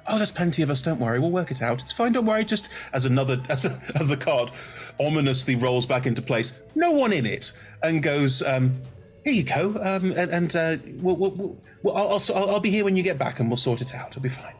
[0.06, 0.82] Oh, there's plenty of us.
[0.82, 1.80] Don't worry, we'll work it out.
[1.80, 2.12] It's fine.
[2.12, 2.44] Don't worry.
[2.44, 4.50] Just as another as a, as a card
[5.00, 7.52] ominously rolls back into place, no one in it,
[7.82, 8.80] and goes, um,
[9.24, 12.60] "Here you go." Um, and and uh, we'll, we'll, we'll, well, I'll, I'll I'll I'll
[12.60, 14.10] be here when you get back, and we'll sort it out.
[14.10, 14.54] It'll be fine.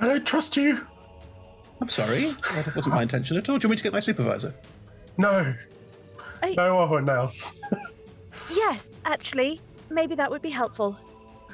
[0.00, 0.86] I don't trust you.
[1.80, 2.26] I'm sorry.
[2.54, 3.58] That wasn't my intention at all.
[3.58, 4.54] Do you want me to get my supervisor?
[5.16, 5.54] No.
[6.56, 7.60] No one else.
[8.50, 9.60] Yes, actually,
[9.90, 10.98] maybe that would be helpful.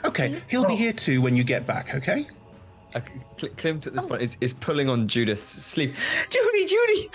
[0.05, 1.95] Okay, he'll be here too when you get back.
[1.95, 2.27] Okay.
[2.95, 3.01] Uh,
[3.39, 5.99] Cl- Klimt at this point is, is pulling on Judith's sleeve.
[6.31, 7.11] Judy, Judy!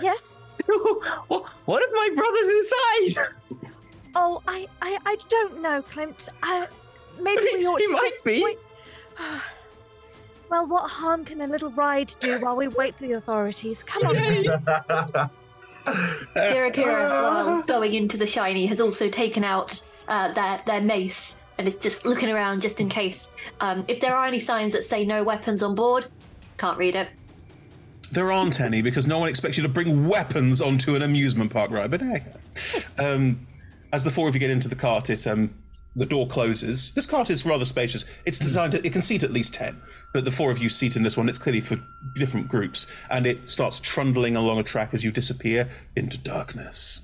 [0.00, 0.32] Yes?
[1.26, 3.28] what if my brother's inside?
[4.14, 6.28] Oh, I, I, I don't know, Klimt.
[6.42, 6.66] Uh,
[7.20, 8.42] maybe we ought He to might be.
[8.42, 8.58] wait-
[10.50, 13.82] Well, what harm can a little ride do while we wait for the authorities?
[13.82, 14.14] Come on.
[14.14, 15.30] Kira
[16.74, 21.72] Kira, while going into the shiny, has also taken out uh, their their mace and
[21.72, 23.30] is just looking around just in case.
[23.60, 26.06] Um, if there are any signs that say no weapons on board,
[26.58, 27.08] can't read it.
[28.10, 31.70] There aren't any because no one expects you to bring weapons onto an amusement park
[31.70, 31.92] ride.
[31.92, 32.24] But hey,
[32.98, 33.46] um,
[33.92, 35.54] as the four of you get into the cart, it um,
[35.94, 36.90] the door closes.
[36.92, 38.06] This cart is rather spacious.
[38.26, 39.80] It's designed to, it can seat at least ten,
[40.12, 41.28] but the four of you seat in this one.
[41.28, 41.76] It's clearly for
[42.16, 47.02] different groups, and it starts trundling along a track as you disappear into darkness.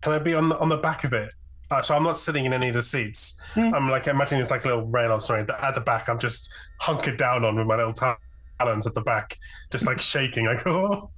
[0.00, 1.34] Can I be on the, on the back of it?
[1.70, 3.38] Uh, so I'm not sitting in any of the seats.
[3.54, 3.74] Hmm.
[3.74, 5.46] I'm like imagining it's like a little rail or something.
[5.60, 6.50] At the back, I'm just
[6.80, 9.38] hunkered down on with my little talons at the back,
[9.70, 10.46] just like shaking.
[10.46, 11.10] Like, oh.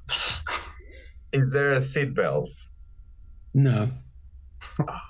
[1.33, 2.73] Is there seat belts?
[3.55, 3.91] No.
[4.89, 5.07] Ah.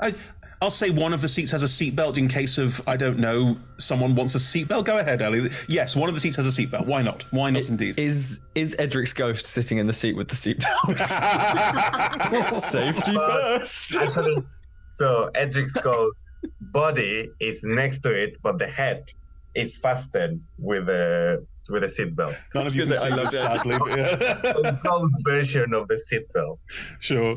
[0.00, 0.14] I,
[0.60, 3.58] I'll say one of the seats has a seatbelt in case of I don't know
[3.78, 4.84] someone wants a seatbelt.
[4.84, 5.50] Go ahead, Ellie.
[5.68, 6.86] Yes, one of the seats has a seatbelt.
[6.86, 7.24] Why not?
[7.30, 7.68] Why not?
[7.68, 7.98] indeed.
[7.98, 10.98] Is is Edric's ghost sitting in the seat with the seatbelt?
[12.54, 13.96] Safety uh, first.
[15.00, 16.22] Actually, so Edric's ghost
[16.60, 19.10] body is next to it, but the head
[19.54, 22.34] is fastened with a with a seatbelt.
[22.54, 23.78] None of you can see this, sadly.
[23.78, 24.78] but yeah.
[24.84, 26.58] A version of the seatbelt.
[26.98, 27.36] Sure.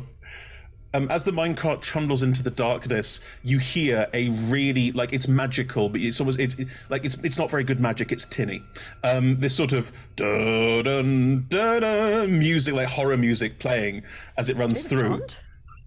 [0.94, 5.88] Um, as the minecart trundles into the darkness, you hear a really like it's magical,
[5.88, 8.12] but it's almost it's it- like it's it's not very good magic.
[8.12, 8.62] It's tinny.
[9.02, 14.02] Um, this sort of dun dun dun dun music, like horror music, playing
[14.36, 15.08] as it runs James through.
[15.18, 15.38] Bond?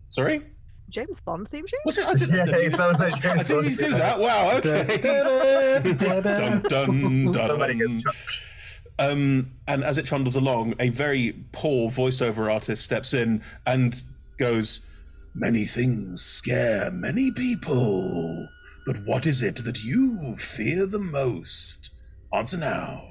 [0.09, 0.41] Sorry,
[0.89, 1.79] James Bond theme tune?
[1.85, 2.05] was it?
[2.05, 2.35] I didn't.
[2.35, 3.77] Yeah, didn't- it sounds like I James didn't Bond.
[3.77, 4.19] do that.
[4.19, 4.51] Wow.
[4.57, 4.97] Okay.
[5.97, 8.15] dun, dun, dun, Somebody gets shot.
[8.97, 14.01] Um, and as it trundles along, a very poor voiceover artist steps in and
[14.37, 14.81] goes,
[15.33, 18.47] Many things scare many people,
[18.85, 21.89] but what is it that you fear the most?
[22.31, 23.03] Answer now.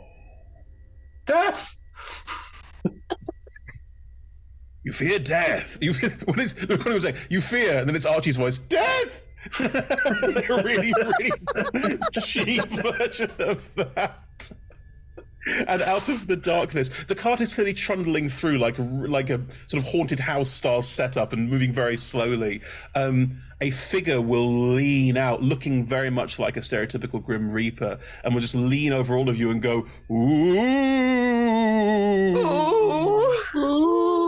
[1.27, 1.77] Death!
[4.85, 5.79] You fear death.
[5.81, 7.17] You fear, what is the recording was like?
[7.31, 8.59] You fear, and then it's Archie's voice.
[8.59, 9.23] Death.
[9.61, 14.53] like a really, really cheap version of that.
[15.69, 19.83] And out of the darkness, the cart is slowly trundling through like like a sort
[19.83, 22.63] of haunted house style setup and moving very slowly.
[22.95, 28.33] Um, a figure will lean out, looking very much like a stereotypical Grim Reaper, and
[28.35, 30.59] will just lean over all of you and go, ooh.
[32.37, 32.75] ooh.
[33.57, 34.24] "Ooh."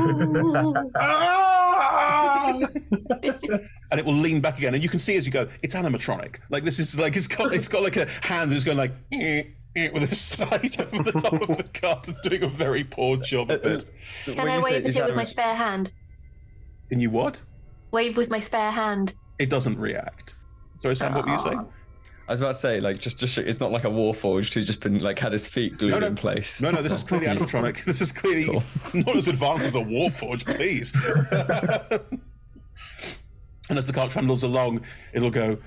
[3.90, 6.36] and it will lean back again, and you can see as you go, it's animatronic.
[6.48, 9.44] Like this is like it's got it's got like a hand that's going like eh,
[9.76, 13.16] eh, with a side over the top of the cart and doing a very poor
[13.16, 13.84] job of it.
[14.24, 15.92] Can I wave at it with my spare hand?
[16.88, 17.42] Can you what?
[17.90, 19.14] Wave with my spare hand.
[19.38, 20.34] It doesn't react.
[20.76, 21.14] Sorry, Sam.
[21.14, 21.66] What were you saying?
[22.30, 24.80] I was about to say, like, just just it's not like a warforged who's just
[24.80, 26.06] been like had his feet glued No, no.
[26.06, 26.62] in place.
[26.62, 27.84] No, no, this is clearly animatronic.
[27.84, 28.44] This is clearly
[28.94, 30.94] not as advanced as a Warforge, please.
[33.68, 34.82] and as the cart trundles along,
[35.12, 35.58] it'll go,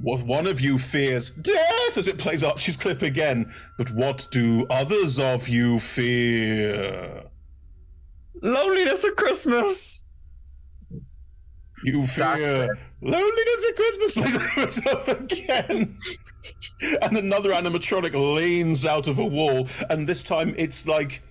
[0.00, 4.66] "What one of you fears death as it plays Archie's clip again, but what do
[4.70, 7.24] others of you fear?
[8.40, 10.06] Loneliness at Christmas.
[11.82, 15.96] You fear loneliness at Christmas plays itself again.
[17.02, 21.22] and another animatronic leans out of a wall, and this time it's like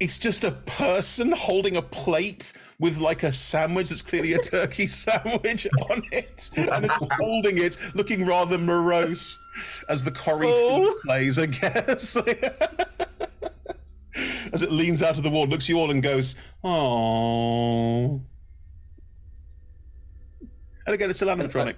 [0.00, 4.86] it's just a person holding a plate with like a sandwich that's clearly a turkey
[4.88, 9.38] sandwich on it, and it's holding it, looking rather morose
[9.88, 11.00] as the Corrie theme oh.
[11.04, 12.16] plays, I guess.
[14.52, 18.22] as it leans out of the wall, looks at you all, and goes, "Oh."
[20.88, 21.74] And again, it's still animatronic.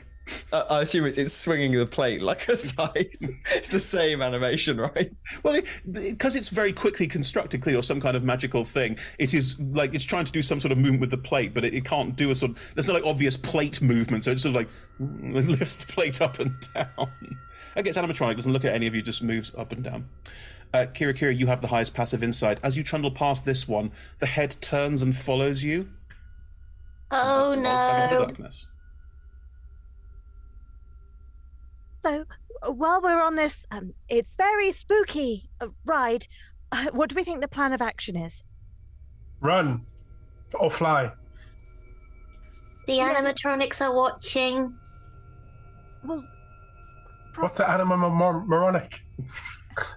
[0.52, 3.16] Uh, I assume it's, it's swinging the plate like a scythe.
[3.52, 5.12] it's the same animation, right?
[5.42, 5.60] Well,
[5.90, 8.98] because it's very quickly constructed, clearly, or some kind of magical thing.
[9.18, 11.64] It is like it's trying to do some sort of movement with the plate, but
[11.64, 12.52] it, it can't do a sort.
[12.52, 14.68] Of, there's no like obvious plate movement, so it's sort of like
[15.00, 17.38] it lifts the plate up and down.
[17.74, 20.08] I guess animatronic doesn't look at any of you, just moves up and down.
[20.72, 22.60] Uh, Kira, Kira, you have the highest passive insight.
[22.62, 25.88] As you trundle past this one, the head turns and follows you.
[27.10, 28.50] Oh Falls back no.
[32.00, 32.24] So,
[32.66, 36.26] while we're on this, um, it's very spooky uh, ride.
[36.72, 38.42] Uh, what do we think the plan of action is?
[39.40, 39.84] Run
[40.58, 41.12] or fly.
[42.86, 44.74] The animatronics are watching.
[46.04, 46.24] Well,
[47.36, 49.02] What's the animal moronic?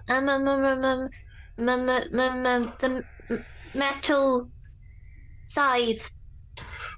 [0.08, 3.44] Um, um, um, um, um, um, um, um, um, the m-
[3.74, 4.50] metal
[5.46, 6.10] scythe.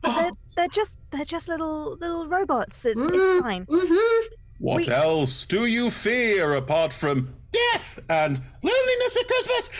[0.02, 2.84] They're, they're just they're just little little robots.
[2.84, 3.66] It's, Mm, it's fine.
[3.66, 4.34] Mm-hmm.
[4.58, 9.70] What We- else do you fear apart from death and loneliness at Christmas?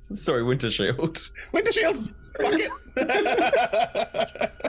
[0.24, 1.30] Sorry, Winter Shield.
[1.52, 2.14] Winter Shield.
[2.40, 2.70] Fuck it.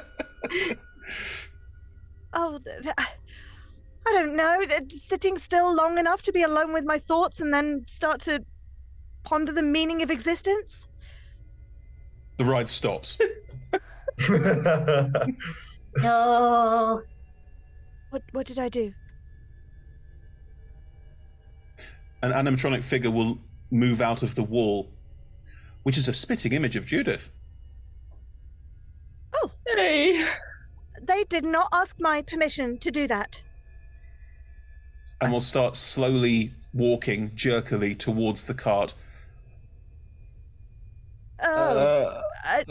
[2.38, 4.61] Oh, th- th- I don't know.
[4.89, 8.43] Sitting still long enough to be alone with my thoughts and then start to
[9.23, 10.85] ponder the meaning of existence.
[12.38, 13.17] The ride stops.
[15.97, 17.01] No.
[18.15, 18.93] What what did I do?
[22.21, 23.39] An animatronic figure will
[23.69, 24.89] move out of the wall,
[25.83, 27.29] which is a spitting image of Judith.
[29.35, 30.29] Oh, hey!
[31.01, 33.43] They did not ask my permission to do that.
[35.19, 38.93] and will start slowly walking jerkily towards the cart.
[41.43, 42.63] Oh, uh,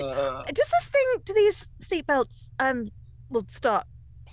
[0.45, 1.23] does this thing?
[1.23, 2.53] Do these seatbelts?
[2.59, 2.89] Um,
[3.29, 3.85] will start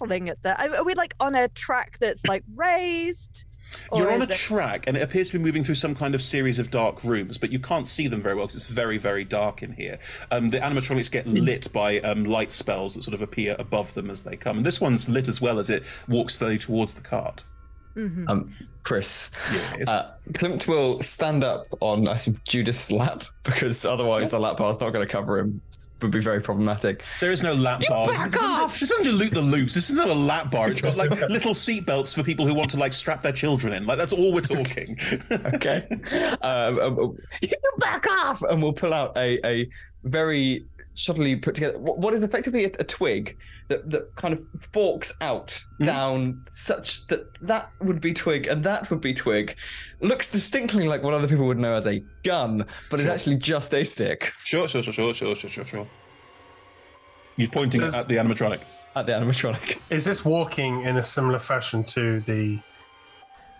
[0.01, 0.59] pulling at the.
[0.61, 3.45] Are are we like on a track that's like raised?
[3.95, 6.13] You're Or on a it- track, and it appears to be moving through some kind
[6.13, 8.97] of series of dark rooms, but you can't see them very well because it's very,
[8.97, 9.97] very dark in here.
[10.29, 14.09] Um, the animatronics get lit by um, light spells that sort of appear above them
[14.09, 17.01] as they come, and this one's lit as well as it walks slowly towards the
[17.01, 17.45] cart.
[17.95, 18.29] Mhm.
[18.29, 18.53] Um,
[18.83, 19.31] Chris,
[19.87, 24.81] uh, Klimt will stand up on I assume, Judith's lap because otherwise the lap bar's
[24.81, 25.61] not going to cover him.
[26.01, 27.03] Would be very problematic.
[27.19, 28.07] There is no lap bar.
[28.07, 28.79] back This off!
[28.79, 29.75] This to loot the loops.
[29.75, 30.69] This isn't a lap bar.
[30.69, 33.73] It's got like little seat belts for people who want to like strap their children
[33.73, 33.85] in.
[33.85, 34.97] Like that's all we're talking.
[35.53, 35.87] okay.
[36.41, 39.69] Um, um, um, you back off, and we'll pull out a, a
[40.03, 43.37] very subtly put together what is effectively a, a twig
[43.69, 45.85] that, that kind of forks out mm-hmm.
[45.85, 49.55] down such that that would be twig and that would be twig
[50.01, 53.73] looks distinctly like what other people would know as a gun but it's actually just
[53.73, 55.87] a stick sure sure sure sure sure sure sure sure.
[57.37, 58.61] he's pointing There's, at the animatronic
[58.95, 62.59] at the animatronic is this walking in a similar fashion to the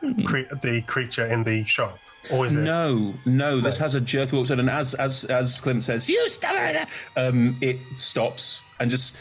[0.04, 0.24] mm-hmm.
[0.26, 1.98] cre- the creature in the shop
[2.30, 2.62] or is it?
[2.62, 3.60] No, no.
[3.60, 6.86] This has a jerky walks in, and as as as Klimt says, "You stubborn!"
[7.18, 9.18] Um, it stops and just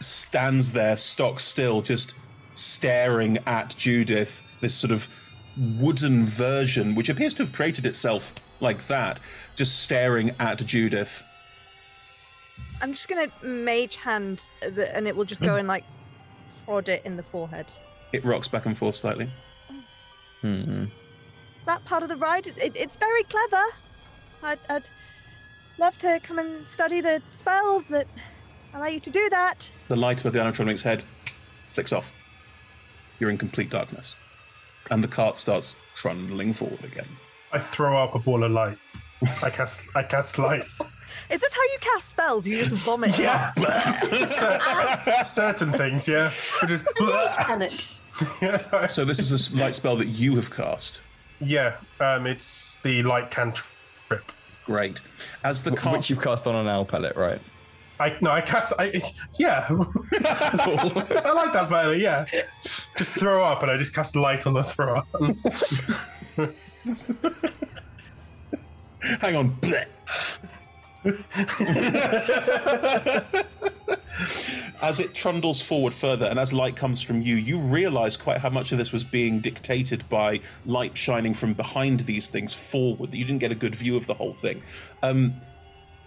[0.00, 2.14] stands there, stock still, just
[2.54, 4.42] staring at Judith.
[4.60, 5.08] This sort of
[5.56, 9.20] wooden version, which appears to have created itself like that,
[9.56, 11.22] just staring at Judith.
[12.82, 15.84] I'm just gonna mage hand, the, and it will just go and like
[16.64, 17.66] prod it in the forehead.
[18.12, 19.30] It rocks back and forth slightly.
[20.40, 20.86] Hmm.
[21.70, 23.62] That part of the ride, it, it- it's very clever.
[24.42, 24.90] I'd, I'd
[25.78, 28.08] love to come and study the spells that
[28.74, 29.70] allow you to do that.
[29.86, 31.04] The light above the animatronic's head
[31.70, 32.10] flicks off.
[33.20, 34.16] You're in complete darkness,
[34.90, 37.06] and the cart starts trundling forward again.
[37.52, 38.78] I throw up a ball of light.
[39.40, 40.64] I cast I cast light.
[41.30, 42.48] Is this how you cast spells?
[42.48, 43.16] You just vomit.
[43.16, 43.52] Yeah.
[44.26, 46.32] Cer- certain things, yeah.
[47.38, 47.70] Panic.
[48.90, 51.02] So this is a light spell that you have cast.
[51.40, 53.72] Yeah, um, it's the light cantrip.
[54.64, 55.00] Great.
[55.42, 57.40] As the Wh- which you've cast on an owl pellet right
[58.00, 58.72] I no, I cast.
[58.78, 59.02] I
[59.38, 59.66] yeah.
[59.68, 61.94] I like that better.
[61.94, 62.24] Yeah,
[62.96, 65.06] just throw up, and I just cast light on the throw up.
[69.20, 69.58] Hang on.
[74.82, 78.48] As it trundles forward further and as light comes from you, you realize quite how
[78.48, 83.18] much of this was being dictated by light shining from behind these things forward, that
[83.18, 84.62] you didn't get a good view of the whole thing.
[85.02, 85.34] Um,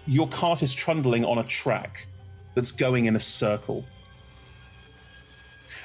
[0.08, 2.08] your cart is trundling on a track
[2.56, 3.86] that's going in a circle.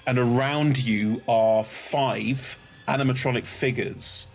[0.06, 2.58] And around you are five
[2.88, 4.28] animatronic figures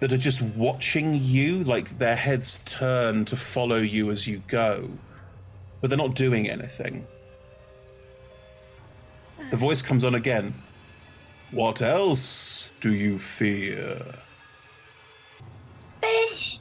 [0.00, 4.90] that are just watching you, like their heads turn to follow you as you go,
[5.80, 7.06] but they're not doing anything.
[9.50, 10.54] The voice comes on again.
[11.52, 14.02] What else do you fear?
[16.00, 16.58] Fish.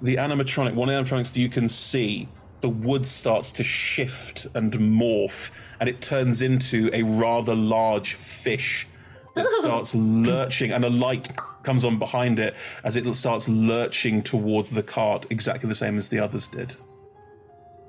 [0.00, 2.28] The animatronic, one of the animatronics that you can see,
[2.62, 5.50] the wood starts to shift and morph,
[5.80, 8.88] and it turns into a rather large fish
[9.34, 12.54] that starts lurching, and a light comes on behind it
[12.84, 16.74] as it starts lurching towards the cart, exactly the same as the others did.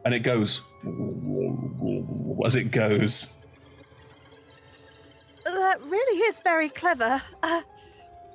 [0.05, 0.61] And it goes
[2.45, 3.27] as it goes.
[5.45, 7.21] That really is very clever.
[7.41, 7.61] Uh,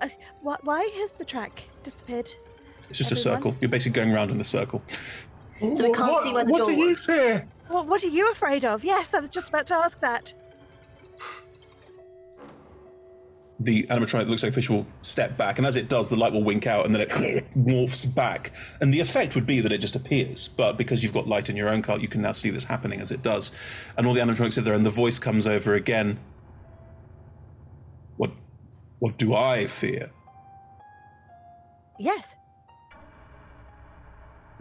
[0.00, 0.08] uh,
[0.40, 2.28] why, why has the track disappeared?
[2.88, 3.56] It's just a circle.
[3.60, 4.82] You're basically going around in a circle.
[5.58, 7.04] So we can't see where the what door do you was.
[7.04, 7.46] fear?
[7.68, 8.84] What, what are you afraid of?
[8.84, 10.32] Yes, I was just about to ask that.
[13.60, 16.16] The animatronic that looks like a fish will step back, and as it does, the
[16.16, 17.09] light will wink out, and then it
[17.56, 18.52] morphs back.
[18.80, 21.56] And the effect would be that it just appears, but because you've got light in
[21.56, 23.51] your own cart, you can now see this happening as it does.
[23.97, 26.20] And all the animatronics sit there, and the voice comes over again.
[28.16, 28.30] What,
[29.01, 30.10] what do I fear?
[31.98, 32.36] Yes,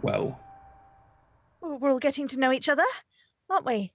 [0.02, 0.40] Well,
[1.60, 2.84] we're all getting to know each other,
[3.48, 3.92] aren't we?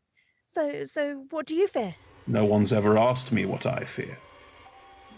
[0.48, 1.96] So, so what do you fear?
[2.26, 4.18] no one's ever asked me what I fear.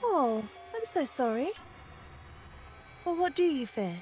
[0.07, 0.43] Oh,
[0.75, 1.49] I'm so sorry.
[3.03, 3.95] Well, what do you fear?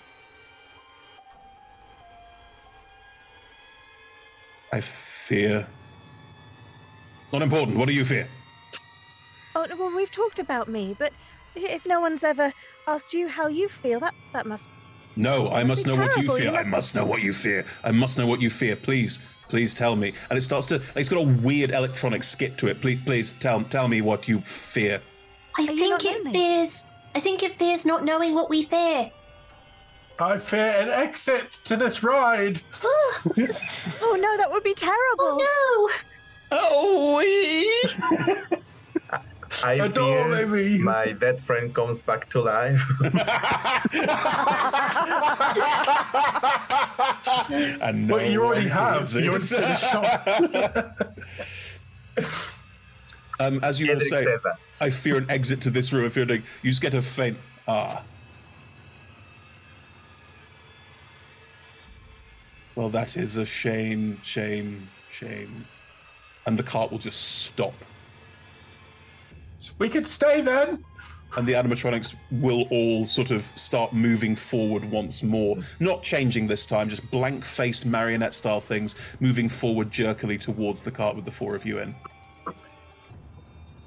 [4.71, 5.67] I fear.
[7.23, 7.77] It's not important.
[7.77, 8.27] What do you fear?
[9.55, 11.13] Oh, well, we've talked about me, but
[11.55, 12.51] if no one's ever
[12.87, 14.69] asked you how you feel, that that must.
[15.15, 16.37] No, I must be know what you terrible.
[16.39, 16.51] You fear.
[16.51, 17.65] I must- must know what you fear.
[17.83, 18.75] I must know what you fear.
[18.75, 20.13] Please, please tell me.
[20.29, 20.79] And it starts to.
[20.79, 22.81] Like, it's got a weird electronic skip to it.
[22.81, 25.01] Please, please tell tell me what you fear.
[25.57, 26.85] I think it fears.
[27.15, 29.11] I think it fears not knowing what we fear.
[30.19, 32.61] I fear an exit to this ride.
[32.83, 34.95] oh no, that would be terrible.
[35.19, 35.97] Oh no.
[36.55, 38.59] Oh, we.
[39.63, 42.83] I Adore, fear my dead friend comes back to life.
[47.81, 49.13] And Well, you already have.
[49.13, 50.93] You're it.
[53.33, 53.55] still shocked.
[53.55, 54.37] Um, as you all Edric say.
[54.81, 56.05] I fear an exit to this room.
[56.05, 57.37] I fear like, you just get a faint
[57.67, 58.03] ah.
[62.75, 65.65] Well, that is a shame, shame, shame.
[66.45, 67.73] And the cart will just stop.
[69.77, 70.83] We could stay then.
[71.35, 75.57] And the animatronics will all sort of start moving forward once more.
[75.79, 80.91] Not changing this time, just blank faced marionette style things moving forward jerkily towards the
[80.91, 81.95] cart with the four of you in.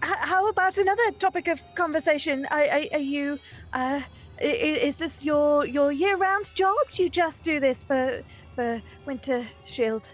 [0.06, 2.46] H- how about another topic of conversation?
[2.50, 3.38] Are, are, are you?
[3.72, 4.00] Uh,
[4.40, 6.76] i- i- is this your your year-round job?
[6.92, 8.22] Do you just do this for
[8.54, 10.10] for Winter Shield?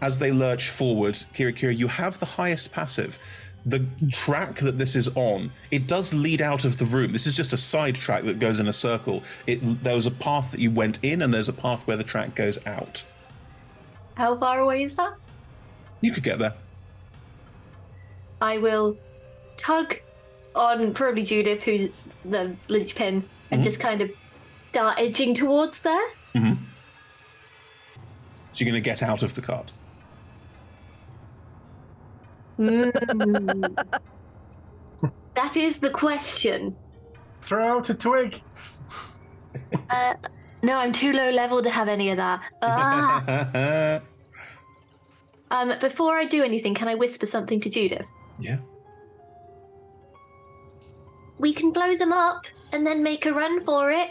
[0.00, 3.18] as they lurch forward, Kira Kira, you have the highest passive.
[3.66, 7.12] The track that this is on, it does lead out of the room.
[7.12, 9.24] This is just a side track that goes in a circle.
[9.46, 12.04] It there was a path that you went in, and there's a path where the
[12.04, 13.02] track goes out.
[14.14, 15.14] How far away is that?
[16.00, 16.54] You could get there.
[18.40, 18.96] I will
[19.56, 19.96] tug
[20.54, 23.64] on probably Judith, who's the linchpin, and Mhm.
[23.64, 24.10] just kind of
[24.64, 26.08] start edging towards there.
[26.34, 26.52] hmm
[28.52, 29.72] So you're going to get out of the cart.
[32.58, 33.76] Mm.
[35.34, 36.76] that is the question.
[37.42, 38.42] Throw out a twig.
[39.90, 40.14] Uh,
[40.62, 42.40] no, I'm too low level to have any of that.
[42.62, 44.00] Ah.
[45.50, 48.06] um, before I do anything, can I whisper something to Judith?
[48.38, 48.58] Yeah.
[51.38, 54.10] We can blow them up and then make a run for it.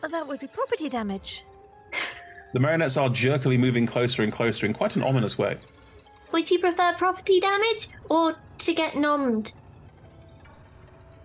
[0.00, 1.44] Well, that would be property damage.
[2.52, 5.58] The marionettes are jerkily moving closer and closer in quite an ominous way.
[6.32, 9.52] Would you prefer property damage or to get nommed?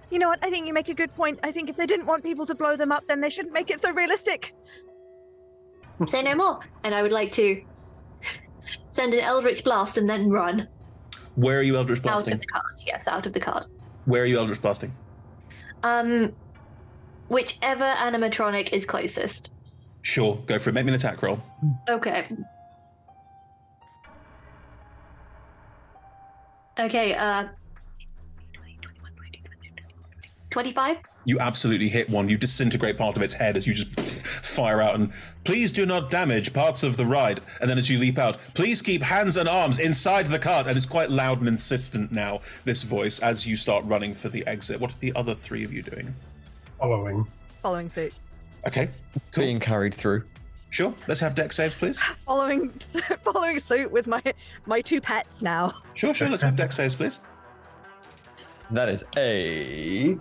[0.10, 0.44] You know what?
[0.44, 1.40] I think you make a good point.
[1.44, 3.70] I think if they didn't want people to blow them up, then they shouldn't make
[3.70, 4.54] it so realistic.
[6.06, 6.60] Say no more.
[6.84, 7.62] And I would like to
[8.90, 10.68] send an Eldritch Blast and then run
[11.38, 12.34] Where are you Eldritch Blasting?
[12.34, 12.74] out of the cart.
[12.84, 13.68] Yes, out of the cart.
[14.06, 14.92] Where are you Eldritch blasting?
[15.84, 16.34] Um,
[17.28, 19.52] whichever animatronic is closest.
[20.02, 20.74] Sure, go for it.
[20.74, 21.40] Make me an attack roll.
[21.88, 22.28] Okay.
[26.80, 27.50] Okay, uh.
[30.50, 30.98] 25?
[31.28, 32.30] You absolutely hit one.
[32.30, 35.12] You disintegrate part of its head as you just fire out and
[35.44, 37.42] please do not damage parts of the ride.
[37.60, 40.68] And then as you leap out, please keep hands and arms inside the cart.
[40.68, 44.48] And it's quite loud and insistent now, this voice, as you start running for the
[44.48, 44.80] exit.
[44.80, 46.16] What are the other three of you doing?
[46.80, 47.28] Following.
[47.62, 48.14] Following suit.
[48.66, 48.90] Okay.
[49.36, 50.24] Being carried through.
[50.70, 50.94] Sure.
[51.10, 52.00] Let's have Dex saves, please.
[52.26, 52.70] Following
[53.26, 54.24] following suit with my
[54.66, 55.74] my two pets now.
[55.94, 56.30] Sure, sure.
[56.30, 57.20] Let's have Dex saves, please.
[58.72, 60.18] That is a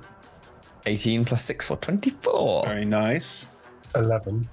[0.86, 2.66] 18 plus 6 for 24.
[2.66, 3.48] Very nice.
[3.94, 4.48] 11.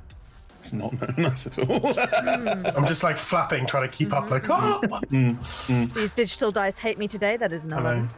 [0.56, 1.98] It's not nice at all.
[2.78, 4.82] I'm just like flapping, trying to keep up, like, oh!
[5.10, 7.38] These digital dice hate me today.
[7.38, 8.10] That is an 11.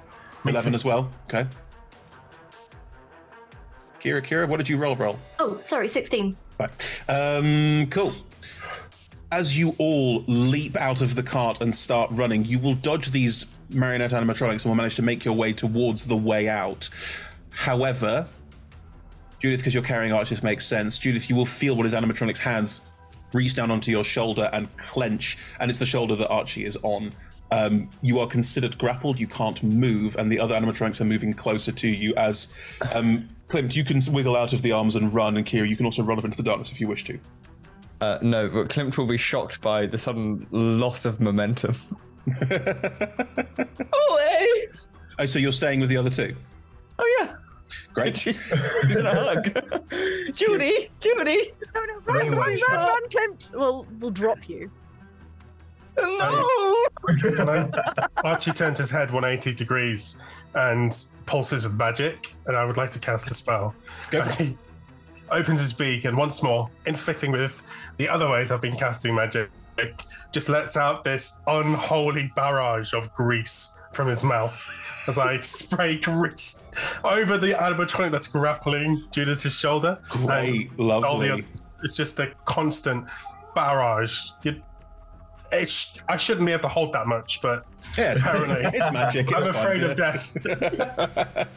[0.45, 1.09] 11 as well.
[1.25, 1.47] Okay.
[3.99, 5.19] Kira, Kira, what did you roll, roll?
[5.39, 6.37] Oh, sorry, 16.
[6.59, 7.03] Right.
[7.09, 8.13] Um, cool.
[9.31, 13.47] As you all leap out of the cart and start running, you will dodge these
[13.71, 16.89] marionette animatronics and will manage to make your way towards the way out.
[17.55, 18.27] However,
[19.39, 20.97] Judith, because you're carrying Arch, this makes sense.
[20.97, 22.81] Judith, you will feel one of his animatronics' hands
[23.33, 27.11] reach down onto your shoulder and clench, and it's the shoulder that Archie is on.
[27.51, 31.71] Um, you are considered grappled, you can't move, and the other animatronics are moving closer
[31.71, 32.53] to you as
[32.93, 35.85] um, Klimt, you can wiggle out of the arms and run, and Kira, you can
[35.85, 37.19] also run up into the darkness if you wish to.
[38.01, 41.75] Uh, no, but Klimt will be shocked by the sudden loss of momentum.
[43.93, 44.67] oh, hey!
[45.19, 46.35] Oh, so you're staying with the other two?
[46.97, 47.35] Oh, yeah.
[47.93, 48.17] Great.
[48.17, 49.45] He's in a hug.
[50.33, 50.89] Judy!
[50.99, 51.53] Judy!
[51.73, 53.53] No, no, run, run, run, run, Klimt.
[53.53, 54.71] We'll we'll drop you.
[55.97, 56.47] No!
[57.07, 60.21] I- Archie turns his head 180 degrees
[60.55, 63.73] and pulses with magic, and I would like to cast a spell.
[64.09, 64.57] Go And he
[65.29, 67.61] opens his beak, and once more, in fitting with
[67.97, 69.49] the other ways I've been casting magic,
[70.31, 74.67] just lets out this unholy barrage of grease from his mouth
[75.07, 76.61] as I spray grease
[77.03, 79.97] over the animatronic that's grappling Judith's shoulder.
[80.09, 81.31] Great, And all the lovely.
[81.31, 81.45] oth-
[81.83, 83.05] it's just a constant
[83.55, 84.17] barrage.
[84.43, 84.61] You,
[85.51, 87.65] it sh- I shouldn't be able to hold that much, but
[87.97, 89.87] Yeah, it's- apparently it's magic, it's I'm fine, afraid yeah.
[89.87, 90.37] of death.
[90.45, 91.47] and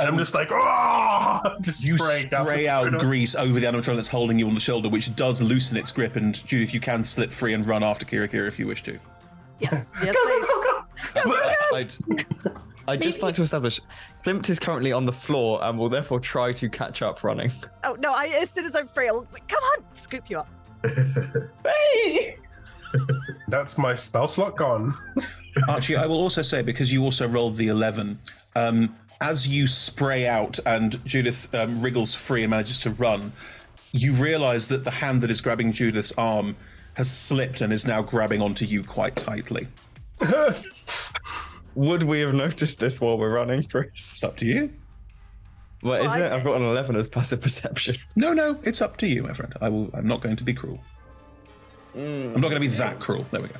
[0.08, 2.98] I'm um, just like, oh, just You spraying down spray the out corridor.
[2.98, 6.16] grease over the animatronic that's holding you on the shoulder, which does loosen its grip.
[6.16, 8.98] And Judith, you can slip free and run after Kira Kira if you wish to.
[9.58, 10.46] Yes, yes, please.
[11.74, 11.92] I'd,
[12.88, 13.80] I'd just like to establish
[14.24, 17.50] Klimt is currently on the floor and will therefore try to catch up running.
[17.84, 18.10] Oh no!
[18.10, 20.48] I, as soon as I'm free, I'll come on, scoop you up.
[21.64, 22.36] Hey!
[23.46, 24.92] That's my spell slot gone.
[25.68, 28.18] Archie, I will also say because you also rolled the eleven.
[28.56, 33.32] Um, as you spray out and Judith um, wriggles free and manages to run,
[33.92, 36.56] you realise that the hand that is grabbing Judith's arm
[36.94, 39.68] has slipped and is now grabbing onto you quite tightly.
[41.74, 43.88] Would we have noticed this while we're running, Chris?
[43.94, 44.72] It's up to you.
[45.82, 46.32] What is Well, I- it?
[46.32, 47.96] I've got an 11 as passive perception.
[48.16, 49.52] No, no, it's up to you, my friend.
[49.60, 49.90] I will.
[49.94, 50.80] I'm not going to be cruel.
[51.96, 52.34] Mm.
[52.34, 53.26] I'm not going to be that cruel.
[53.30, 53.54] There we go.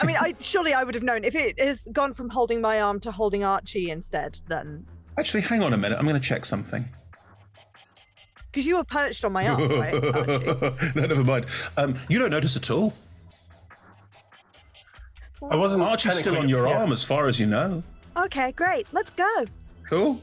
[0.00, 2.80] I mean, I surely I would have known if it has gone from holding my
[2.80, 4.38] arm to holding Archie instead.
[4.48, 4.84] Then
[5.18, 5.98] Actually, hang on a minute.
[5.98, 6.88] I'm going to check something.
[8.50, 9.94] because you were perched on my arm, right?
[10.14, 10.92] Archie?
[10.94, 11.46] no, never mind.
[11.76, 12.92] Um, you don't notice at all.
[15.48, 15.82] I wasn't.
[15.82, 16.78] Archie's still on your yeah.
[16.78, 17.82] arm, as far as you know.
[18.16, 18.86] Okay, great.
[18.92, 19.44] Let's go.
[19.88, 20.20] Cool.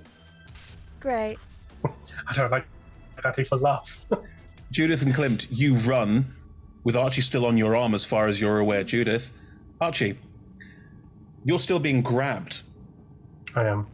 [0.99, 1.37] Great.
[2.27, 2.65] I don't like
[3.23, 4.05] that if I laugh.
[4.71, 6.35] Judith and Klimt, you run
[6.83, 8.83] with Archie still on your arm, as far as you're aware.
[8.83, 9.31] Judith,
[9.79, 10.17] Archie,
[11.43, 12.61] you're still being grabbed.
[13.55, 13.87] I am.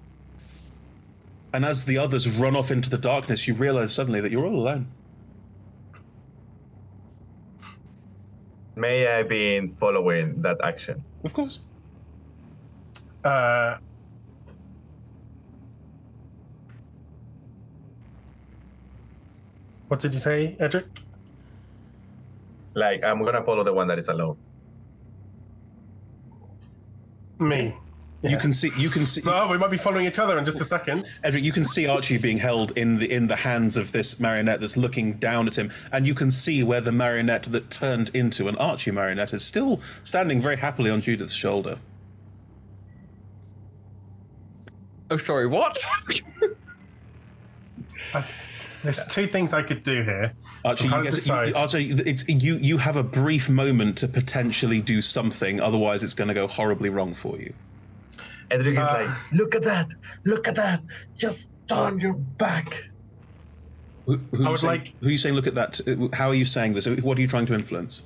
[1.53, 4.59] And as the others run off into the darkness, you realize suddenly that you're all
[4.59, 4.87] alone.
[8.75, 11.03] May I be in following that action?
[11.23, 11.59] Of course.
[13.23, 13.77] Uh,
[19.87, 20.85] what did you say, Edric?
[22.73, 24.37] Like, I'm gonna follow the one that is alone.
[27.39, 27.77] Me.
[28.23, 28.71] You can see.
[28.77, 29.21] You can see.
[29.33, 31.05] Oh, we might be following each other in just a second.
[31.23, 34.61] Edric, you can see Archie being held in the in the hands of this marionette
[34.61, 38.47] that's looking down at him, and you can see where the marionette that turned into
[38.47, 41.79] an Archie marionette is still standing very happily on Judith's shoulder.
[45.09, 45.77] Oh, sorry, what?
[48.83, 50.33] There's two things I could do here.
[50.65, 51.55] Archie, I'm you, trying guess, you.
[51.55, 52.57] Archie, it's you.
[52.57, 56.89] You have a brief moment to potentially do something, otherwise it's going to go horribly
[56.89, 57.53] wrong for you.
[58.51, 59.89] Edric is Uh, like, look at that,
[60.25, 60.83] look at that,
[61.15, 62.89] just turn your back.
[64.05, 65.35] Who, who I you would saying- like- Who are you saying?
[65.35, 65.79] Look at that.
[65.87, 66.87] uh, How are you saying this?
[66.87, 68.03] What are you trying to influence?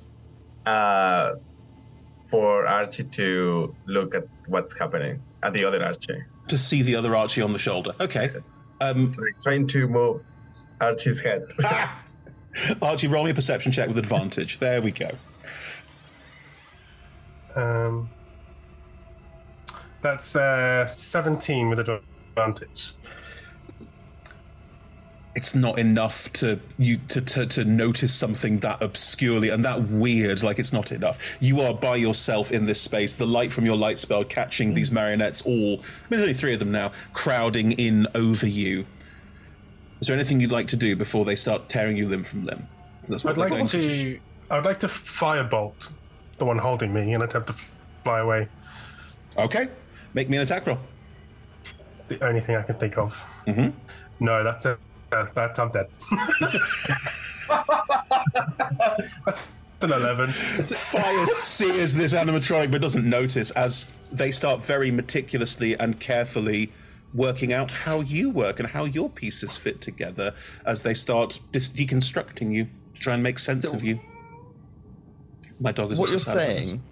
[0.64, 1.34] Uh,
[2.30, 6.22] for Archie to look at what's happening at the other Archie.
[6.48, 7.94] To see the other Archie on the shoulder.
[8.00, 8.30] Okay.
[8.80, 10.22] Um, Like trying to move
[10.80, 11.42] Archie's head.
[12.82, 14.58] Archie, roll me a perception check with advantage.
[14.58, 15.10] There we go.
[17.56, 18.08] Um,
[20.00, 22.00] that's uh, 17 with a
[22.36, 22.92] advantage.
[25.34, 30.42] it's not enough to you to, to to notice something that obscurely and that weird
[30.42, 33.76] like it's not enough you are by yourself in this space the light from your
[33.76, 37.72] light spell catching these marionettes all I mean, there's only three of them now crowding
[37.72, 38.86] in over you
[40.00, 42.66] is there anything you'd like to do before they start tearing you limb from limb
[43.08, 44.20] that's what I'd like going to.
[44.50, 45.92] I would like to firebolt
[46.38, 47.54] the one holding me and attempt to
[48.02, 48.48] fly away.
[49.36, 49.68] okay
[50.18, 50.78] make me an attack roll
[51.94, 53.24] It's the only thing I can think of.
[53.46, 53.70] mm-hmm.
[54.18, 54.76] No, that's it.
[55.10, 55.86] That, that I'm dead.
[59.24, 60.32] that's an 11.
[60.32, 66.72] Fire sears this animatronic but doesn't notice as they start very meticulously and carefully
[67.14, 70.34] working out how you work and how your pieces fit together
[70.66, 72.64] as they start dis- deconstructing you
[72.94, 74.00] to try and make sense of you.
[75.60, 76.68] My dog is what you're also sad about this.
[76.68, 76.82] saying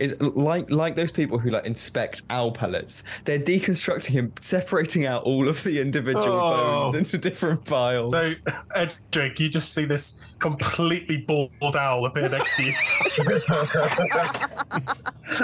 [0.00, 3.02] is like like those people who like inspect owl pellets.
[3.24, 6.82] They're deconstructing him, separating out all of the individual Oh.
[6.84, 8.10] bones into different files.
[8.12, 8.32] So,
[8.74, 12.72] Edric, you just see this completely bald owl appear next to you.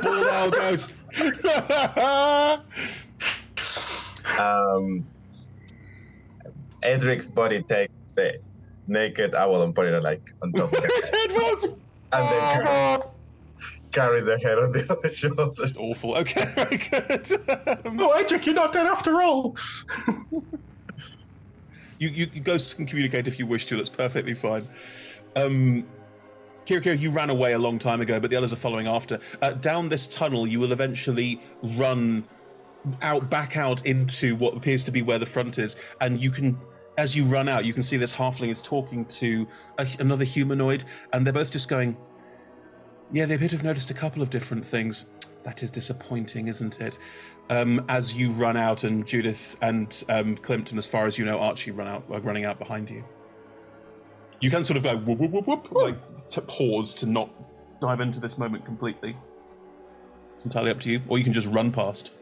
[0.02, 0.94] Bald owl ghost.
[4.38, 5.06] um,
[6.82, 8.38] Edric's body takes the
[8.86, 11.72] naked owl and put it like on top of his head was.
[12.12, 13.12] And then carries,
[13.96, 15.52] carries the head on the other shoulder.
[15.56, 16.14] Just awful.
[16.16, 18.00] Okay, very good.
[18.00, 19.56] oh, Edric, you're not dead after all.
[21.98, 23.76] You, you, you ghosts can communicate if you wish to.
[23.76, 24.68] That's perfectly fine.
[25.34, 25.86] Um,
[26.66, 29.18] Kira, Kira, you ran away a long time ago, but the others are following after.
[29.40, 32.24] Uh, down this tunnel, you will eventually run
[33.00, 36.58] out, back out into what appears to be where the front is, and you can.
[36.98, 39.46] As you run out, you can see this halfling is talking to
[39.78, 40.82] a, another humanoid,
[41.12, 41.94] and they're both just going,
[43.12, 45.06] Yeah, they appear to have noticed a couple of different things.
[45.44, 46.98] That is disappointing, isn't it?
[47.50, 51.24] Um, as you run out, and Judith and um, Klimt and, as far as you
[51.24, 53.04] know, Archie run out, are running out behind you.
[54.40, 57.30] You can sort of go whoop, whoop, whoop, whoop, like to pause to not
[57.80, 59.16] dive into this moment completely.
[60.34, 62.12] It's entirely up to you, or you can just run past.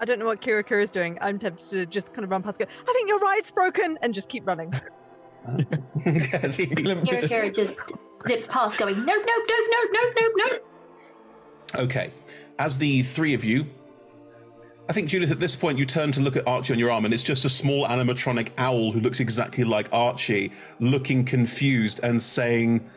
[0.00, 1.18] I don't know what Kira Kira is doing.
[1.20, 2.58] I'm tempted to just kind of run past.
[2.58, 2.64] Go.
[2.64, 4.70] I think your ride's broken, and just keep running.
[5.46, 5.66] Kira
[5.98, 7.92] Kira Kira just
[8.26, 11.82] zips past, going nope, nope, nope, nope, nope, nope, nope.
[11.82, 12.12] Okay.
[12.58, 13.66] As the three of you,
[14.88, 17.04] I think Judith, at this point, you turn to look at Archie on your arm,
[17.04, 22.20] and it's just a small animatronic owl who looks exactly like Archie, looking confused and
[22.20, 22.88] saying,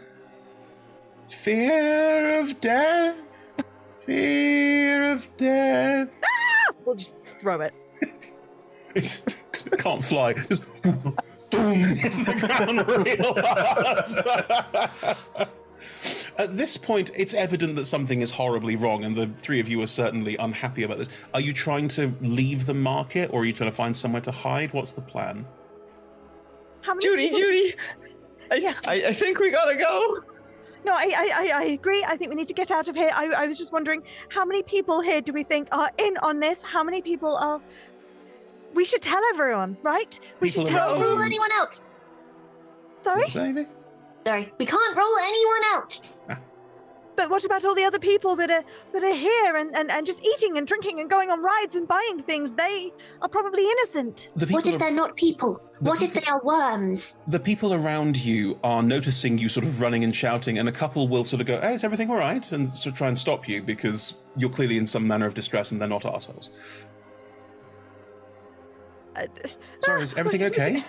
[1.30, 3.54] "Fear of death,
[4.06, 6.74] fear of death." Ah!
[6.84, 7.74] We'll just throw it.
[8.96, 10.34] It can't fly.
[10.34, 10.64] Just
[11.54, 13.34] boom, hits the ground real
[15.38, 15.48] hard.
[16.38, 19.82] At this point, it's evident that something is horribly wrong, and the three of you
[19.84, 21.10] are certainly unhappy about this.
[21.34, 24.32] Are you trying to leave the market, or are you trying to find somewhere to
[24.32, 24.74] hide?
[24.74, 25.46] What's the plan?
[26.82, 27.74] How many Judy, people- Judy,
[28.52, 28.82] I, Yes.
[28.86, 30.18] I, I think we gotta go.
[30.86, 32.04] No, I, I, I, I agree.
[32.06, 33.10] I think we need to get out of here.
[33.14, 36.40] I, I was just wondering, how many people here do we think are in on
[36.42, 36.62] this?
[36.62, 37.62] How many people are?
[38.74, 40.20] We should tell everyone, right?
[40.40, 40.94] We People should tell.
[40.94, 41.80] around Rule anyone out.
[43.02, 43.68] Sorry, Maybe?
[44.26, 46.00] Sorry, we can't rule anyone out.
[46.30, 46.38] Ah.
[47.18, 48.64] but what about all the other people that are
[48.94, 51.86] that are here and, and, and just eating and drinking and going on rides and
[51.88, 52.54] buying things?
[52.54, 54.30] They are probably innocent.
[54.36, 55.60] What people, if they're not people?
[55.82, 57.16] The What if they are worms?
[57.28, 61.10] the people around you are noticing you sort of running and shouting, and a couple
[61.10, 63.50] will sort of go, "Hey, is everything all right?" and sort of try and stop
[63.50, 66.50] you because you're clearly in some manner of distress, and they're not assholes.
[69.16, 69.28] Uh,
[69.80, 70.84] Sorry, is everything okay?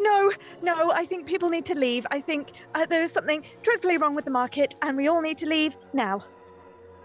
[0.00, 0.32] No,
[0.62, 2.06] no, I think people need to leave.
[2.10, 5.38] I think uh, there is something dreadfully wrong with the market, and we all need
[5.38, 6.24] to leave now.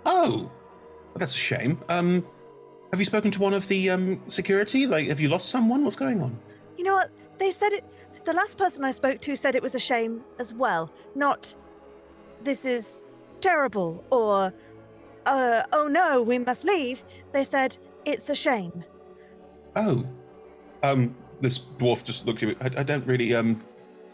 [0.05, 1.79] Oh, well, that's a shame.
[1.89, 2.25] Um,
[2.91, 4.87] have you spoken to one of the um security?
[4.87, 5.83] Like, have you lost someone?
[5.83, 6.39] What's going on?
[6.77, 7.11] You know what?
[7.37, 7.83] They said it.
[8.25, 10.91] The last person I spoke to said it was a shame as well.
[11.15, 11.55] Not,
[12.43, 12.99] this is
[13.39, 14.53] terrible, or,
[15.25, 17.05] uh, oh no, we must leave.
[17.31, 18.83] They said it's a shame.
[19.75, 20.05] Oh,
[20.83, 22.55] um, this dwarf just looked at you.
[22.61, 23.63] I, I don't really, um,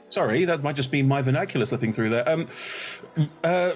[0.09, 2.27] sorry, that might just be my vernacular slipping through there.
[2.29, 2.47] Um,
[3.43, 3.73] uh,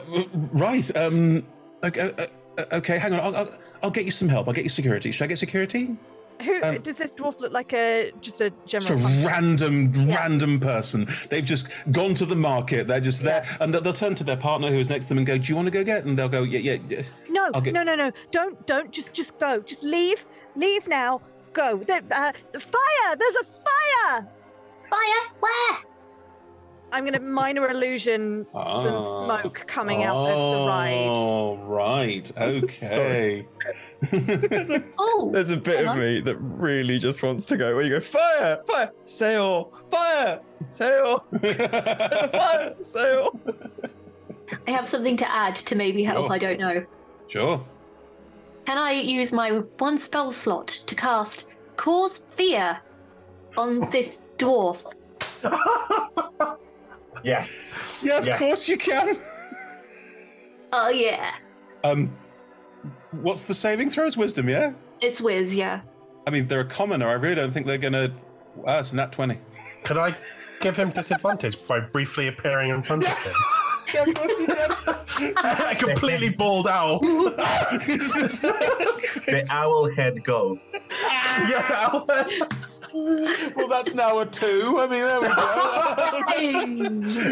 [0.53, 1.45] right, um,
[1.83, 2.25] okay, uh,
[2.57, 4.47] uh, okay hang on, I'll, I'll, I'll get you some help.
[4.47, 5.11] I'll get you security.
[5.11, 5.97] Should I get security?
[6.43, 7.73] Who does this dwarf look like?
[7.73, 9.09] A just a general, Just a general.
[9.09, 9.25] function?
[9.25, 11.07] random, random person.
[11.31, 12.85] They've just gone to the market.
[12.87, 15.17] They're just there, and they'll, they'll turn to their partner who is next to them
[15.17, 17.01] and go, "Do you want to go get?" And they'll go, "Yeah, yeah." yeah.
[17.29, 18.11] No, get- no, no, no!
[18.29, 18.91] Don't, don't!
[18.91, 19.61] Just, just go!
[19.61, 20.27] Just leave!
[20.55, 21.21] Leave now!
[21.57, 21.77] Go!
[21.77, 23.15] The, uh, the fire!
[23.17, 24.27] There's a fire!
[24.83, 25.31] Fire?
[25.39, 25.79] Where?
[26.91, 29.25] I'm gonna minor illusion some Ah.
[29.41, 31.13] smoke coming out of the ride.
[31.15, 32.31] Oh, right.
[32.39, 33.45] Okay.
[34.99, 35.99] Oh, There's a bit of on.
[35.99, 40.39] me that really just wants to go where you go, fire, fire, sail, fire,
[40.69, 43.39] sail, fire, sail.
[44.67, 46.27] I have something to add to maybe help.
[46.27, 46.33] Sure.
[46.33, 46.85] I don't know.
[47.27, 47.65] Sure.
[48.67, 52.77] Can I use my one spell slot to cast Cause Fear
[53.57, 54.83] on this dwarf?
[57.23, 57.97] Yes.
[58.03, 58.37] Yeah, of Yes.
[58.39, 59.17] course you can.
[60.71, 61.33] Oh yeah,
[61.83, 62.11] Um,
[63.11, 64.15] what's the saving throws?
[64.17, 64.73] Wisdom, yeah.
[65.01, 65.55] it's Wiz.
[65.55, 65.81] Yeah.
[66.27, 67.07] I mean, they're a commoner.
[67.07, 68.13] I really don't think they're gonna.
[68.67, 69.39] Ah, it's a nat twenty.
[69.85, 70.13] Could I
[70.61, 73.33] give him disadvantage by briefly appearing in front of him?
[73.93, 76.99] Yeah, of course you a completely bald owl.
[79.27, 80.69] The owl head goes.
[81.49, 82.05] yeah, owl.
[82.93, 84.77] well, that's now a two.
[84.79, 85.27] I mean, there we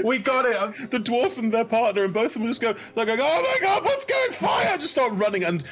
[0.01, 0.07] go.
[0.07, 0.91] we got it.
[0.91, 3.65] the dwarf and their partner, and both of them just go, they're going, oh my
[3.65, 4.77] god, what's going fire?
[4.77, 5.43] Just start running.
[5.43, 5.63] And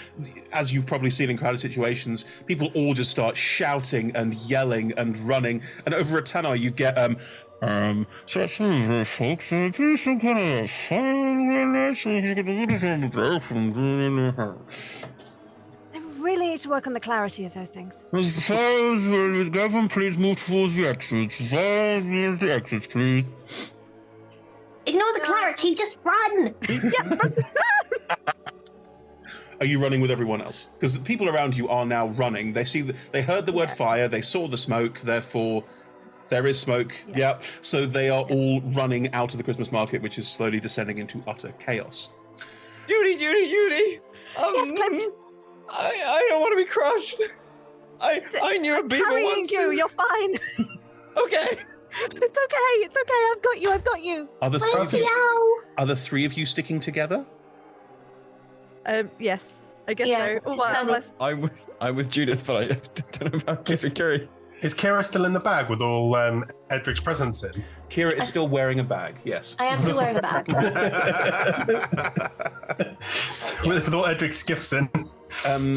[0.52, 5.18] as you've probably seen in crowded situations, people all just start shouting and yelling and
[5.20, 5.62] running.
[5.86, 7.18] And over a tenor, you get, um,
[7.64, 11.96] um, so it's folks, uh, there's some kind of fire
[15.94, 18.04] They really need to work on the clarity of those things.
[19.54, 21.38] Gavin, please move towards the exits.
[21.38, 23.24] The exits, please.
[24.86, 25.74] Ignore the clarity.
[25.74, 26.54] Just run.
[29.62, 30.68] Are you running with everyone else?
[30.74, 32.52] Because the people around you are now running.
[32.52, 34.10] They see, the, they heard the word fire.
[34.10, 35.00] They saw the smoke.
[35.00, 35.64] Therefore,
[36.30, 36.96] there is smoke.
[37.16, 37.44] Yep.
[37.62, 41.22] So they are all running out of the Christmas market, which is slowly descending into
[41.28, 42.10] utter chaos.
[42.88, 44.00] Judy, Judy, Judy.
[44.38, 45.12] Um, Yes, Clem.
[45.70, 47.22] I, I don't want to be crushed.
[48.02, 49.52] I, I knew a beaver Carrying once.
[49.52, 50.38] you, you're fine.
[51.18, 51.48] Okay.
[51.96, 52.74] It's okay.
[52.82, 53.32] It's okay.
[53.32, 53.70] I've got you.
[53.72, 54.28] I've got you.
[54.42, 57.24] Are the three of you, are the three of you sticking together?
[58.86, 60.34] Um, yes, I guess Yeah, so.
[60.34, 62.66] just Well, kind unless I'm with I'm with Judith, but I
[63.20, 64.28] don't know about Kira.
[64.64, 67.52] Is Kira still in the bag with all um, Edric's presents in?
[67.90, 69.20] Kira is still wearing a bag.
[69.26, 69.58] Yes.
[69.60, 70.48] I am still wearing a bag.
[73.66, 74.90] with, with all Edric's gifts in.
[75.46, 75.76] Um,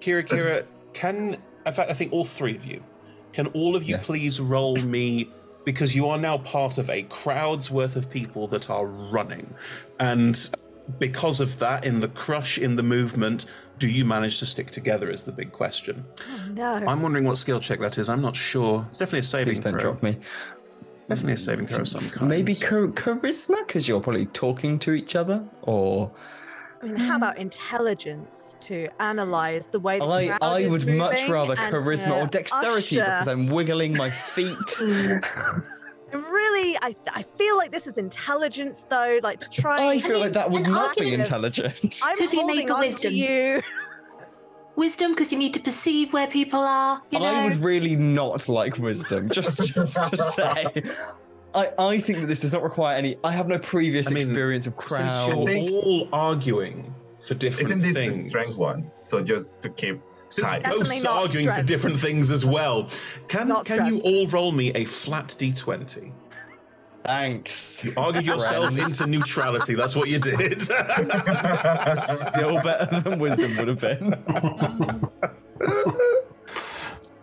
[0.00, 2.84] Kira, Kira, can in fact I think all three of you
[3.32, 4.06] can all of you Yes.
[4.06, 5.30] please roll me
[5.64, 9.54] because you are now part of a crowd's worth of people that are running.
[9.98, 10.50] And
[10.98, 13.46] because of that, in the crush, in the movement,
[13.82, 16.04] do you manage to stick together is the big question.
[16.20, 16.74] Oh, no.
[16.86, 18.08] I'm wondering what skill check that is.
[18.08, 18.84] I'm not sure.
[18.86, 19.80] It's definitely a saving Please don't throw.
[19.92, 20.18] drop me.
[21.08, 22.28] Definitely a saving throw of some kind.
[22.28, 26.12] Maybe char- charisma, because you're probably talking to each other, or
[26.80, 30.86] I mean, how about intelligence to analyze the way the I, crowd I is would
[30.96, 34.80] much rather charisma or dexterity usher- because I'm wiggling my feet.
[36.62, 39.18] Really, I, I feel like this is intelligence, though.
[39.22, 39.88] Like to try.
[39.88, 42.00] I feel like that would not be argument- intelligent.
[42.02, 43.14] I'm Could be made holding for on to wisdom.
[43.14, 43.62] you.
[44.76, 47.02] Wisdom, because you need to perceive where people are.
[47.10, 47.26] You know.
[47.26, 50.66] I would really not like wisdom, just, just to say.
[51.54, 53.16] I, I think that this does not require any.
[53.22, 55.28] I have no previous I mean, experience of Since crowds.
[55.28, 58.22] you're all arguing for different Isn't this things.
[58.22, 58.90] the strength one?
[59.04, 60.62] So just to keep Since tight.
[60.64, 62.88] ghosts are arguing for different things as well,
[63.28, 66.12] can Not can you all roll me a flat d20?
[67.04, 67.84] Thanks.
[67.84, 69.74] You argued yourself into neutrality.
[69.74, 70.62] That's what you did.
[71.96, 74.10] Still better than wisdom would have been.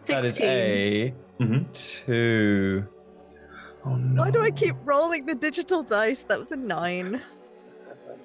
[0.07, 1.72] that is a mm-hmm.
[1.72, 2.85] two.
[3.85, 4.23] Oh no!
[4.23, 6.23] Why do I keep rolling the digital dice?
[6.23, 7.22] That was a nine.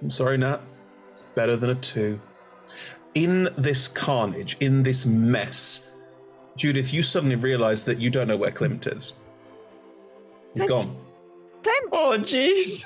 [0.02, 0.60] I'm sorry, Nat.
[1.12, 2.20] It's better than a two.
[3.14, 5.88] In this carnage, in this mess,
[6.56, 9.12] Judith, you suddenly realise that you don't know where Klimt is.
[10.52, 10.96] He's gone.
[11.64, 11.88] Klimt!
[11.92, 12.84] Oh, jeez.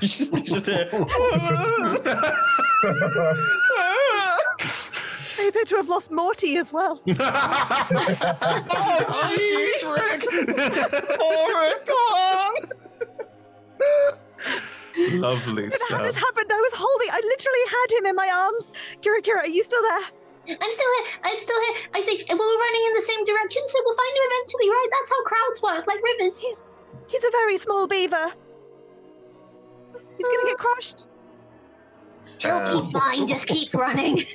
[0.00, 0.88] He's just, he's just here.
[5.36, 7.00] They appear to have lost Morty as well.
[7.06, 7.10] Oh,
[8.70, 10.24] oh, jeez, oh, Rick.
[11.20, 12.54] Oh, Rick, come on.
[15.20, 16.02] Lovely But how stuff.
[16.04, 16.50] this happened?
[16.52, 17.08] I was holding.
[17.10, 18.70] I literally had him in my arms.
[19.02, 20.04] Kira, Kira, are you still there?
[20.60, 21.06] I'm still here.
[21.24, 21.74] I'm still here.
[21.94, 24.88] I think well, we're running in the same direction, so we'll find him eventually, right?
[24.92, 26.38] That's how crowds work, like rivers.
[26.40, 26.64] He's
[27.08, 28.32] he's a very small beaver.
[30.16, 31.08] He's gonna get crushed.
[32.38, 32.90] He'll be uh.
[32.90, 33.26] fine.
[33.26, 34.22] Just keep running.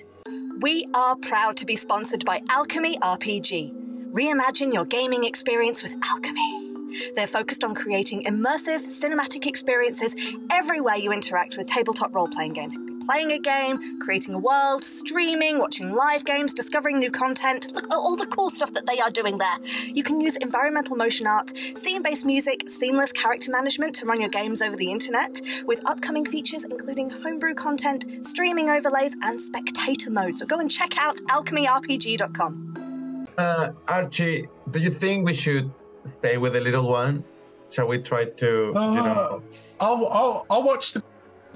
[0.61, 4.11] We are proud to be sponsored by Alchemy RPG.
[4.11, 7.13] Reimagine your gaming experience with Alchemy.
[7.15, 10.17] They're focused on creating immersive cinematic experiences
[10.51, 12.75] everywhere you interact with tabletop role playing games.
[13.09, 17.11] You could be playing a game, creating a world, streaming, watching live games, discovering new
[17.11, 17.71] content.
[17.73, 19.59] Look at all the cool stuff that they are doing there.
[19.87, 24.29] You can use environmental motion art, scene based music, seamless character management to run your
[24.29, 30.37] games over the internet, with upcoming features including homebrew content, streaming overlays, and spectator mode.
[30.37, 33.27] So go and check out alchemyrpg.com.
[33.37, 35.71] Uh, Archie, do you think we should
[36.03, 37.23] stay with the little one?
[37.71, 39.43] Shall we try to, you know?
[39.79, 41.03] I'll, I'll, I'll watch the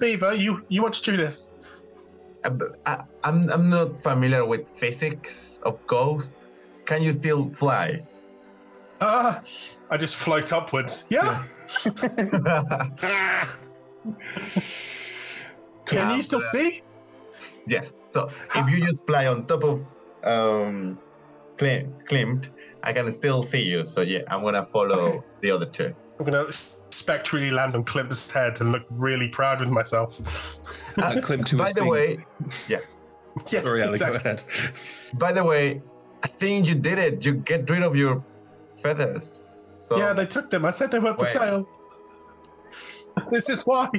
[0.04, 0.34] beaver.
[0.34, 1.54] You, you watch Judith.
[2.44, 6.48] Uh, but I, I'm, I'm not familiar with physics of ghosts.
[6.86, 8.04] Can you still fly?
[9.00, 9.42] Ah,
[9.90, 11.06] I just float upwards.
[11.10, 11.44] Yeah.
[15.86, 16.82] Can you still see?
[17.66, 17.94] Yes.
[18.02, 19.82] So if you just fly on top of
[20.24, 21.00] um,
[21.58, 22.50] Klimt,
[22.82, 23.86] I can still see you.
[23.86, 25.94] So yeah, I'm gonna follow the other two.
[26.20, 26.52] I'm gonna
[27.04, 30.12] spectrally land on Klimt's head and look really proud with myself.
[30.98, 32.26] Uh, Klimt By the being- way,
[32.68, 32.80] yeah.
[33.46, 34.44] Sorry, Ali, go ahead.
[35.16, 35.82] By the way,
[36.24, 37.26] I think you did it.
[37.26, 38.24] You get rid of your
[38.82, 39.52] feathers.
[39.72, 40.64] So yeah, they took them.
[40.66, 41.68] I said they weren't for sale.
[43.32, 43.90] This is why.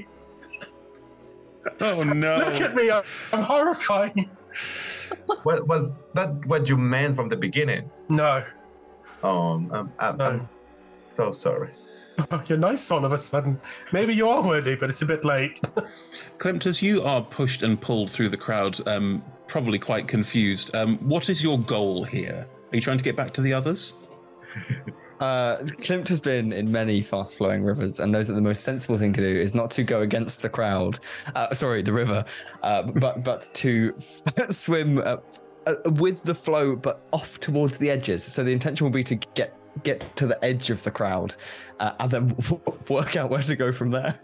[1.80, 2.36] Oh no!
[2.38, 2.90] Look at me.
[2.90, 3.02] I'm,
[3.32, 4.30] I'm horrifying.
[5.42, 7.90] What, was that what you meant from the beginning?
[8.08, 8.44] No.
[9.22, 10.48] Um, I'm, I'm, I'm
[11.08, 11.70] so sorry.
[12.18, 13.60] Oh, you're nice all of a sudden.
[13.92, 15.60] Maybe you are worthy, but it's a bit late.
[16.38, 20.98] Klimt, as you are pushed and pulled through the crowd, um, probably quite confused, um,
[20.98, 22.46] what is your goal here?
[22.72, 23.94] Are you trying to get back to the others?
[25.20, 28.98] Uh, Klimt has been in many fast flowing rivers and knows that the most sensible
[28.98, 30.98] thing to do is not to go against the crowd,
[31.36, 32.24] uh, sorry, the river,
[32.62, 33.94] uh, but, but to
[34.50, 35.18] swim uh,
[35.66, 38.24] uh, with the flow, but off towards the edges.
[38.24, 41.36] So the intention will be to get get to the edge of the crowd
[41.80, 42.36] uh, and then
[42.88, 44.18] work out where to go from there.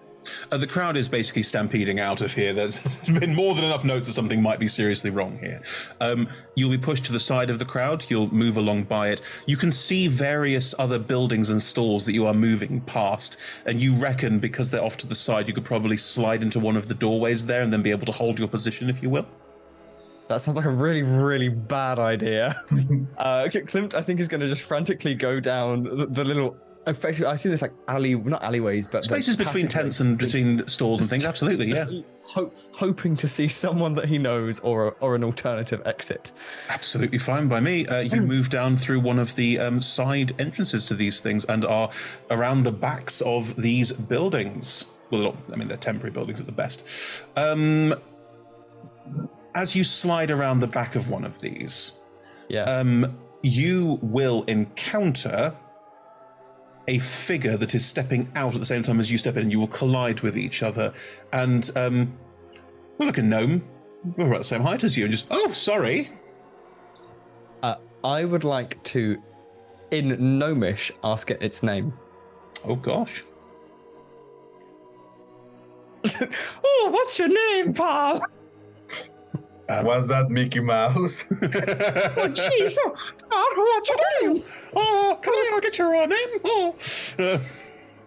[0.52, 2.52] Uh, the crowd is basically stampeding out of here.
[2.52, 5.62] There's, there's been more than enough notes that something might be seriously wrong here.
[6.00, 8.06] Um, you'll be pushed to the side of the crowd.
[8.08, 9.20] You'll move along by it.
[9.46, 13.94] You can see various other buildings and stalls that you are moving past, and you
[13.94, 16.94] reckon because they're off to the side, you could probably slide into one of the
[16.94, 19.26] doorways there and then be able to hold your position, if you will.
[20.30, 22.62] That sounds like a really, really bad idea.
[23.18, 27.26] uh, Klimt, I think, is going to just frantically go down the, the little effectively,
[27.26, 31.10] I see this like alley, not alleyways, but Spaces between tents and between stalls and
[31.10, 31.24] things.
[31.24, 31.84] Absolutely, yeah.
[32.22, 36.30] Ho- hoping to see someone that he knows or a, or an alternative exit.
[36.68, 37.88] Absolutely fine by me.
[37.88, 41.64] Uh, you move down through one of the um, side entrances to these things and
[41.64, 41.90] are
[42.30, 44.84] around the backs of these buildings.
[45.10, 46.86] Well, not, I mean, they're temporary buildings at the best.
[47.36, 47.96] Um,
[49.54, 51.92] as you slide around the back of one of these,
[52.48, 52.68] yes.
[52.68, 55.56] um, you will encounter
[56.88, 59.52] a figure that is stepping out at the same time as you step in, and
[59.52, 60.92] you will collide with each other.
[61.32, 62.18] And um,
[62.98, 63.64] look a gnome.
[64.16, 66.08] We're about the same height as you, and just oh, sorry.
[67.62, 69.22] Uh, I would like to,
[69.90, 71.92] in Gnomish, ask it its name.
[72.64, 73.24] Oh gosh.
[76.64, 78.20] oh, what's your name, pal?
[79.70, 81.24] Was that Mickey Mouse?
[81.30, 82.76] oh, jeez.
[82.84, 83.90] Oh, oh, what's
[84.22, 84.42] name?
[84.74, 86.28] Oh, come here, I'll get your raw name.
[86.44, 86.74] Oh.
[87.18, 87.38] Uh,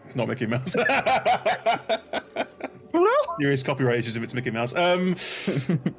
[0.01, 0.75] it's not Mickey Mouse.
[3.39, 4.75] There is copyright issues if it's Mickey Mouse.
[4.75, 5.15] Um,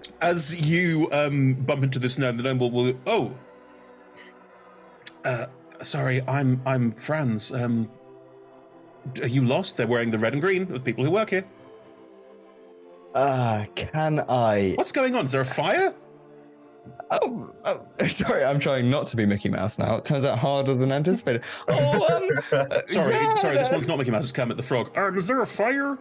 [0.21, 3.35] as you um, bump into this gnome, the gnome will, will oh,
[5.25, 5.47] uh,
[5.83, 7.53] sorry, I'm I'm Franz.
[7.53, 7.91] Um,
[9.21, 9.77] are you lost?
[9.77, 11.45] They're wearing the red and green of the people who work here.
[13.15, 14.75] Uh, can I?
[14.77, 15.27] What's going on?
[15.27, 15.95] Is there a fire?
[17.11, 19.97] Oh, oh, sorry, I'm trying not to be Mickey Mouse now.
[19.97, 21.45] It turns out harder than anticipated.
[21.69, 24.25] Oh, um, uh, Sorry, yeah, sorry, this one's not Mickey Mouse.
[24.25, 24.97] It's Kermit the Frog.
[24.99, 25.99] Um, is there a fire?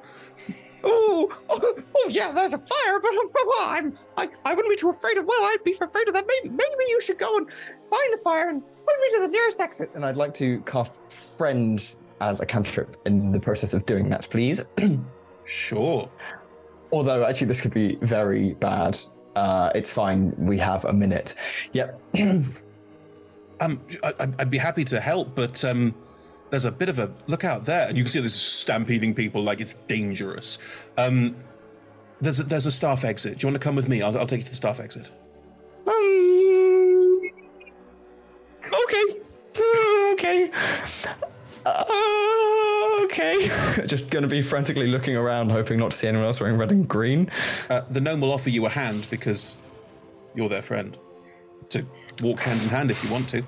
[0.83, 3.11] Oh, oh, oh, yeah, there's a fire, but
[3.59, 5.25] I'm, I, I wouldn't be too afraid of.
[5.25, 6.25] Well, I'd be afraid of that.
[6.27, 9.61] Maybe, maybe you should go and find the fire and put me to the nearest
[9.61, 9.91] exit.
[9.93, 14.27] And I'd like to cast Friends as a cantrip in the process of doing that,
[14.29, 14.69] please.
[15.45, 16.09] sure.
[16.93, 18.97] Although, actually, this could be very bad.
[19.35, 20.33] Uh, it's fine.
[20.37, 21.33] We have a minute.
[21.73, 21.99] Yep.
[23.59, 25.95] Um, I, I'd- I'd be happy to help, but um,
[26.49, 29.41] there's a bit of a look out there, and you can see this stampeding people
[29.41, 30.57] like it's dangerous.
[30.97, 31.35] Um,
[32.19, 33.37] there's a, there's a staff exit.
[33.37, 34.01] Do you want to come with me?
[34.01, 35.09] I'll, I'll take you to the staff exit.
[35.87, 37.21] Um,
[38.65, 39.03] okay.
[40.13, 40.49] Okay.
[41.65, 43.47] Uh, okay.
[43.85, 46.71] Just going to be frantically looking around, hoping not to see anyone else wearing red
[46.71, 47.29] and green.
[47.69, 49.57] Uh, the gnome will offer you a hand because
[50.35, 50.97] you're their friend.
[51.69, 51.85] To
[52.21, 53.43] walk hand in hand if you want to.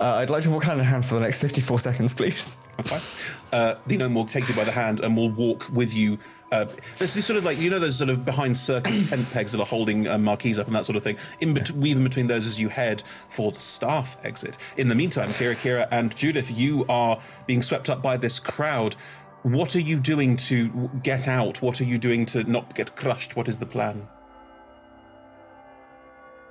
[0.00, 2.56] Uh, I'd like to walk hand in hand for the next 54 seconds, please.
[2.76, 3.60] That's fine.
[3.60, 6.18] Uh, the gnome will take you by the hand and will walk with you.
[6.52, 6.66] Uh,
[6.98, 9.58] there's this sort of like you know those sort of behind circus tent pegs that
[9.60, 11.16] are holding uh, marquees up and that sort of thing.
[11.40, 14.58] In bet- weaving between those as you head for the staff exit.
[14.76, 18.96] In the meantime, Kira, Kira, and Judith, you are being swept up by this crowd.
[19.44, 21.62] What are you doing to get out?
[21.62, 23.34] What are you doing to not get crushed?
[23.34, 24.06] What is the plan?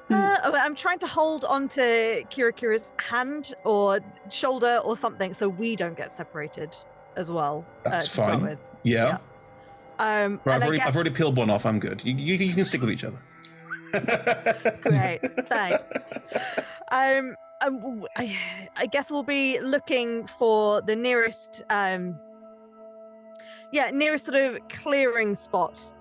[0.10, 4.00] Uh, I'm trying to hold onto Kira Kira's hand or
[4.30, 6.76] shoulder or something so we don't get separated
[7.16, 7.66] as well.
[7.86, 8.42] uh, That's to start fine.
[8.42, 8.60] with.
[8.84, 9.20] Yeah.
[10.02, 11.66] Um, Right, I've already, I've already peeled one off.
[11.66, 12.04] I'm good.
[12.04, 13.20] You, you, you can stick with each other.
[14.82, 15.84] Great, thanks.
[16.94, 18.38] Um, um, I,
[18.76, 22.20] I guess we'll be looking for the nearest, um,
[23.72, 25.94] yeah, nearest sort of clearing spot,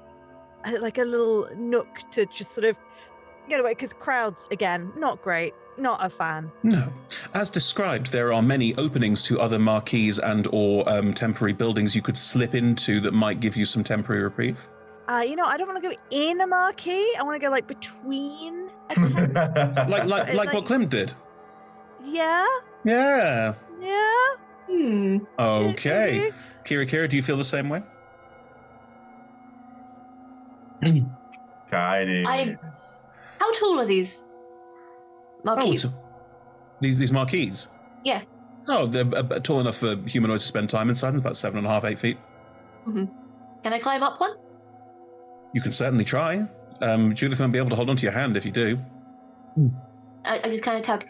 [0.65, 2.77] uh, like a little nook to just sort of
[3.49, 3.71] get away.
[3.71, 5.55] Because crowds, again, not great.
[5.81, 6.53] Not a fan.
[6.63, 6.93] No.
[7.33, 12.03] As described, there are many openings to other marquees and or um, temporary buildings you
[12.03, 14.69] could slip into that might give you some temporary reprieve.
[15.09, 17.15] Uh, you know, I don't want to go in a marquee.
[17.19, 18.71] I want to go like between.
[18.97, 21.15] Like like like what Klimt did.
[22.05, 22.45] Yeah,
[22.85, 23.55] Yeah.
[23.81, 24.27] yeah.
[24.69, 25.19] Hmm.
[25.39, 26.31] Okay.
[26.65, 27.83] Kira Kira, do you feel the same way?
[31.71, 32.27] Kindness.
[32.27, 32.57] I.
[33.39, 34.29] How tall are these
[35.45, 35.85] marquees?
[35.87, 35.95] Oh, so-
[36.81, 37.69] these these marquees.
[38.05, 38.23] yeah.
[38.69, 41.11] Oh, they're uh, uh, tall enough for humanoids to spend time inside.
[41.13, 42.19] Them, about seven and a half, eight feet.
[42.85, 43.05] hmm
[43.65, 44.35] Can I climb up one?
[45.55, 46.47] You can certainly try.
[46.81, 48.79] Um, Judith won't be able to hold onto your hand if you do.
[50.25, 51.05] I, I just kind of tug.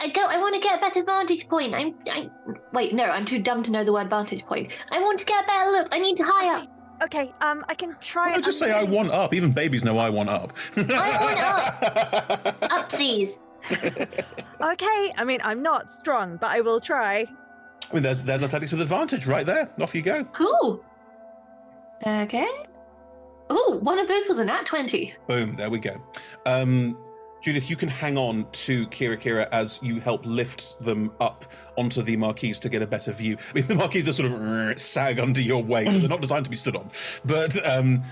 [0.00, 0.22] I go.
[0.24, 1.74] I want to get a better vantage point.
[1.74, 1.94] I'm.
[2.08, 2.30] I
[2.72, 2.94] wait.
[2.94, 4.70] No, I'm too dumb to know the word vantage point.
[4.90, 5.88] I want to get a better look.
[5.92, 6.68] I need to high up.
[7.02, 7.32] Okay.
[7.40, 8.32] Um, I can try.
[8.34, 9.34] I'll just say I want up.
[9.34, 10.52] Even babies know I want up.
[10.76, 12.60] I want up.
[12.88, 13.42] Upsies.
[14.62, 15.12] Okay.
[15.16, 17.26] I mean, I'm not strong, but I will try.
[17.90, 19.70] I mean, there's there's athletics with advantage right there.
[19.80, 20.24] Off you go.
[20.24, 20.84] Cool.
[22.06, 22.48] Okay.
[23.48, 25.14] Oh, one of those was a nat twenty.
[25.26, 26.00] Boom, there we go.
[26.46, 26.96] Um,
[27.42, 31.46] Judith, you can hang on to Kira Kira as you help lift them up
[31.78, 33.38] onto the marquees to get a better view.
[33.50, 35.88] I mean, the marquees just sort of sag under your weight.
[35.88, 36.90] They're not designed to be stood on.
[37.24, 38.04] But um,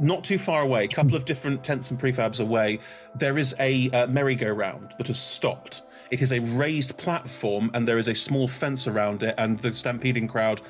[0.00, 2.78] not too far away, a couple of different tents and prefabs away,
[3.14, 5.82] there is a uh, merry-go-round that has stopped.
[6.10, 9.74] It is a raised platform, and there is a small fence around it, and the
[9.74, 10.62] stampeding crowd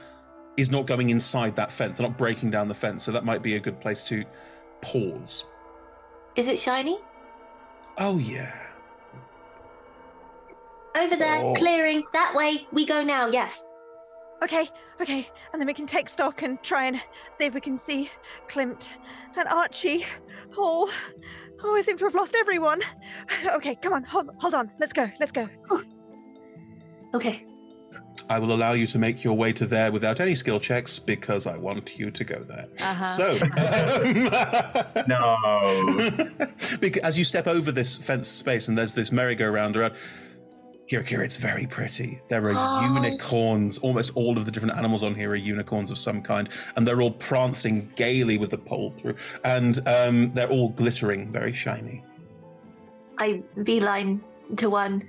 [0.56, 1.98] is not going inside that fence.
[1.98, 4.24] They're not breaking down the fence, so that might be a good place to
[4.80, 5.44] pause.
[6.34, 6.98] Is it shiny?
[7.98, 8.54] Oh yeah.
[10.96, 11.54] Over there, Oh.
[11.54, 12.02] clearing.
[12.12, 13.66] That way, we go now, yes.
[14.42, 14.70] Okay,
[15.00, 17.00] okay, and then we can take stock and try and
[17.32, 18.08] see if we can see
[18.48, 18.90] Klimt
[19.36, 20.04] and Archie.
[20.56, 20.92] Oh,
[21.64, 22.80] oh, I seem to have lost everyone.
[23.46, 24.70] Okay, come on, hold, hold on.
[24.78, 25.48] Let's go, let's go.
[27.14, 27.44] Okay.
[28.28, 31.46] I will allow you to make your way to there without any skill checks because
[31.46, 32.66] I want you to go there.
[32.80, 33.16] Uh-huh.
[33.16, 33.38] So,
[35.08, 36.76] no.
[36.80, 39.94] because as you step over this fenced space and there's this merry-go-round around,
[40.90, 42.20] Kira, Kira, it's very pretty.
[42.28, 42.94] There are Oh.
[42.94, 43.78] unicorns.
[43.78, 47.02] Almost all of the different animals on here are unicorns of some kind, and they're
[47.02, 52.02] all prancing gaily with the pole through, and um, they're all glittering, very shiny.
[53.18, 54.22] I beeline
[54.56, 55.02] to one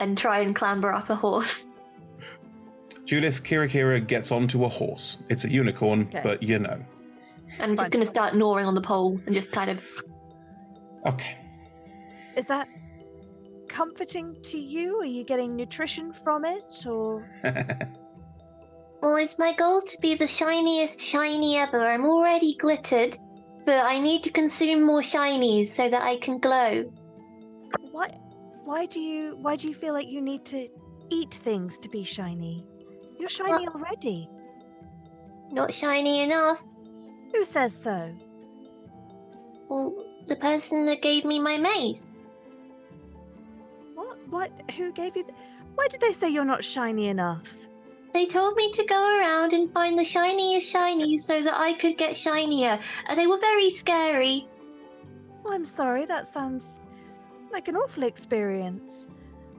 [0.00, 1.66] and try and clamber up a horse.
[3.04, 5.18] Judith, Kira, Kira gets onto a horse.
[5.28, 6.20] It's a unicorn, Okay.
[6.22, 6.82] but you know.
[7.60, 9.82] I'm just going to start gnawing on the pole and just kind of.
[11.06, 11.36] Okay.
[12.36, 12.68] Is that
[13.68, 15.00] comforting to you?
[15.00, 17.28] Are you getting nutrition from it, or
[19.00, 21.78] Well, it's my goal to be the shiniest shiny ever.
[21.78, 23.16] I'm already glittered,
[23.64, 26.90] but I need to consume more shinies so that I can glow.
[27.92, 28.08] why?
[28.64, 29.36] Why do you?
[29.40, 30.68] Why do you feel like you need to
[31.10, 32.64] eat things to be shiny?
[33.18, 34.28] You're shiny already.
[35.52, 36.64] Not shiny enough.
[37.32, 38.14] Who says so?
[39.68, 42.24] Well, the person that gave me my mace.
[44.30, 44.50] What?
[44.76, 45.22] Who gave you?
[45.24, 45.34] Th-
[45.74, 47.54] why did they say you're not shiny enough?
[48.12, 51.96] They told me to go around and find the shiniest shinies so that I could
[51.98, 54.48] get shinier, and they were very scary.
[55.44, 56.04] Oh, I'm sorry.
[56.06, 56.78] That sounds
[57.52, 59.08] like an awful experience.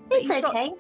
[0.10, 0.74] But It's you got- okay.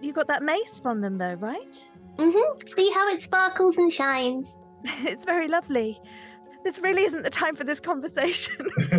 [0.00, 1.86] you got that mace from them, though, right?
[2.18, 2.66] Mm-hmm.
[2.66, 4.58] See how it sparkles and shines.
[4.84, 6.00] it's very lovely.
[6.64, 8.68] This really isn't the time for this conversation.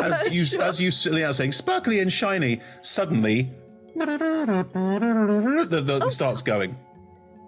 [0.00, 3.50] As you, as you silly are saying, sparkly and shiny, suddenly
[3.94, 6.76] the, the, the starts going.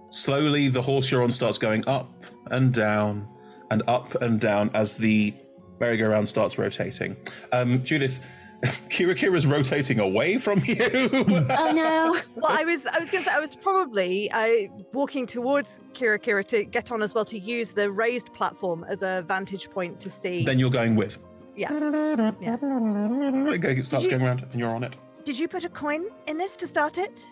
[0.09, 3.29] Slowly, the horse you're on starts going up and down
[3.71, 5.35] and up and down as the
[5.81, 7.17] merry-go-round starts rotating.
[7.53, 8.27] Um, Judith,
[8.91, 10.77] Kira Kira's rotating away from you.
[10.83, 12.17] oh no!
[12.35, 14.49] well, I was I was going to say I was probably uh,
[14.93, 19.03] walking towards Kira Kira to get on as well to use the raised platform as
[19.03, 20.45] a vantage point to see.
[20.45, 21.19] then you're going with.
[21.55, 21.69] yeah.
[21.73, 24.97] It it starts you- going around and you're on it.
[25.25, 27.29] Did you put a coin in this to start it?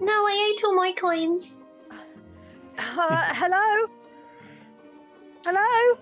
[0.00, 1.60] No, I ate all my coins.
[1.90, 3.88] Uh, hello.
[5.44, 5.98] Hello.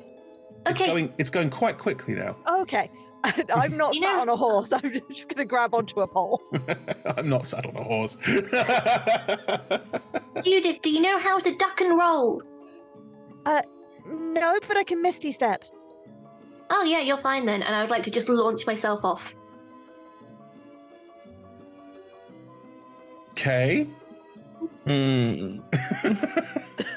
[0.67, 1.13] It's going.
[1.19, 2.37] It's going quite quickly now.
[2.61, 2.91] Okay.
[3.55, 4.73] I'm not sat on a horse.
[4.73, 6.43] I'm just going to grab onto a pole.
[7.05, 8.17] I'm not sat on a horse.
[10.43, 12.43] Judith, do you know how to duck and roll?
[13.47, 13.63] Uh,
[14.07, 15.65] no, but I can misty step.
[16.71, 19.35] Oh yeah, you're fine then, and I would like to just launch myself off.
[23.33, 23.89] Okay.
[24.85, 25.61] Hmm.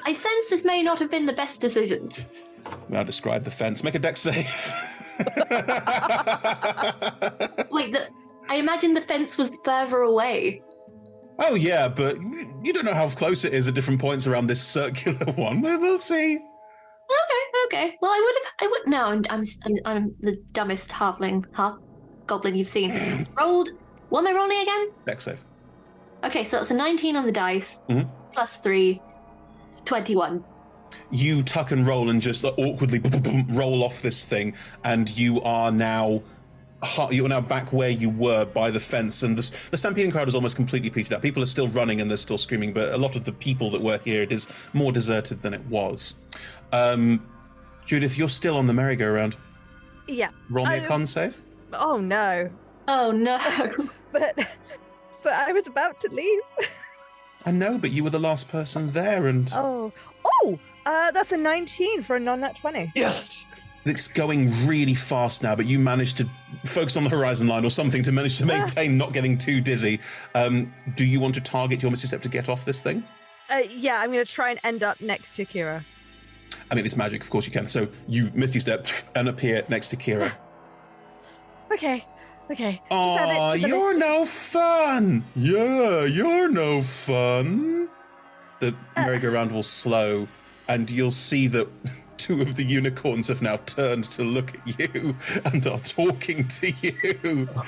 [0.05, 2.09] I sense this may not have been the best decision.
[2.89, 3.83] Now describe the fence.
[3.83, 4.73] Make a Dex save.
[7.71, 8.07] Like the,
[8.49, 10.61] I imagine the fence was further away.
[11.39, 12.17] Oh yeah, but
[12.63, 15.61] you don't know how close it is at different points around this circular one.
[15.61, 16.35] We'll see.
[16.35, 17.97] Okay, okay.
[18.01, 18.53] Well, I would have.
[18.59, 18.87] I would.
[18.87, 19.23] No, I'm.
[19.29, 19.43] I'm.
[19.65, 21.77] I'm, I'm the dumbest halfling, half
[22.27, 23.27] goblin you've seen.
[23.37, 23.69] Rolled.
[24.09, 24.89] What am I rolling again?
[25.05, 25.39] Dex save.
[26.23, 28.09] Okay, so it's a 19 on the dice Mhm.
[28.33, 29.01] plus three.
[29.85, 30.43] 21.
[31.13, 35.15] You tuck and roll and just awkwardly boom, boom, boom, roll off this thing, and
[35.15, 36.23] you are now
[37.11, 40.27] you are now back where you were by the fence, and the, the stampeding crowd
[40.27, 41.21] is almost completely petered out.
[41.21, 43.81] People are still running and they're still screaming, but a lot of the people that
[43.81, 46.15] were here, it is more deserted than it was.
[46.73, 47.25] Um,
[47.85, 49.37] Judith, you're still on the merry-go-round.
[50.09, 50.29] Yeah.
[50.49, 51.39] Roll me a Oh, con save.
[51.71, 52.49] Oh no.
[52.89, 53.37] Oh no.
[54.11, 54.35] but
[55.23, 56.41] but I was about to leave.
[57.45, 59.93] I know, but you were the last person there, and Oh.
[60.25, 60.59] Oh!
[60.85, 62.91] Uh, that's a 19 for a non-nat 20.
[62.95, 63.73] Yes.
[63.85, 65.55] it's going really fast now.
[65.55, 66.27] But you managed to
[66.65, 69.99] focus on the horizon line or something to manage to maintain not getting too dizzy.
[70.35, 73.03] Um, do you want to target your Misty Step to get off this thing?
[73.49, 75.83] Uh, yeah, I'm going to try and end up next to Kira.
[76.71, 77.65] I mean, it's magic, of course you can.
[77.67, 80.31] So you Misty Step and appear next to Kira.
[81.71, 82.05] Okay.
[82.51, 82.73] Okay.
[82.73, 83.99] Just Aw, you're list.
[83.99, 85.23] no fun.
[85.35, 87.89] Yeah, you're no fun.
[88.59, 90.27] The merry-go-round will slow,
[90.67, 91.67] and you'll see that
[92.17, 96.71] two of the unicorns have now turned to look at you and are talking to
[96.71, 97.49] you.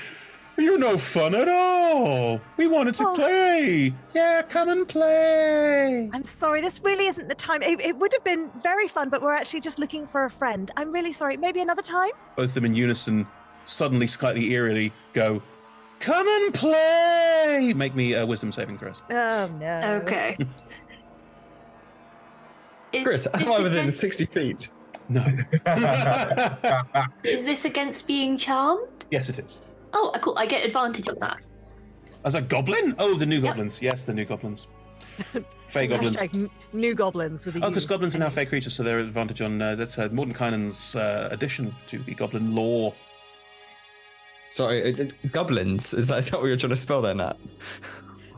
[0.57, 2.39] You're no fun at all.
[2.55, 3.93] We wanted to play.
[4.13, 6.09] Yeah, come and play.
[6.13, 7.61] I'm sorry, this really isn't the time.
[7.61, 10.71] It, it would have been very fun, but we're actually just looking for a friend.
[10.77, 11.35] I'm really sorry.
[11.35, 12.11] Maybe another time?
[12.37, 13.27] Both of them in unison,
[13.65, 15.43] suddenly, slightly eerily, go,
[15.99, 17.73] Come and play.
[17.75, 19.01] Make me a wisdom saving throws.
[19.09, 20.01] Oh, no.
[20.03, 20.37] Okay.
[22.97, 24.69] Is, Chris, am I this within against- 60 feet?
[25.07, 25.21] No.
[27.23, 29.05] Is this against being charmed?
[29.11, 29.61] yes, it is.
[29.93, 30.37] Oh, cool.
[30.37, 31.49] I get advantage on that.
[32.23, 32.95] As a Goblin?
[32.97, 33.81] Oh, the new goblins.
[33.81, 34.67] Yes, the new goblins.
[35.67, 36.19] Fey goblins.
[36.19, 39.05] Hashtag new goblins with a Oh, because goblins are now fey creatures, so they're at
[39.05, 39.61] advantage on.
[39.61, 42.93] Uh, that's uh, Mordenkainen's uh, addition to the goblin lore.
[44.49, 45.93] Sorry, uh, uh, goblins.
[45.93, 47.37] Is that, is that what you're trying to spell there, Nat?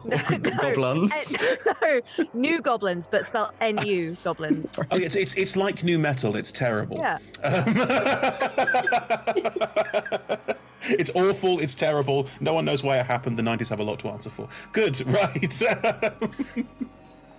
[0.61, 1.35] Goblins.
[1.35, 2.01] Uh, no,
[2.33, 4.79] new goblins, but spelled N-U goblins.
[4.91, 6.35] Oh, it's, it's it's like nu metal.
[6.35, 6.97] It's terrible.
[6.97, 7.17] Yeah.
[10.89, 11.59] It's awful.
[11.59, 12.27] It's terrible.
[12.39, 13.35] No one knows why it happened.
[13.37, 14.47] The 90s have a lot to answer for.
[14.71, 15.01] Good.
[15.07, 15.61] Right.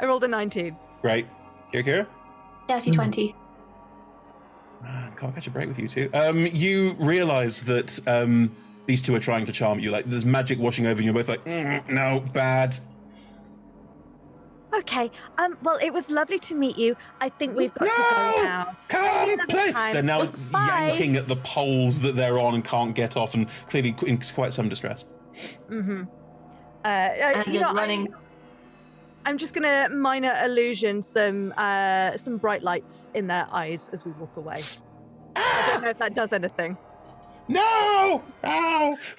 [0.01, 0.77] I rolled a 19.
[1.01, 1.27] Great.
[1.73, 2.07] Kira here.
[2.69, 3.35] Dirty 20.
[4.83, 6.11] Man, can't catch a break with you two.
[6.13, 8.55] Um, you realise that um,
[8.89, 9.91] these two are trying to charm you.
[9.91, 11.05] Like there's magic washing over you.
[11.07, 12.76] You're both like, "Mm, no, bad.
[14.75, 15.10] Okay.
[15.36, 15.57] Um.
[15.62, 16.97] Well, it was lovely to meet you.
[17.20, 17.91] I think we've got to
[18.36, 18.76] go now.
[18.89, 19.73] Come another Play.
[19.73, 19.92] time.
[19.94, 20.89] They're now Goodbye.
[20.89, 24.52] yanking at the poles that they're on and can't get off, and clearly in quite
[24.55, 25.05] some distress.
[25.70, 26.05] Mm-hmm.
[26.84, 28.08] Uh, uh, And you just know, running.
[28.08, 28.20] I'm,
[29.26, 34.12] I'm just gonna minor illusion some uh some bright lights in their eyes as we
[34.12, 34.57] walk away.
[35.36, 36.78] I don't know if that does anything.
[37.49, 38.23] No!
[38.44, 38.97] Ow!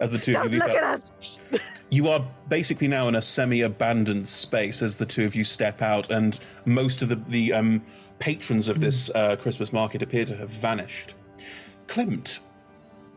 [0.00, 1.40] As the two of Don't you look at us.
[1.90, 6.10] You are basically now in a semi-abandoned space as the two of you step out,
[6.10, 7.84] and most of the, the um,
[8.18, 11.14] patrons of this uh, Christmas market appear to have vanished.
[11.86, 12.38] Klimt.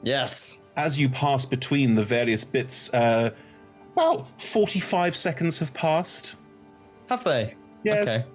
[0.03, 0.65] Yes.
[0.75, 3.31] As you pass between the various bits, uh,
[3.93, 6.35] about 45 seconds have passed.
[7.09, 7.55] Have they?
[7.83, 8.07] Yes.
[8.07, 8.25] Okay.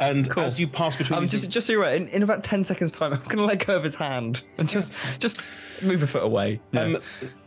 [0.00, 2.64] And as you pass between Um, just, just so you're right, in, in about 10
[2.64, 5.50] seconds' time, I'm going to let go of his hand and just just
[5.82, 6.60] move a foot away.
[6.76, 6.98] Um,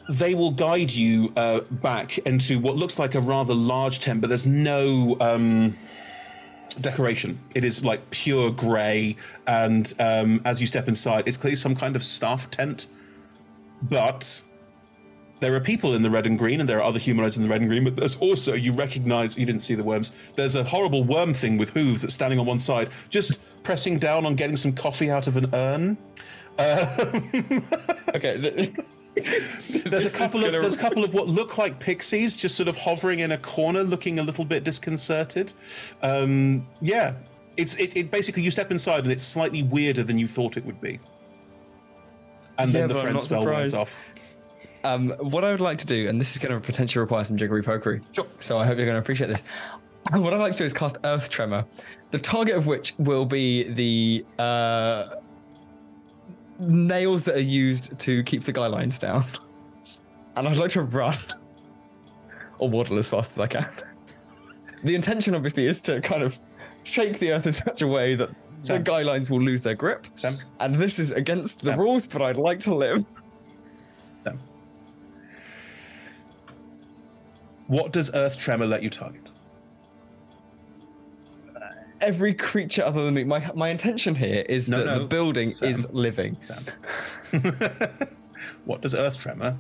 [0.10, 4.28] they will guide you uh, back into what looks like a rather large tent, but
[4.28, 5.76] there's no um,
[6.82, 7.40] decoration.
[7.54, 9.16] It is like pure grey,
[9.46, 12.88] and um, as you step inside, it's clearly some kind of staff tent.
[13.82, 14.42] But
[15.40, 17.50] there are people in the red and green, and there are other humanoids in the
[17.50, 17.84] red and green.
[17.84, 20.12] But there's also you recognise you didn't see the worms.
[20.36, 24.26] There's a horrible worm thing with hooves that's standing on one side, just pressing down
[24.26, 25.98] on getting some coffee out of an urn.
[26.60, 28.74] okay.
[29.16, 32.78] There's a couple of there's a couple of what look like pixies just sort of
[32.78, 35.54] hovering in a corner, looking a little bit disconcerted.
[36.02, 37.14] Um, yeah,
[37.58, 40.66] it's it, it basically you step inside and it's slightly weirder than you thought it
[40.66, 41.00] would be,
[42.58, 43.98] and Yeah, then the but friend not spell wears off.
[44.84, 47.38] Um, what I would like to do, and this is going to potentially require some
[47.38, 48.04] jiggery pokery.
[48.14, 48.28] Sure.
[48.40, 49.44] So I hope you're going to appreciate this.
[50.12, 51.66] What I'd like to do is cast Earth Tremor,
[52.12, 55.10] the target of which will be the uh,
[56.58, 59.24] nails that are used to keep the guy lines down.
[60.36, 61.16] And I'd like to run
[62.60, 63.68] or waddle as fast as I can.
[64.84, 66.40] The intention, obviously, is to kind of
[66.84, 68.30] shake the earth in such a way that
[68.64, 70.08] the guy lines will lose their grip.
[70.60, 73.04] And this is against the rules, but I'd like to live.
[77.70, 79.22] What does Earth Tremor let you target?
[82.02, 83.26] every creature other than me.
[83.26, 85.70] My my intention here is No, that no, the building Sam.
[85.70, 86.38] is living.
[88.66, 89.58] What does Earth Tremor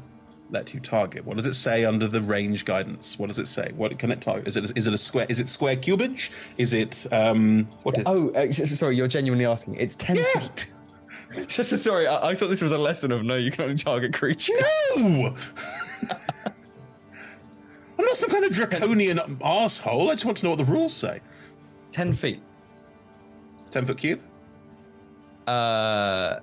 [0.50, 1.26] let you target?
[1.26, 3.20] What does it say under the range guidance?
[3.20, 3.72] What does it say?
[3.76, 4.48] What can it target?
[4.48, 5.26] Is it is it a square?
[5.30, 6.32] Is it square cubage?
[6.58, 7.68] Is it um?
[7.84, 8.04] What is?
[8.06, 9.76] Oh, uh, s- s- sorry, you're genuinely asking.
[9.76, 10.74] It's ten feet.
[11.50, 13.76] So- so sorry, I, I thought this was a lesson of no, you can only
[13.76, 14.56] target creatures.
[14.98, 15.36] No!
[18.00, 20.10] I'm not some kind of draconian asshole.
[20.10, 21.20] I just want to know what the rules say.
[21.92, 22.40] Ten feet.
[23.72, 24.22] Ten foot cube.
[25.46, 26.40] Uh,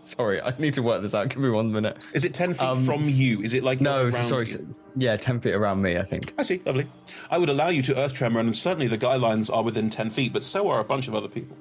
[0.00, 1.28] sorry, I need to work this out.
[1.28, 1.98] Give me one minute.
[2.14, 3.40] Is it ten feet Um, from you?
[3.42, 4.10] Is it like no?
[4.10, 4.74] Sorry, you?
[4.96, 5.96] yeah, ten feet around me.
[5.98, 6.34] I think.
[6.36, 6.60] I see.
[6.66, 6.88] Lovely.
[7.30, 10.10] I would allow you to Earth Tremor, and certainly the guy lines are within ten
[10.10, 11.56] feet, but so are a bunch of other people.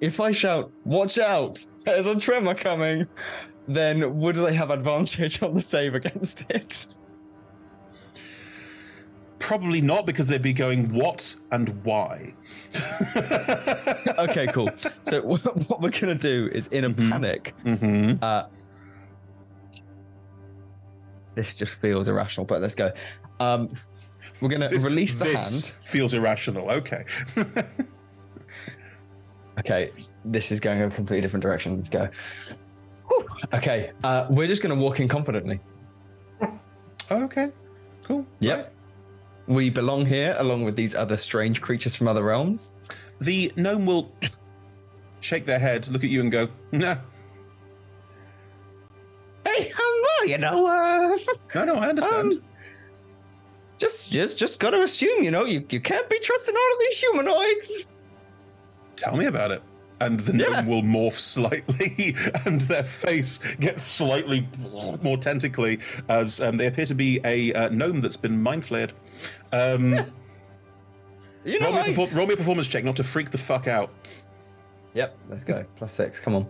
[0.00, 1.64] If I shout, "Watch out!
[1.84, 3.06] There's a tremor coming,"
[3.68, 6.94] then would they have advantage on the save against it?
[9.38, 12.34] Probably not, because they'd be going what and why.
[14.18, 14.70] okay, cool.
[15.04, 18.18] So what what we're gonna do is, in a panic, Mm-hmm.
[18.22, 18.44] uh,
[21.36, 22.44] this just feels irrational.
[22.46, 22.92] But let's go.
[23.38, 23.68] Um,
[24.40, 25.84] We're gonna This- release the this hand.
[25.84, 26.70] Feels irrational.
[26.70, 27.04] Okay.
[29.58, 29.90] Okay,
[30.24, 31.76] this is going a completely different direction.
[31.76, 32.08] Let's go.
[33.52, 35.60] Okay, uh, we're just going to walk in confidently.
[37.10, 37.50] Okay,
[38.02, 38.26] cool.
[38.40, 38.72] Yep.
[39.46, 42.74] We belong here along with these other strange creatures from other realms.
[43.20, 44.10] The gnome will
[45.20, 46.96] shake their head, look at you, and go, no.
[49.44, 51.16] Hey, um, well, you know, uh,
[51.54, 52.42] no, no, I understand.
[53.78, 56.78] just, just, just got to assume, you know, you, you can't be trusting all of
[56.80, 57.86] these humanoids.
[58.96, 59.62] Tell me about it.
[60.00, 64.46] And the gnome will morph slightly, and their face gets slightly
[65.02, 68.92] more tentacly as um, they appear to be a uh, gnome that's been mind flayed.
[69.52, 69.96] Um,
[71.44, 73.68] You know, roll, me perfor- roll me a performance check, not to freak the fuck
[73.68, 73.90] out.
[74.94, 75.64] Yep, let's go.
[75.76, 76.18] Plus six.
[76.18, 76.46] Come on.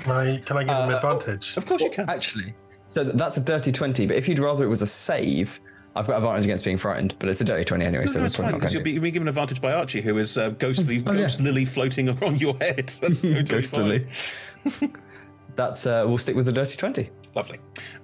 [0.00, 1.56] Can I, can I give them Uh, advantage?
[1.56, 2.10] Of course you can.
[2.10, 2.52] Actually,
[2.88, 5.60] so that's a dirty 20, but if you'd rather it was a save,
[5.96, 8.26] I've got advantage against being frightened, but it's a dirty 20 anyway, No, so no,
[8.26, 10.50] it's fine not because going you'll to be, given advantage by Archie, who is uh,
[10.50, 11.28] ghostly, Oh, yeah.
[11.40, 12.88] lily floating on your head.
[13.00, 14.06] That's totally Ghost lily.
[15.56, 17.10] That's, uh, we'll stick with the dirty 20.
[17.36, 17.58] Lovely.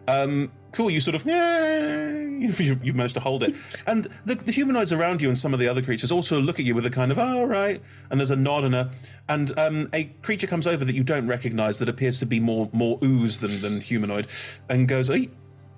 [0.06, 0.88] Um, cool.
[0.88, 3.54] You sort of, you, you managed to hold it.
[3.88, 6.64] And the, the humanoids around you and some of the other creatures also look at
[6.64, 7.82] you with a kind of, all right.
[8.08, 8.90] And there's a nod and a,
[9.28, 12.68] and um, a creature comes over that you don't recognize that appears to be more
[12.72, 14.28] more ooze than, than humanoid
[14.68, 15.10] and goes,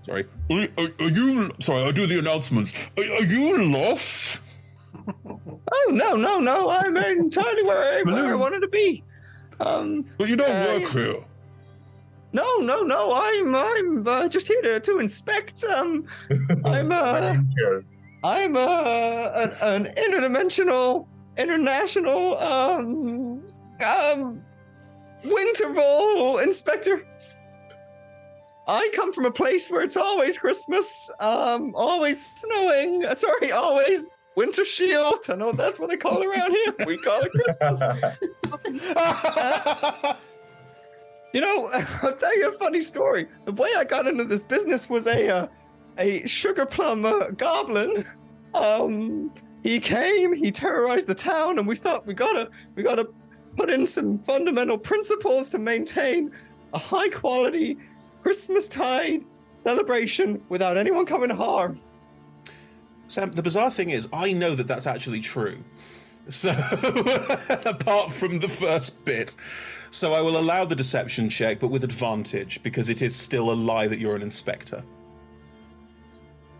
[0.03, 2.73] sorry, are, are, are you, sorry, I do the announcements.
[2.97, 4.41] Are, are you lost?
[5.75, 6.71] Oh no, no, no!
[6.71, 9.03] I'm entirely where I, where I wanted to be.
[9.59, 11.25] Um, but you don't uh, work here.
[12.33, 13.15] No, no, no!
[13.15, 15.65] I'm I'm uh, just here to, to inspect.
[15.65, 16.07] Um,
[16.65, 17.37] I'm uh,
[18.25, 21.07] I'm uh, an, an interdimensional,
[21.37, 23.43] international, um,
[23.85, 24.43] um,
[25.25, 27.07] winterval inspector.
[28.69, 33.05] I come from a place where it's always Christmas, um, always snowing.
[33.05, 35.15] uh, Sorry, always winter shield.
[35.29, 36.75] I know that's what they call it around here.
[36.87, 37.83] We call it Christmas.
[41.35, 41.71] You know,
[42.03, 43.27] I'll tell you a funny story.
[43.47, 45.47] The way I got into this business was a uh,
[45.99, 48.05] a sugar plum uh, goblin.
[48.55, 49.33] Um,
[49.63, 53.09] he came, he terrorized the town, and we thought we gotta we gotta
[53.57, 56.31] put in some fundamental principles to maintain
[56.75, 57.79] a high quality
[58.23, 61.79] Christmas tide celebration without anyone coming to harm.
[63.09, 65.59] Sam, the bizarre thing is, I know that that's actually true.
[66.29, 66.51] So,
[67.67, 69.35] apart from the first bit,
[69.91, 73.55] so I will allow the deception check, but with advantage because it is still a
[73.55, 74.83] lie that you're an inspector.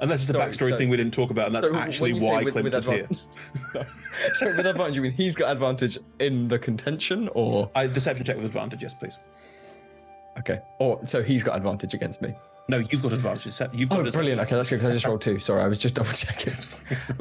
[0.01, 1.81] Unless it's a Sorry, backstory so- thing we didn't talk about, and that's So when
[1.81, 3.05] actually you say why with- Klimt with is here.
[3.05, 3.87] advantage-
[4.35, 8.37] so with advantage, you mean he's got advantage in the contention, or I deception check
[8.37, 9.17] with advantage, yes, please.
[10.39, 12.35] Okay, or so he's got advantage against me.
[12.69, 13.61] No, you've got advantage.
[13.73, 14.41] You've got Oh, brilliant!
[14.41, 15.39] Okay, that's good because I just rolled two.
[15.39, 16.55] Sorry, I was just double checking.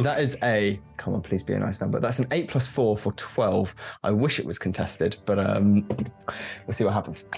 [0.03, 1.99] that is a come on, please be a nice number.
[1.99, 3.73] That's an eight plus four for twelve.
[4.03, 5.87] I wish it was contested, but um,
[6.67, 7.27] we'll see what happens.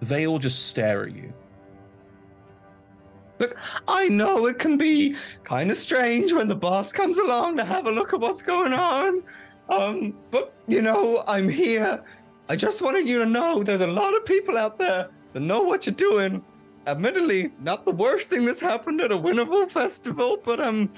[0.00, 1.32] They all just stare at you.
[3.38, 7.64] Look, I know it can be kind of strange when the boss comes along to
[7.64, 9.22] have a look at what's going on.
[9.68, 12.02] Um, but you know, I'm here.
[12.48, 15.62] I just wanted you to know there's a lot of people out there that know
[15.62, 16.44] what you're doing.
[16.86, 20.88] Admittedly, not the worst thing that's happened at a Winterval festival, but um,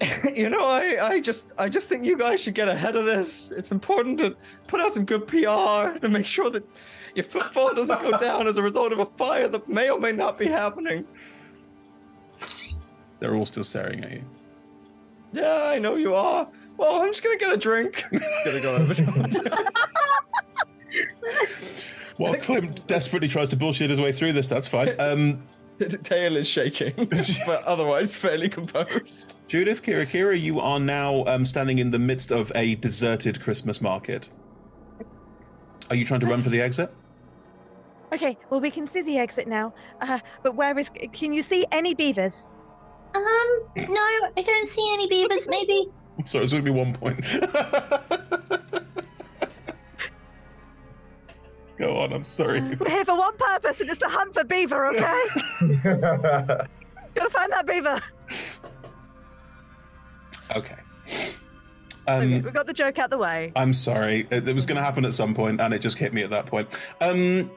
[0.34, 3.52] you know, I, I just I just think you guys should get ahead of this.
[3.52, 4.34] It's important to
[4.66, 6.64] put out some good PR to make sure that
[7.14, 10.12] your footfall doesn't go down as a result of a fire that may or may
[10.12, 11.06] not be happening.
[13.18, 14.24] They're all still staring at you.
[15.32, 16.48] Yeah, I know you are.
[16.80, 18.04] Well, I'm just gonna get a drink.
[18.44, 19.04] gonna go over to
[22.16, 24.94] While Klimt desperately tries to bullshit his way through this, that's fine.
[24.98, 25.42] Um,
[25.76, 26.92] the tail is shaking,
[27.46, 29.38] but otherwise fairly composed.
[29.46, 33.80] Judith, Kira, Kira, you are now um, standing in the midst of a deserted Christmas
[33.80, 34.28] market.
[35.88, 36.90] Are you trying to run for the exit?
[38.12, 39.72] Okay, well, we can see the exit now.
[40.02, 40.90] Uh, but where is.
[41.14, 42.44] Can you see any beavers?
[43.14, 44.02] Um, no,
[44.36, 45.48] I don't see any beavers.
[45.48, 45.88] Maybe.
[46.20, 47.24] I'm sorry, it's going to be one point.
[51.78, 52.60] Go on, I'm sorry.
[52.60, 55.00] We're here for one purpose, and it's to hunt for beaver, okay?
[57.14, 57.98] Gotta find that beaver.
[60.54, 60.74] Okay.
[62.06, 63.50] Okay, Um, we got the joke out the way.
[63.56, 64.26] I'm sorry.
[64.30, 66.28] It, it was going to happen at some point, and it just hit me at
[66.30, 66.68] that point.
[67.00, 67.50] Um,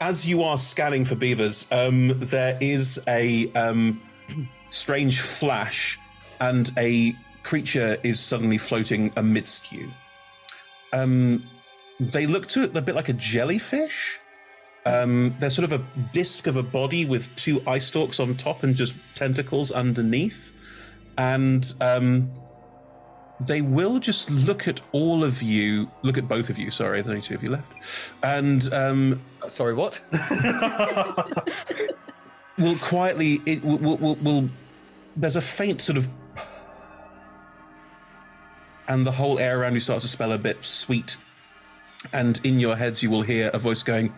[0.00, 4.00] as you are scanning for beavers, um, there is a um,
[4.70, 5.98] strange flash,
[6.40, 7.14] and a
[7.46, 9.88] creature is suddenly floating amidst you.
[10.92, 11.44] Um,
[12.00, 14.18] they look to it a bit like a jellyfish,
[14.86, 18.62] Um, there's sort of a disc of a body with two eye stalks on top
[18.62, 20.52] and just tentacles underneath.
[21.18, 22.30] And um,
[23.40, 27.08] they will just look at all of you, look at both of you, sorry, there's
[27.08, 27.72] only two of you left.
[28.22, 28.72] And.
[28.72, 30.00] Um, sorry, what?
[32.58, 34.50] will quietly, it will, will, will, will.
[35.16, 36.08] There's a faint sort of.
[38.88, 41.16] And the whole air around you starts to smell a bit sweet.
[42.12, 44.14] And in your heads, you will hear a voice going,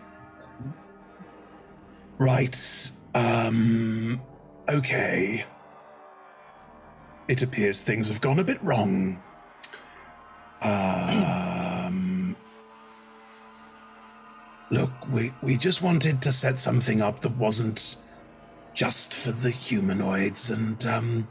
[2.19, 2.91] Right.
[3.15, 4.21] Um.
[4.67, 5.45] Okay.
[7.29, 9.23] It appears things have gone a bit wrong.
[10.61, 12.35] Um.
[14.69, 17.95] Look, we, we just wanted to set something up that wasn't
[18.73, 21.27] just for the humanoids, and, um.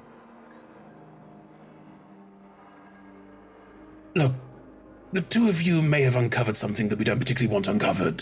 [4.19, 4.35] Look,
[5.13, 8.21] the two of you may have uncovered something that we don't particularly want uncovered.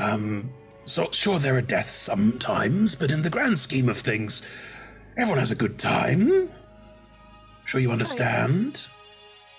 [0.00, 0.50] Um,
[0.86, 4.48] so sure there are deaths sometimes, but in the grand scheme of things,
[5.18, 6.48] everyone has a good time.
[7.66, 8.88] Sure you understand?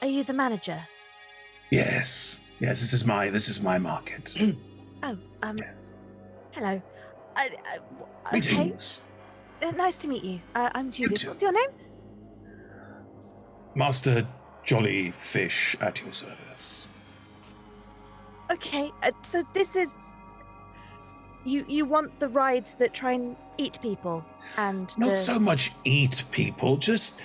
[0.01, 0.81] Are you the manager?
[1.69, 2.39] Yes.
[2.59, 4.35] Yes, this is my this is my market.
[5.03, 5.59] Oh, um.
[5.59, 5.91] yes.
[6.49, 6.81] Hello.
[7.35, 8.39] Uh, uh, okay.
[8.39, 8.99] Greetings.
[9.63, 10.39] Uh, nice to meet you.
[10.55, 11.23] Uh, I'm Judith.
[11.27, 11.69] What's your name?
[13.75, 14.27] Master
[14.67, 16.87] Jolly Fish at your service.
[18.51, 19.97] Okay, uh, so this is
[21.45, 21.65] you.
[21.69, 24.25] You want the rides that try and eat people,
[24.57, 25.15] and Not the...
[25.15, 27.21] so much eat people, just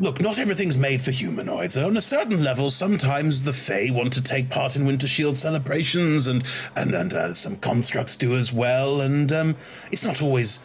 [0.00, 1.76] look, not everything's made for humanoids.
[1.76, 6.26] On a certain level, sometimes the Fae want to take part in Winter Shield celebrations,
[6.26, 6.42] and
[6.74, 9.02] and and uh, some constructs do as well.
[9.02, 9.56] And um,
[9.92, 10.60] it's not always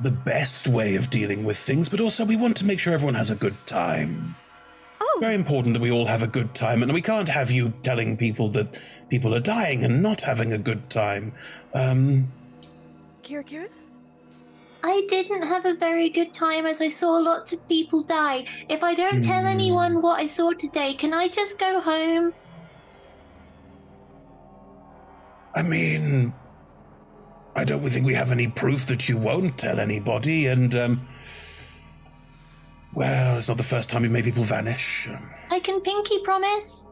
[0.00, 3.14] the best way of dealing with things, but also we want to make sure everyone
[3.14, 4.36] has a good time.
[5.08, 5.12] Oh.
[5.18, 7.72] It's very important that we all have a good time, and we can't have you
[7.82, 8.78] telling people that
[9.08, 11.32] people are dying and not having a good time.
[11.74, 12.32] Um,
[13.22, 13.68] Kira Kira?
[14.84, 18.44] I didn't have a very good time as I saw lots of people die.
[18.68, 19.46] If I don't tell Hmm.
[19.48, 22.32] anyone what I saw today, can I just go home?
[25.54, 26.32] I mean,
[27.56, 31.08] I don't think we have any proof that you won't tell anybody, and um,
[32.98, 35.06] well, it's not the first time you've made people vanish.
[35.08, 36.86] Um, I can pinky promise.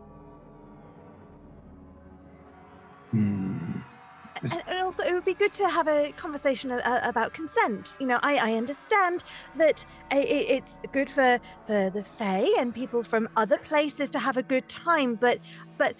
[3.10, 3.80] hmm.
[4.42, 7.96] And, and also, it would be good to have a conversation uh, about consent.
[7.98, 9.24] You know, I, I understand
[9.56, 14.18] that i- i- it's good for, for the Fae and people from other places to
[14.18, 15.38] have a good time, but
[15.78, 15.94] but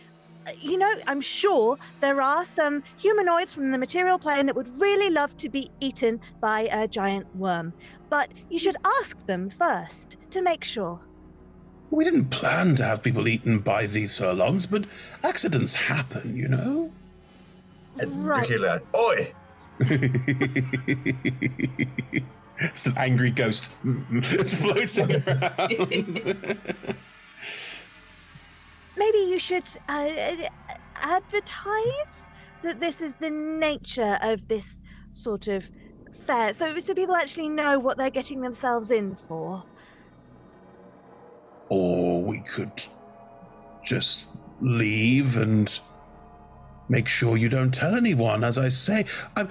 [0.61, 5.11] you know, I'm sure there are some humanoids from the material plane that would really
[5.11, 7.73] love to be eaten by a giant worm.
[8.09, 11.01] But you should ask them first to make sure.
[11.91, 14.85] We didn't plan to have people eaten by these Surlongs, but
[15.23, 16.91] accidents happen, you know?
[18.05, 18.47] Right.
[18.47, 19.33] Dracula, oi!
[22.61, 23.71] it's an angry ghost.
[24.11, 26.97] it's floating around.
[28.97, 30.37] maybe you should uh,
[30.97, 32.31] advertise
[32.63, 34.81] that this is the nature of this
[35.13, 35.71] sort of
[36.27, 39.63] fair, so so people actually know what they're getting themselves in for.
[41.69, 42.85] or we could
[43.85, 44.27] just
[44.61, 45.81] leave and
[46.89, 48.45] make sure you don't tell anyone.
[48.45, 49.05] As I say,
[49.37, 49.49] I'm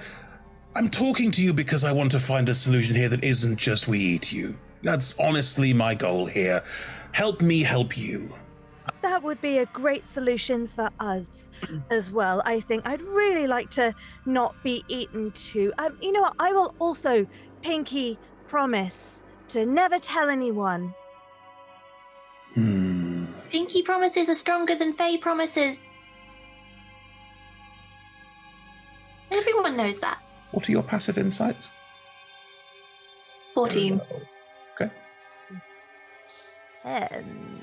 [0.74, 3.88] I'm talking to you because I want to find a solution here that isn't just
[3.88, 4.56] we eat you.
[4.82, 6.62] That's honestly my goal here.
[7.12, 8.34] Help me help you.
[9.16, 11.48] That would be a great solution for us
[11.90, 12.42] as well.
[12.44, 13.94] I think I'd really like to
[14.26, 15.72] not be eaten too.
[15.78, 16.34] Um, you know what?
[16.38, 17.26] I will also
[17.62, 20.94] pinky promise to never tell anyone.
[22.52, 23.24] Hmm.
[23.48, 25.88] Pinky promises are stronger than Fey promises.
[29.32, 30.18] Everyone knows that.
[30.50, 31.70] What are your passive insights?
[33.54, 33.98] 14.
[34.74, 34.90] Okay.
[36.82, 37.55] Ten.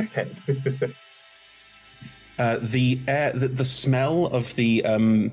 [0.00, 0.28] Okay.
[2.38, 5.30] Uh, the air, the, the smell of the um,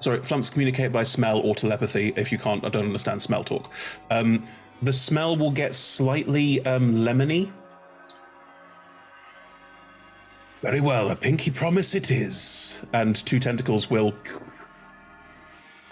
[0.00, 2.12] sorry, flumphs communicate by smell or telepathy.
[2.16, 3.72] If you can't, I don't understand smell talk.
[4.10, 4.46] Um,
[4.82, 7.52] the smell will get slightly um, lemony.
[10.60, 14.14] Very well, a pinky promise it is, and two tentacles will.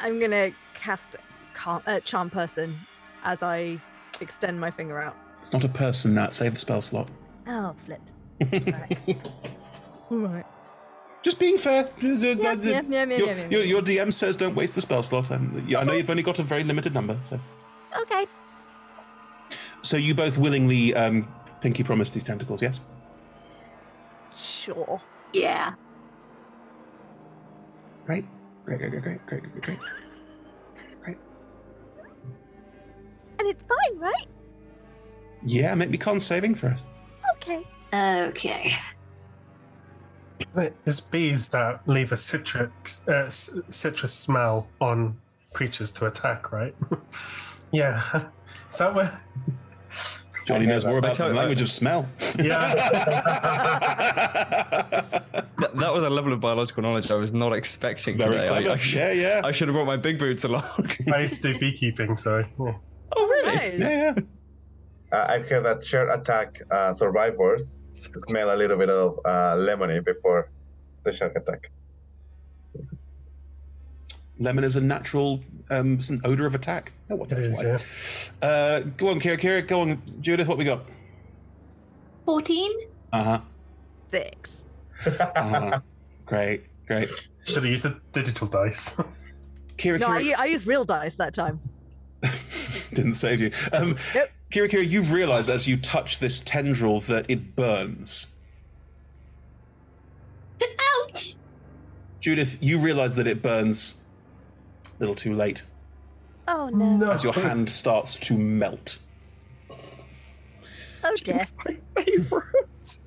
[0.01, 1.17] I'm gonna cast
[1.55, 2.77] car- uh, charm person
[3.25, 3.81] as I
[4.21, 5.17] extend my finger out.
[5.39, 6.15] It's not a person.
[6.15, 7.11] That save the spell slot.
[7.47, 8.01] Oh, flip.
[10.11, 10.45] Right.
[11.23, 11.89] Just being fair.
[12.01, 15.05] Yeah, yeah, yeah, yeah, your, yeah, yeah, your, your DM says don't waste the spell
[15.05, 15.31] slot.
[15.31, 17.39] Um, I know you've only got a very limited number, so.
[18.01, 18.27] Okay.
[19.83, 22.81] So you both willingly um, pinky promise these tentacles, yes?
[24.35, 25.01] Sure.
[25.33, 25.71] Yeah.
[28.07, 28.25] Great.
[28.65, 29.79] Great, great, great, great, great, great,
[31.03, 31.19] great.
[33.39, 34.27] And it's fine, right?
[35.43, 36.85] Yeah, make me con saving throws.
[37.43, 37.63] Okay.
[37.93, 38.73] Okay.
[40.55, 45.19] There's bees that leave a citrus uh, citrus smell on
[45.53, 46.75] creatures to attack, right?
[47.73, 48.03] yeah.
[48.71, 49.19] Is that where?
[50.47, 52.09] Johnny knows more about the you, language I- of smell.
[52.39, 52.75] Yeah.
[55.61, 58.49] That, that was a level of biological knowledge I was not expecting Very today.
[58.49, 59.41] I- I, should, Yeah, yeah.
[59.45, 60.63] I should have brought my big boots along.
[61.13, 62.75] I used to do beekeeping, so oh,
[63.15, 63.55] really?
[63.55, 63.79] Nice.
[63.79, 64.23] Yeah, yeah.
[65.13, 70.05] Uh, I've heard that shared attack uh, survivors smell a little bit of uh, lemony
[70.05, 70.49] before
[71.05, 71.71] the shark attack.
[74.39, 75.41] Lemon is a natural
[75.71, 76.93] um, it's an odor of attack.
[77.09, 77.59] No one It knows is,
[78.43, 78.49] why.
[78.49, 78.49] yeah.
[78.49, 79.39] Uh, go on, Kira.
[79.39, 80.49] Kira, go on, Judith.
[80.49, 80.83] What we got?
[82.25, 82.73] 14?
[83.13, 83.41] Uh huh.
[84.09, 84.63] Six.
[85.07, 85.81] Uh-huh.
[86.27, 87.09] great, great.
[87.45, 88.97] Should have used the digital dice.
[89.79, 91.61] Kira, No, I, Kira u- I used real dice that time.
[92.95, 93.51] didn't save you.
[93.73, 94.29] Um, Nope.
[94.51, 98.27] Kira, Kira, you realise as you touch this tendril that it burns.
[100.63, 101.35] Ouch!
[102.21, 103.95] Judith, you realise that it burns.
[104.85, 105.63] A little too late
[106.49, 106.97] Oh no.
[106.97, 107.11] no.
[107.13, 108.99] as your hand starts to melt.
[111.05, 111.41] Oh dear.
[111.97, 113.03] Favorites.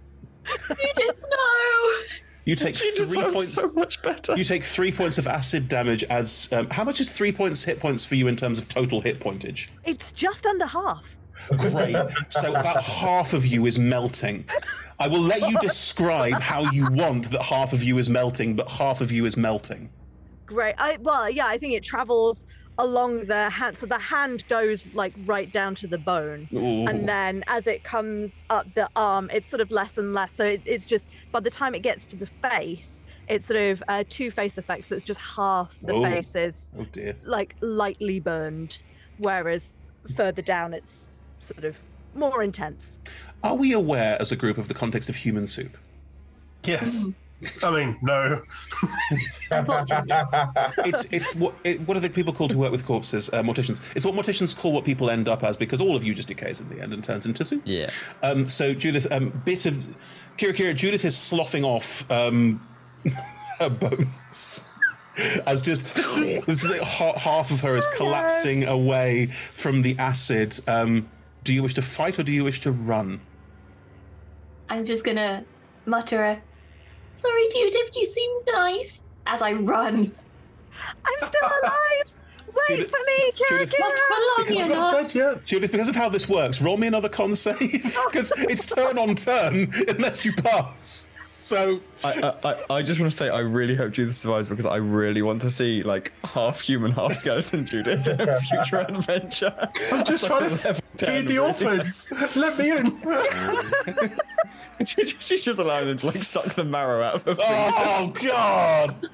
[0.70, 1.92] You just know!
[2.46, 3.54] You take She three points.
[3.54, 4.36] so much better.
[4.36, 6.04] You take three points of acid damage.
[6.06, 9.02] As um, how much is three points hit points for you in terms of total
[9.02, 9.68] hit pointage?
[9.86, 11.18] It's just under half.
[11.58, 11.96] Great.
[12.30, 14.46] So about half of you is melting.
[15.00, 18.70] I will let you describe how you want that half of you is melting, but
[18.70, 19.90] half of you is melting.
[20.46, 20.76] Great.
[20.78, 22.46] I well, yeah, I think it travels
[22.80, 23.78] along the hand.
[23.78, 26.48] So the hand goes like right down to the bone.
[26.54, 26.88] Ooh.
[26.88, 30.34] And then as it comes up the arm, it's sort of less and less.
[30.34, 33.84] So it, it's just by the time it gets to the face, it's sort of
[33.88, 34.86] a two face effect.
[34.88, 36.04] So it's just half the Oh.
[36.04, 37.16] face is Oh dear.
[37.24, 38.82] like lightly burned,
[39.18, 39.74] whereas
[40.16, 41.08] further down it's
[41.40, 41.80] sort of
[42.16, 43.00] more intense.
[43.44, 45.78] Are we aware as a group of the context of human soup?
[46.64, 47.02] Yes.
[47.04, 47.12] Mm-hmm.
[47.64, 48.42] I mean, no.
[50.86, 53.30] It's it's what it, what are the people called who work with corpses?
[53.32, 53.82] Uh, morticians.
[53.96, 56.60] It's what morticians call what people end up as because all of you just decays
[56.60, 57.62] in the end and turns into soup.
[57.66, 57.90] Yeah.
[58.22, 59.74] Um, so Judith, um, bit of
[60.38, 62.66] Kira Kira, Judith is sloughing off um,
[63.60, 64.64] her bones.
[65.46, 65.96] As just
[66.66, 70.60] like half of her is collapsing away from the acid.
[70.68, 71.08] Um,
[71.44, 73.22] do you wish to fight or do you wish to run?
[74.70, 75.46] I'm just gonna
[75.86, 76.42] mutter a
[77.14, 80.12] sorry, Judith, you seem nice as I run.
[81.06, 82.14] I'm still alive.
[82.70, 85.34] Wait Judith- for me, Kira Judith- Not for long, Because of- That's yeah.
[85.46, 87.58] Judith, because of how this works, roll me another con save
[87.98, 88.08] oh.
[88.12, 91.08] because it's turn on turn unless you pass.
[91.40, 94.66] So I, I, I- I just want to say I really hope Judith survives because
[94.66, 99.70] I really want to see like half human, half skeleton Judith in a future adventure.
[99.92, 102.14] I'm just trying to Level 10, feed the orphans.
[102.36, 103.00] Let me in.
[104.86, 108.32] She- She's just allowing them to like suck the marrow out of her Oh fingers.
[108.32, 109.10] God!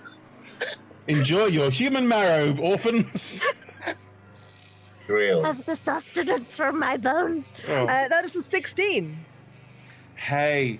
[1.08, 3.42] Enjoy your human marrow, orphans.
[5.08, 5.44] Grill.
[5.44, 7.54] Have the sustenance from my bones.
[7.68, 7.84] Oh.
[7.86, 9.18] Uh, that is a 16.
[10.16, 10.80] Hey,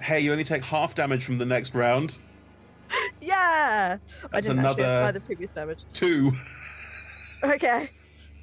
[0.00, 2.18] hey, you only take half damage from the next round.
[3.20, 3.98] Yeah.
[3.98, 5.84] I That's didn't actually another- apply the previous damage.
[5.92, 6.32] Two.
[7.44, 7.90] Okay.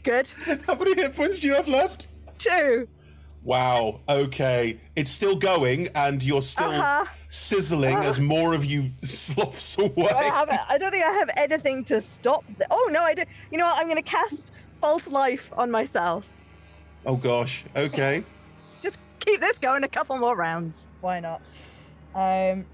[0.04, 0.28] Good.
[0.68, 2.08] How many hit points do you have left?
[2.38, 2.88] Two.
[3.48, 4.02] Wow.
[4.10, 7.06] Okay, it's still going, and you're still Uh-huh.
[7.30, 10.10] sizzling as more of you sloughs away.
[10.14, 12.44] I, have, I don't think I have anything to stop.
[12.46, 13.24] th- oh, no, I do.
[13.50, 13.78] You know what?
[13.78, 14.52] I'm going to cast
[14.82, 16.32] False Life on myself.
[17.06, 17.64] Oh gosh.
[17.74, 18.26] Okay.
[18.84, 20.86] Just keep this going a couple more rounds.
[21.00, 21.42] Why not?
[22.14, 22.66] Um.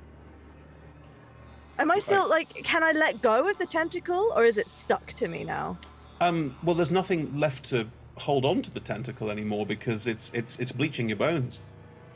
[1.77, 2.49] Am I still like?
[2.63, 5.77] Can I let go of the tentacle, or is it stuck to me now?
[6.19, 6.55] Um.
[6.63, 10.71] Well, there's nothing left to hold on to the tentacle anymore because it's it's it's
[10.71, 11.61] bleaching your bones.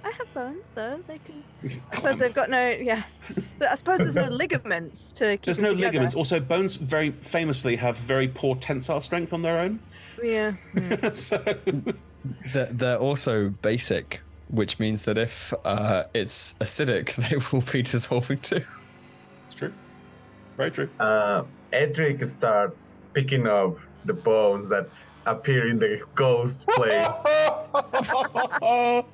[0.03, 1.03] I have bones though.
[1.07, 1.43] They can.
[1.91, 2.69] I suppose they've got no.
[2.69, 3.03] Yeah.
[3.59, 5.41] But I suppose there's no ligaments to keep.
[5.43, 5.87] There's them no together.
[5.87, 6.15] ligaments.
[6.15, 9.79] Also, bones very famously have very poor tensile strength on their own.
[10.23, 10.51] Yeah.
[11.13, 11.37] so
[12.53, 18.37] They're, they're also basic, which means that if uh, it's acidic, they will be dissolving
[18.39, 18.63] too.
[19.45, 19.73] it's true.
[20.55, 20.89] Very true.
[20.99, 21.43] Uh,
[21.73, 24.89] Edric starts picking up the bones that
[25.27, 27.07] appear in the ghost plane.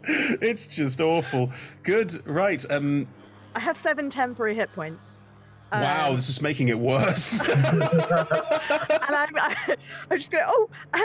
[0.42, 1.52] it's just awful.
[1.84, 2.26] Good.
[2.28, 2.64] Right.
[2.70, 3.08] Um.
[3.56, 5.28] I have seven temporary hit points.
[5.72, 6.14] Um, Wow.
[6.16, 7.42] This is making it worse.
[7.50, 9.56] and I'm, I,
[10.12, 10.98] I'm just going, to oh, uh,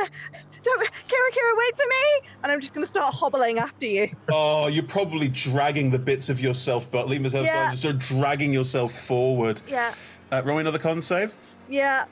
[0.63, 2.29] don't, Kira, Kira, wait for me.
[2.43, 4.11] And I'm just going to start hobbling after you.
[4.31, 7.63] oh, you're probably dragging the bits of yourself, but leave myself Yeah.
[7.63, 9.63] aside, just sort of dragging yourself forward.
[9.69, 9.95] Yeah.
[10.31, 11.35] Uh, roll me another con save.
[11.71, 12.05] Yeah.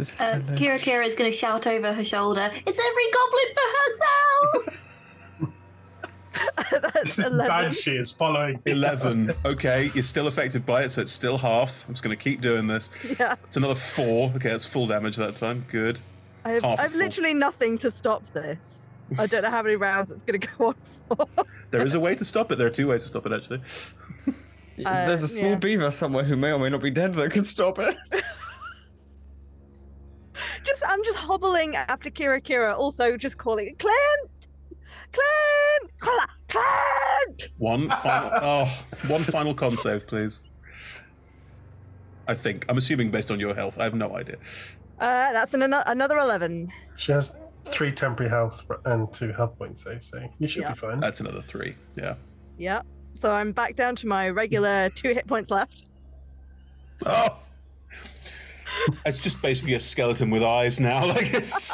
[0.00, 4.86] Uh, Kira Kira is going to shout over her shoulder, It's every goblin for herself!
[6.70, 8.60] That's This banshee is following.
[8.66, 9.30] 11.
[9.44, 11.84] Okay, you're still affected by it, so it's still half.
[11.88, 12.90] I'm just going to keep doing this.
[13.18, 13.36] Yeah.
[13.44, 14.30] It's another four.
[14.36, 15.64] Okay, that's full damage that time.
[15.68, 16.00] Good.
[16.44, 18.88] I have, Half I a have literally nothing to stop this.
[19.18, 20.74] I don't know how many rounds it's going to go on
[21.08, 21.44] for.
[21.70, 22.58] There is a way to stop it.
[22.58, 23.60] There are two ways to stop it, actually.
[24.84, 25.56] Uh, There's a small yeah.
[25.56, 27.96] beaver somewhere who may or may not be dead that can stop it.
[30.64, 34.30] Just, I'm just hobbling after Kira Kira, also just calling Clint!
[35.12, 35.92] Clint!
[36.02, 37.48] Cl- Clint!
[37.58, 38.30] One final.
[38.34, 40.40] oh, one final con save, please.
[42.28, 42.64] I think.
[42.68, 43.78] I'm assuming based on your health.
[43.78, 44.36] I have no idea.
[45.00, 46.70] Uh, that's an, another 11.
[46.96, 50.72] She has three temporary health and two health points, so, so you should Yeah.
[50.72, 51.00] be fine.
[51.00, 51.74] That's another three.
[51.96, 52.14] Yeah.
[52.56, 52.82] Yeah.
[53.14, 55.84] So I'm back down to my regular two hit points left.
[57.04, 57.36] Oh.
[59.06, 61.06] It's just basically a skeleton with eyes now.
[61.06, 61.72] Like it's.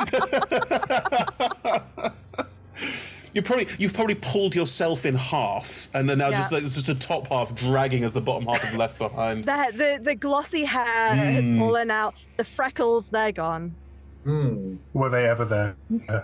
[3.32, 6.88] You probably you've probably pulled yourself in half, and then now just like, it's just
[6.88, 9.44] a top half dragging as the bottom half is left behind.
[9.44, 11.58] The, the, the glossy hair has Mm.
[11.58, 12.14] fallen out.
[12.38, 13.74] The freckles, they're gone.
[14.24, 15.76] Were they ever there?
[15.90, 16.22] Yeah.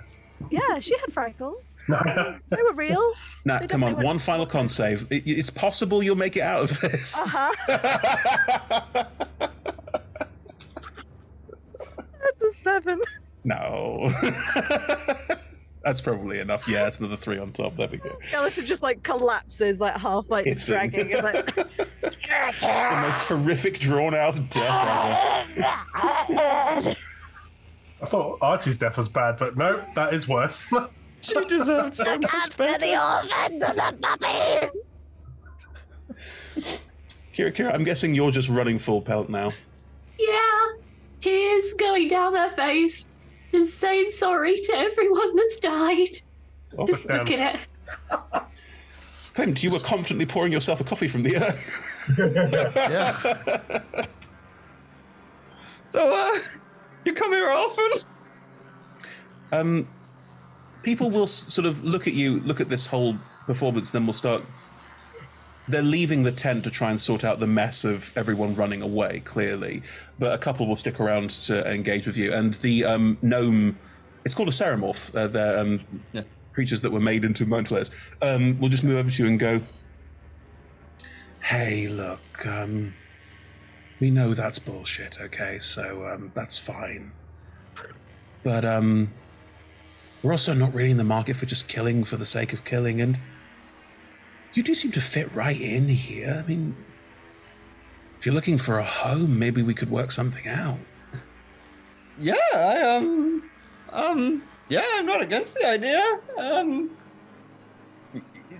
[0.50, 1.76] Yeah, she had freckles.
[1.88, 2.38] No.
[2.48, 3.12] They were real.
[3.44, 5.02] Now, They come on, definitely one final con save.
[5.10, 7.14] It- it's possible you'll make it out of this.
[7.36, 7.52] Uh-huh.
[12.40, 13.00] That's a seven.
[13.44, 14.08] No.
[15.84, 16.68] That's probably enough.
[16.68, 17.76] Yeah, it's another three on top.
[17.76, 18.10] There we go.
[18.22, 20.72] Skeleton just like collapses, like half like Hissing.
[20.74, 21.10] dragging.
[21.10, 21.44] It's like,
[22.60, 25.64] The most horrific, drawn out death ever.
[28.00, 30.72] I thought Archie's death was bad, but no, that is worse.
[31.22, 32.86] she deserves so much better.
[32.96, 34.90] orphans and the puppies!
[37.34, 39.52] Kira, Kira, I'm guessing you're just running full pelt now.
[40.18, 40.68] yeah,
[41.22, 43.08] tears going down their face.
[43.52, 46.08] Just saying sorry to everyone that's died.
[46.78, 47.18] Oh, Just damn.
[47.18, 47.60] looking at
[49.34, 52.16] Clint, you were confidently pouring yourself a coffee from the earth.
[52.90, 54.04] yeah.
[55.88, 56.38] So, uh,
[57.04, 57.86] you come here often?
[59.52, 59.88] Um,
[60.82, 64.42] people will sort of look at you, look at this whole performance, then will start.
[65.68, 69.20] They're leaving the tent to try and sort out the mess of everyone running away,
[69.24, 69.82] clearly.
[70.18, 72.32] But a couple will stick around to engage with you.
[72.32, 73.78] And the um, gnome,
[74.24, 75.14] it's called a ceremorph.
[75.14, 75.80] Uh, they're um,
[76.52, 77.90] creatures that were made into mind flayers.
[78.20, 79.62] Um, will just move over to you and go,
[81.42, 82.94] Hey, look, um,
[84.00, 85.58] we know that's bullshit, okay?
[85.58, 87.12] So um, that's fine.
[88.42, 89.12] But um,
[90.22, 93.00] we're also not really in the market for just killing for the sake of killing,
[93.00, 93.18] and
[94.54, 96.42] you do seem to fit right in here.
[96.44, 96.76] I mean,
[98.18, 100.78] if you're looking for a home, maybe we could work something out.
[102.18, 103.50] Yeah, I, um,
[103.90, 106.02] um, yeah, I'm not against the idea.
[106.38, 106.90] Um,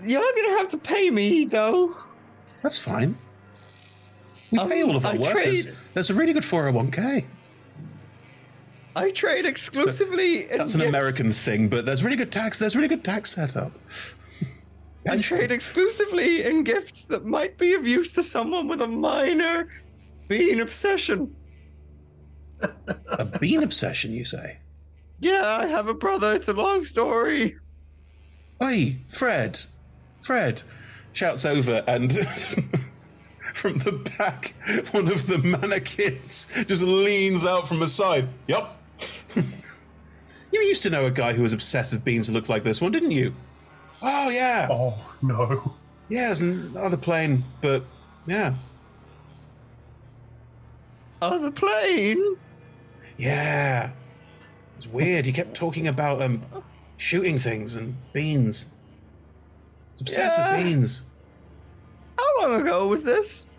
[0.03, 1.95] you're gonna have to pay me, though.
[2.61, 3.17] That's fine.
[4.51, 5.65] We pay all of our I workers.
[5.65, 7.25] trade- There's a really good 401k.
[8.95, 10.89] I trade exclusively in That's an gifts.
[10.89, 12.59] American thing, but there's really good tax.
[12.59, 13.71] There's really good tax setup.
[15.09, 19.67] I trade exclusively in gifts that might be of use to someone with a minor
[20.27, 21.35] bean obsession.
[23.07, 24.59] A bean obsession, you say?
[25.19, 26.33] Yeah, I have a brother.
[26.33, 27.57] It's a long story.
[28.59, 29.61] Hey, Fred,
[30.25, 30.63] Fred,
[31.11, 32.13] shouts over, and
[33.53, 34.55] from the back,
[34.91, 38.29] one of the mannequins just leans out from the side.
[38.47, 38.81] Yup.
[39.35, 42.81] you used to know a guy who was obsessed with beans that looked like this
[42.81, 43.33] one, didn't you?
[44.03, 44.67] Oh, yeah.
[44.69, 45.73] Oh, no.
[46.09, 47.85] Yeah, it's another plane, but
[48.27, 48.55] yeah.
[51.21, 52.21] Other plane?
[53.17, 53.91] Yeah.
[54.77, 55.25] It's weird.
[55.25, 56.41] He kept talking about um
[56.97, 58.67] shooting things and beans.
[59.93, 60.51] He's obsessed Yeah.
[60.57, 61.03] with beans.
[62.17, 63.49] How long ago was this?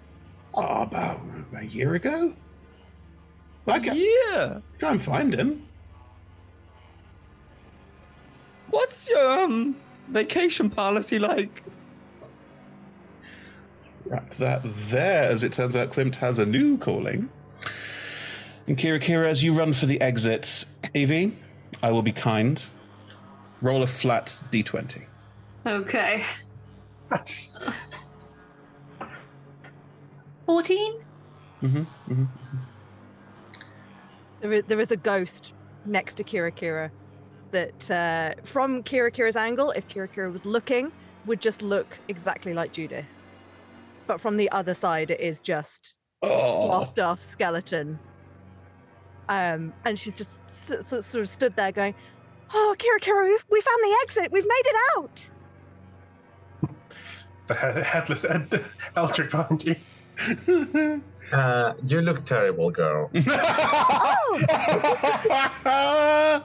[0.54, 1.20] Oh, about
[1.56, 2.34] a year ago?
[3.66, 4.58] Like can Yeah.
[4.78, 5.66] try and find him.
[8.68, 9.76] What's your um
[10.08, 11.62] vacation policy like?
[14.06, 15.30] Wrap that there.
[15.30, 17.30] As it turns out, Klimt has a new calling.
[18.66, 21.36] And Kira Kira, as you run for the exit, Evie,
[21.82, 22.64] I will be kind.
[23.60, 25.06] Roll a flat d20.
[25.66, 26.22] Okay.
[30.46, 31.00] 14?
[31.62, 31.78] Mm-hmm,
[32.12, 32.24] mm-hmm.
[34.40, 35.54] there, is, there is a ghost
[35.86, 36.90] next to Kira Kira
[37.54, 40.92] that, uh, from Kira Kira's angle, if Kira Kira was looking,
[41.26, 43.16] would just look exactly like Judith.
[44.06, 46.66] But from the other side, it is just Oh.
[46.66, 47.98] sloughed off skeleton.
[49.28, 51.94] Um, and she's just s- s- sort of stood there going,
[52.52, 54.30] "Oh, Kira, Kira, we, we found the exit.
[54.32, 55.28] We've made it out."
[57.46, 58.64] The he- headless Ed-
[58.96, 59.76] Eldrick behind you.
[61.32, 63.10] Uh, you look terrible, girl.
[65.66, 66.42] Oh,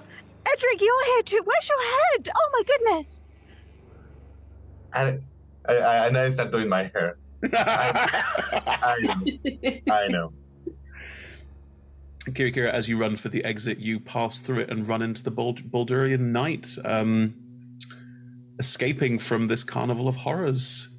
[0.53, 1.41] Edric, you're here too.
[1.45, 2.29] Where's your head?
[2.35, 3.27] Oh my goodness.
[4.93, 5.21] and
[5.67, 7.17] I, I, and I start doing my hair.
[7.53, 8.23] I,
[8.81, 9.93] I know.
[9.93, 10.33] I know.
[12.29, 15.23] Kira Kira, as you run for the exit, you pass through it and run into
[15.23, 17.33] the Bald- Baldurian Night, um,
[18.59, 20.89] escaping from this carnival of horrors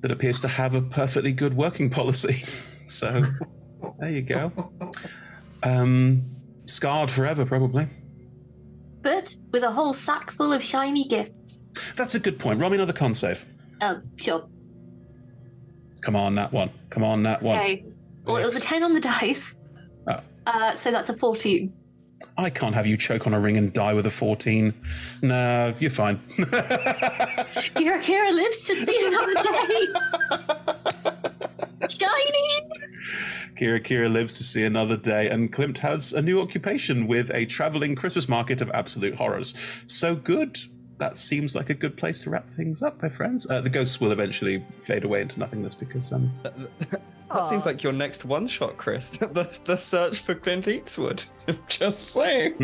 [0.00, 2.42] that appears to have a perfectly good working policy.
[2.88, 3.22] so,
[3.98, 4.52] there you go.
[5.62, 6.22] Um,
[6.64, 7.86] scarred forever, probably.
[9.02, 11.64] But with a whole sack full of shiny gifts.
[11.96, 12.60] That's a good point.
[12.60, 13.44] Roll me another con save.
[13.80, 14.46] Oh, sure.
[16.02, 16.70] Come on, that one.
[16.90, 17.58] Come on, that one.
[17.58, 17.84] Okay.
[18.24, 19.60] Well, it was a 10 on the dice.
[20.06, 20.20] Oh.
[20.46, 21.74] Uh, so that's a 14.
[22.36, 24.74] I can't have you choke on a ring and die with a 14.
[25.22, 26.18] No, you're fine.
[26.28, 29.86] Kira Kira lives to see another day.
[31.88, 32.62] Shiny!
[33.60, 37.44] Kira Kira lives to see another day, and Klimt has a new occupation with a
[37.44, 39.84] traveling Christmas market of absolute horrors.
[39.86, 40.58] So good.
[40.96, 43.46] That seems like a good place to wrap things up, my friends.
[43.50, 46.32] Uh, the ghosts will eventually fade away into nothingness because um,
[47.30, 49.10] That seems like your next one shot, Chris.
[49.18, 51.22] the, the search for Clint Eastwood.
[51.68, 52.54] Just saying.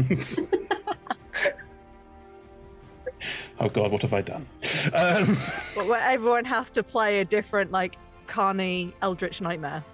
[3.61, 4.47] oh god, what have I done?
[4.95, 5.37] Um,
[5.77, 9.85] But where everyone has to play a different, like, Carney Eldritch Nightmare.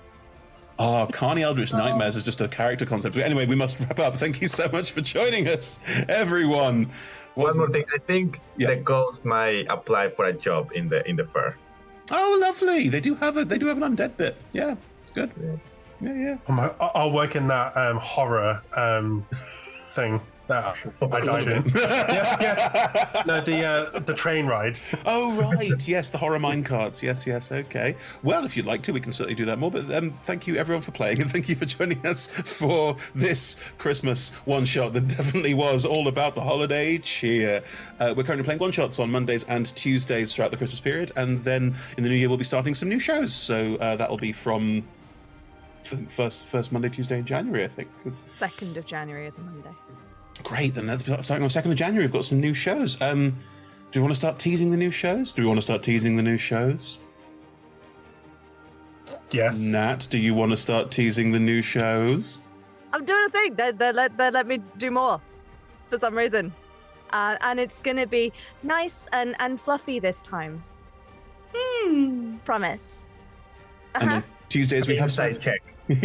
[0.83, 3.17] Oh, Carney Eldritch Nightmares is just a character concept.
[3.17, 4.17] Anyway, we must wrap up.
[4.25, 5.79] Thank you so much for joining us,
[6.09, 6.91] everyone.
[7.35, 7.85] One more thing.
[7.95, 11.57] I think the ghost might apply for a job in the in the fair.
[12.11, 12.89] Oh, lovely!
[12.89, 14.37] They do have a they do have an undead bit.
[14.53, 15.31] Yeah, it's good.
[16.01, 16.37] Yeah, yeah.
[16.49, 19.25] I'm a- I- I'll work in that um, horror um,
[19.89, 21.65] thing that I died in.
[21.75, 23.23] yeah, yeah.
[23.27, 23.65] No, the
[23.95, 24.79] uh, the train ride.
[25.07, 27.03] Oh right, yes, the horror mine carts.
[27.03, 27.97] Yes, yes, okay.
[28.23, 29.71] Well, if you'd like to, we can certainly do that more.
[29.71, 33.57] But um, thank you everyone for playing, and thank you for joining us for this
[33.79, 37.63] Christmas one shot that definitely was all about the holiday cheer.
[38.01, 41.39] Uh, we're currently playing one shots on Mondays and Tuesdays throughout the Christmas period, and
[41.45, 43.33] then in the new year we'll be starting some new shows.
[43.33, 44.85] So uh, that will be from
[46.09, 47.89] first first Monday, Tuesday in January, I think.
[48.03, 49.71] 'cause- 2nd of January is a Monday.
[50.43, 52.07] Great, then that's starting on second of January.
[52.07, 53.01] We've got some new shows.
[53.01, 53.39] Um,
[53.91, 55.33] do we want to start teasing the new shows?
[55.33, 56.99] Do we want to start teasing the new shows?
[59.31, 59.61] Yes.
[59.61, 62.39] Nat, do you want to start teasing the new shows?
[62.93, 63.55] I'm doing a thing.
[63.55, 65.21] They, they, let, they let me do more
[65.91, 66.53] for some reason.
[67.13, 70.65] Uh, and it's going to be nice and, and fluffy this time.
[71.55, 72.37] Hmm.
[72.45, 73.01] Promise.
[73.95, 75.72] And on Tuesdays we have Insight Check.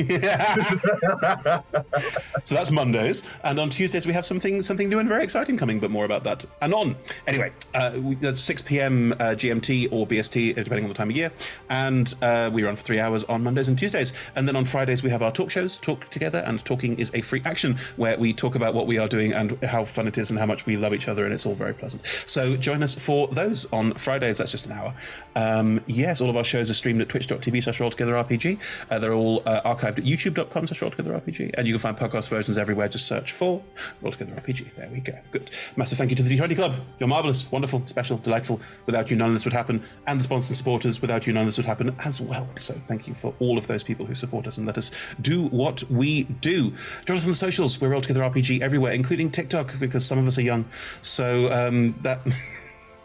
[2.43, 5.79] so that's Mondays, and on Tuesdays we have something something new and very exciting coming,
[5.79, 6.95] but more about that anon.
[7.27, 9.11] Anyway, uh, we, that's 6 p.m.
[9.13, 11.31] Uh, GMT or BST, uh, depending on the time of year,
[11.69, 15.03] and uh, we run for three hours on Mondays and Tuesdays, and then on Fridays
[15.03, 18.33] we have our talk shows, Talk Together, and Talking is a free action where we
[18.33, 20.75] talk about what we are doing and how fun it is and how much we
[20.75, 22.03] love each other, and it's all very pleasant.
[22.25, 24.39] So join us for those on Fridays.
[24.39, 24.95] That's just an hour.
[25.35, 28.59] Um, yes, all of our shows are streamed at twitch.tv slash rolltogetherrpg.
[28.89, 32.57] Uh, they're all uh, archived at youtube.com slash RPG, And you can find podcast versions
[32.57, 32.87] everywhere.
[32.87, 33.63] Just search for
[34.01, 34.73] Roll Together RPG.
[34.75, 35.13] There we go.
[35.31, 35.51] Good.
[35.75, 36.75] Massive thank you to the D20 Club.
[36.99, 38.61] You're marvellous, wonderful, special, delightful.
[38.85, 39.83] Without you, none of this would happen.
[40.05, 42.47] And the sponsors and supporters, without you, none of this would happen as well.
[42.59, 45.47] So thank you for all of those people who support us and let us do
[45.47, 46.73] what we do.
[47.05, 47.79] Join us on the socials.
[47.79, 50.65] We're Roll Together RPG everywhere, including TikTok, because some of us are young.
[51.01, 52.21] So um, that.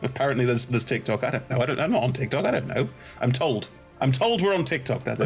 [0.05, 1.23] Apparently, there's there's TikTok.
[1.23, 1.60] I don't know.
[1.60, 1.78] I don't.
[1.78, 2.44] I'm not on TikTok.
[2.44, 2.89] I don't know.
[3.20, 3.68] I'm told.
[4.02, 5.05] I'm told we're on TikTok.
[5.05, 5.18] That.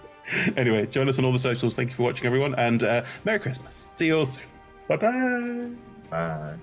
[0.56, 1.76] Anyway, join us on all the socials.
[1.76, 3.90] Thank you for watching, everyone, and uh, Merry Christmas.
[3.92, 4.42] See you all soon.
[4.88, 5.68] Bye bye.
[6.08, 6.54] Bye.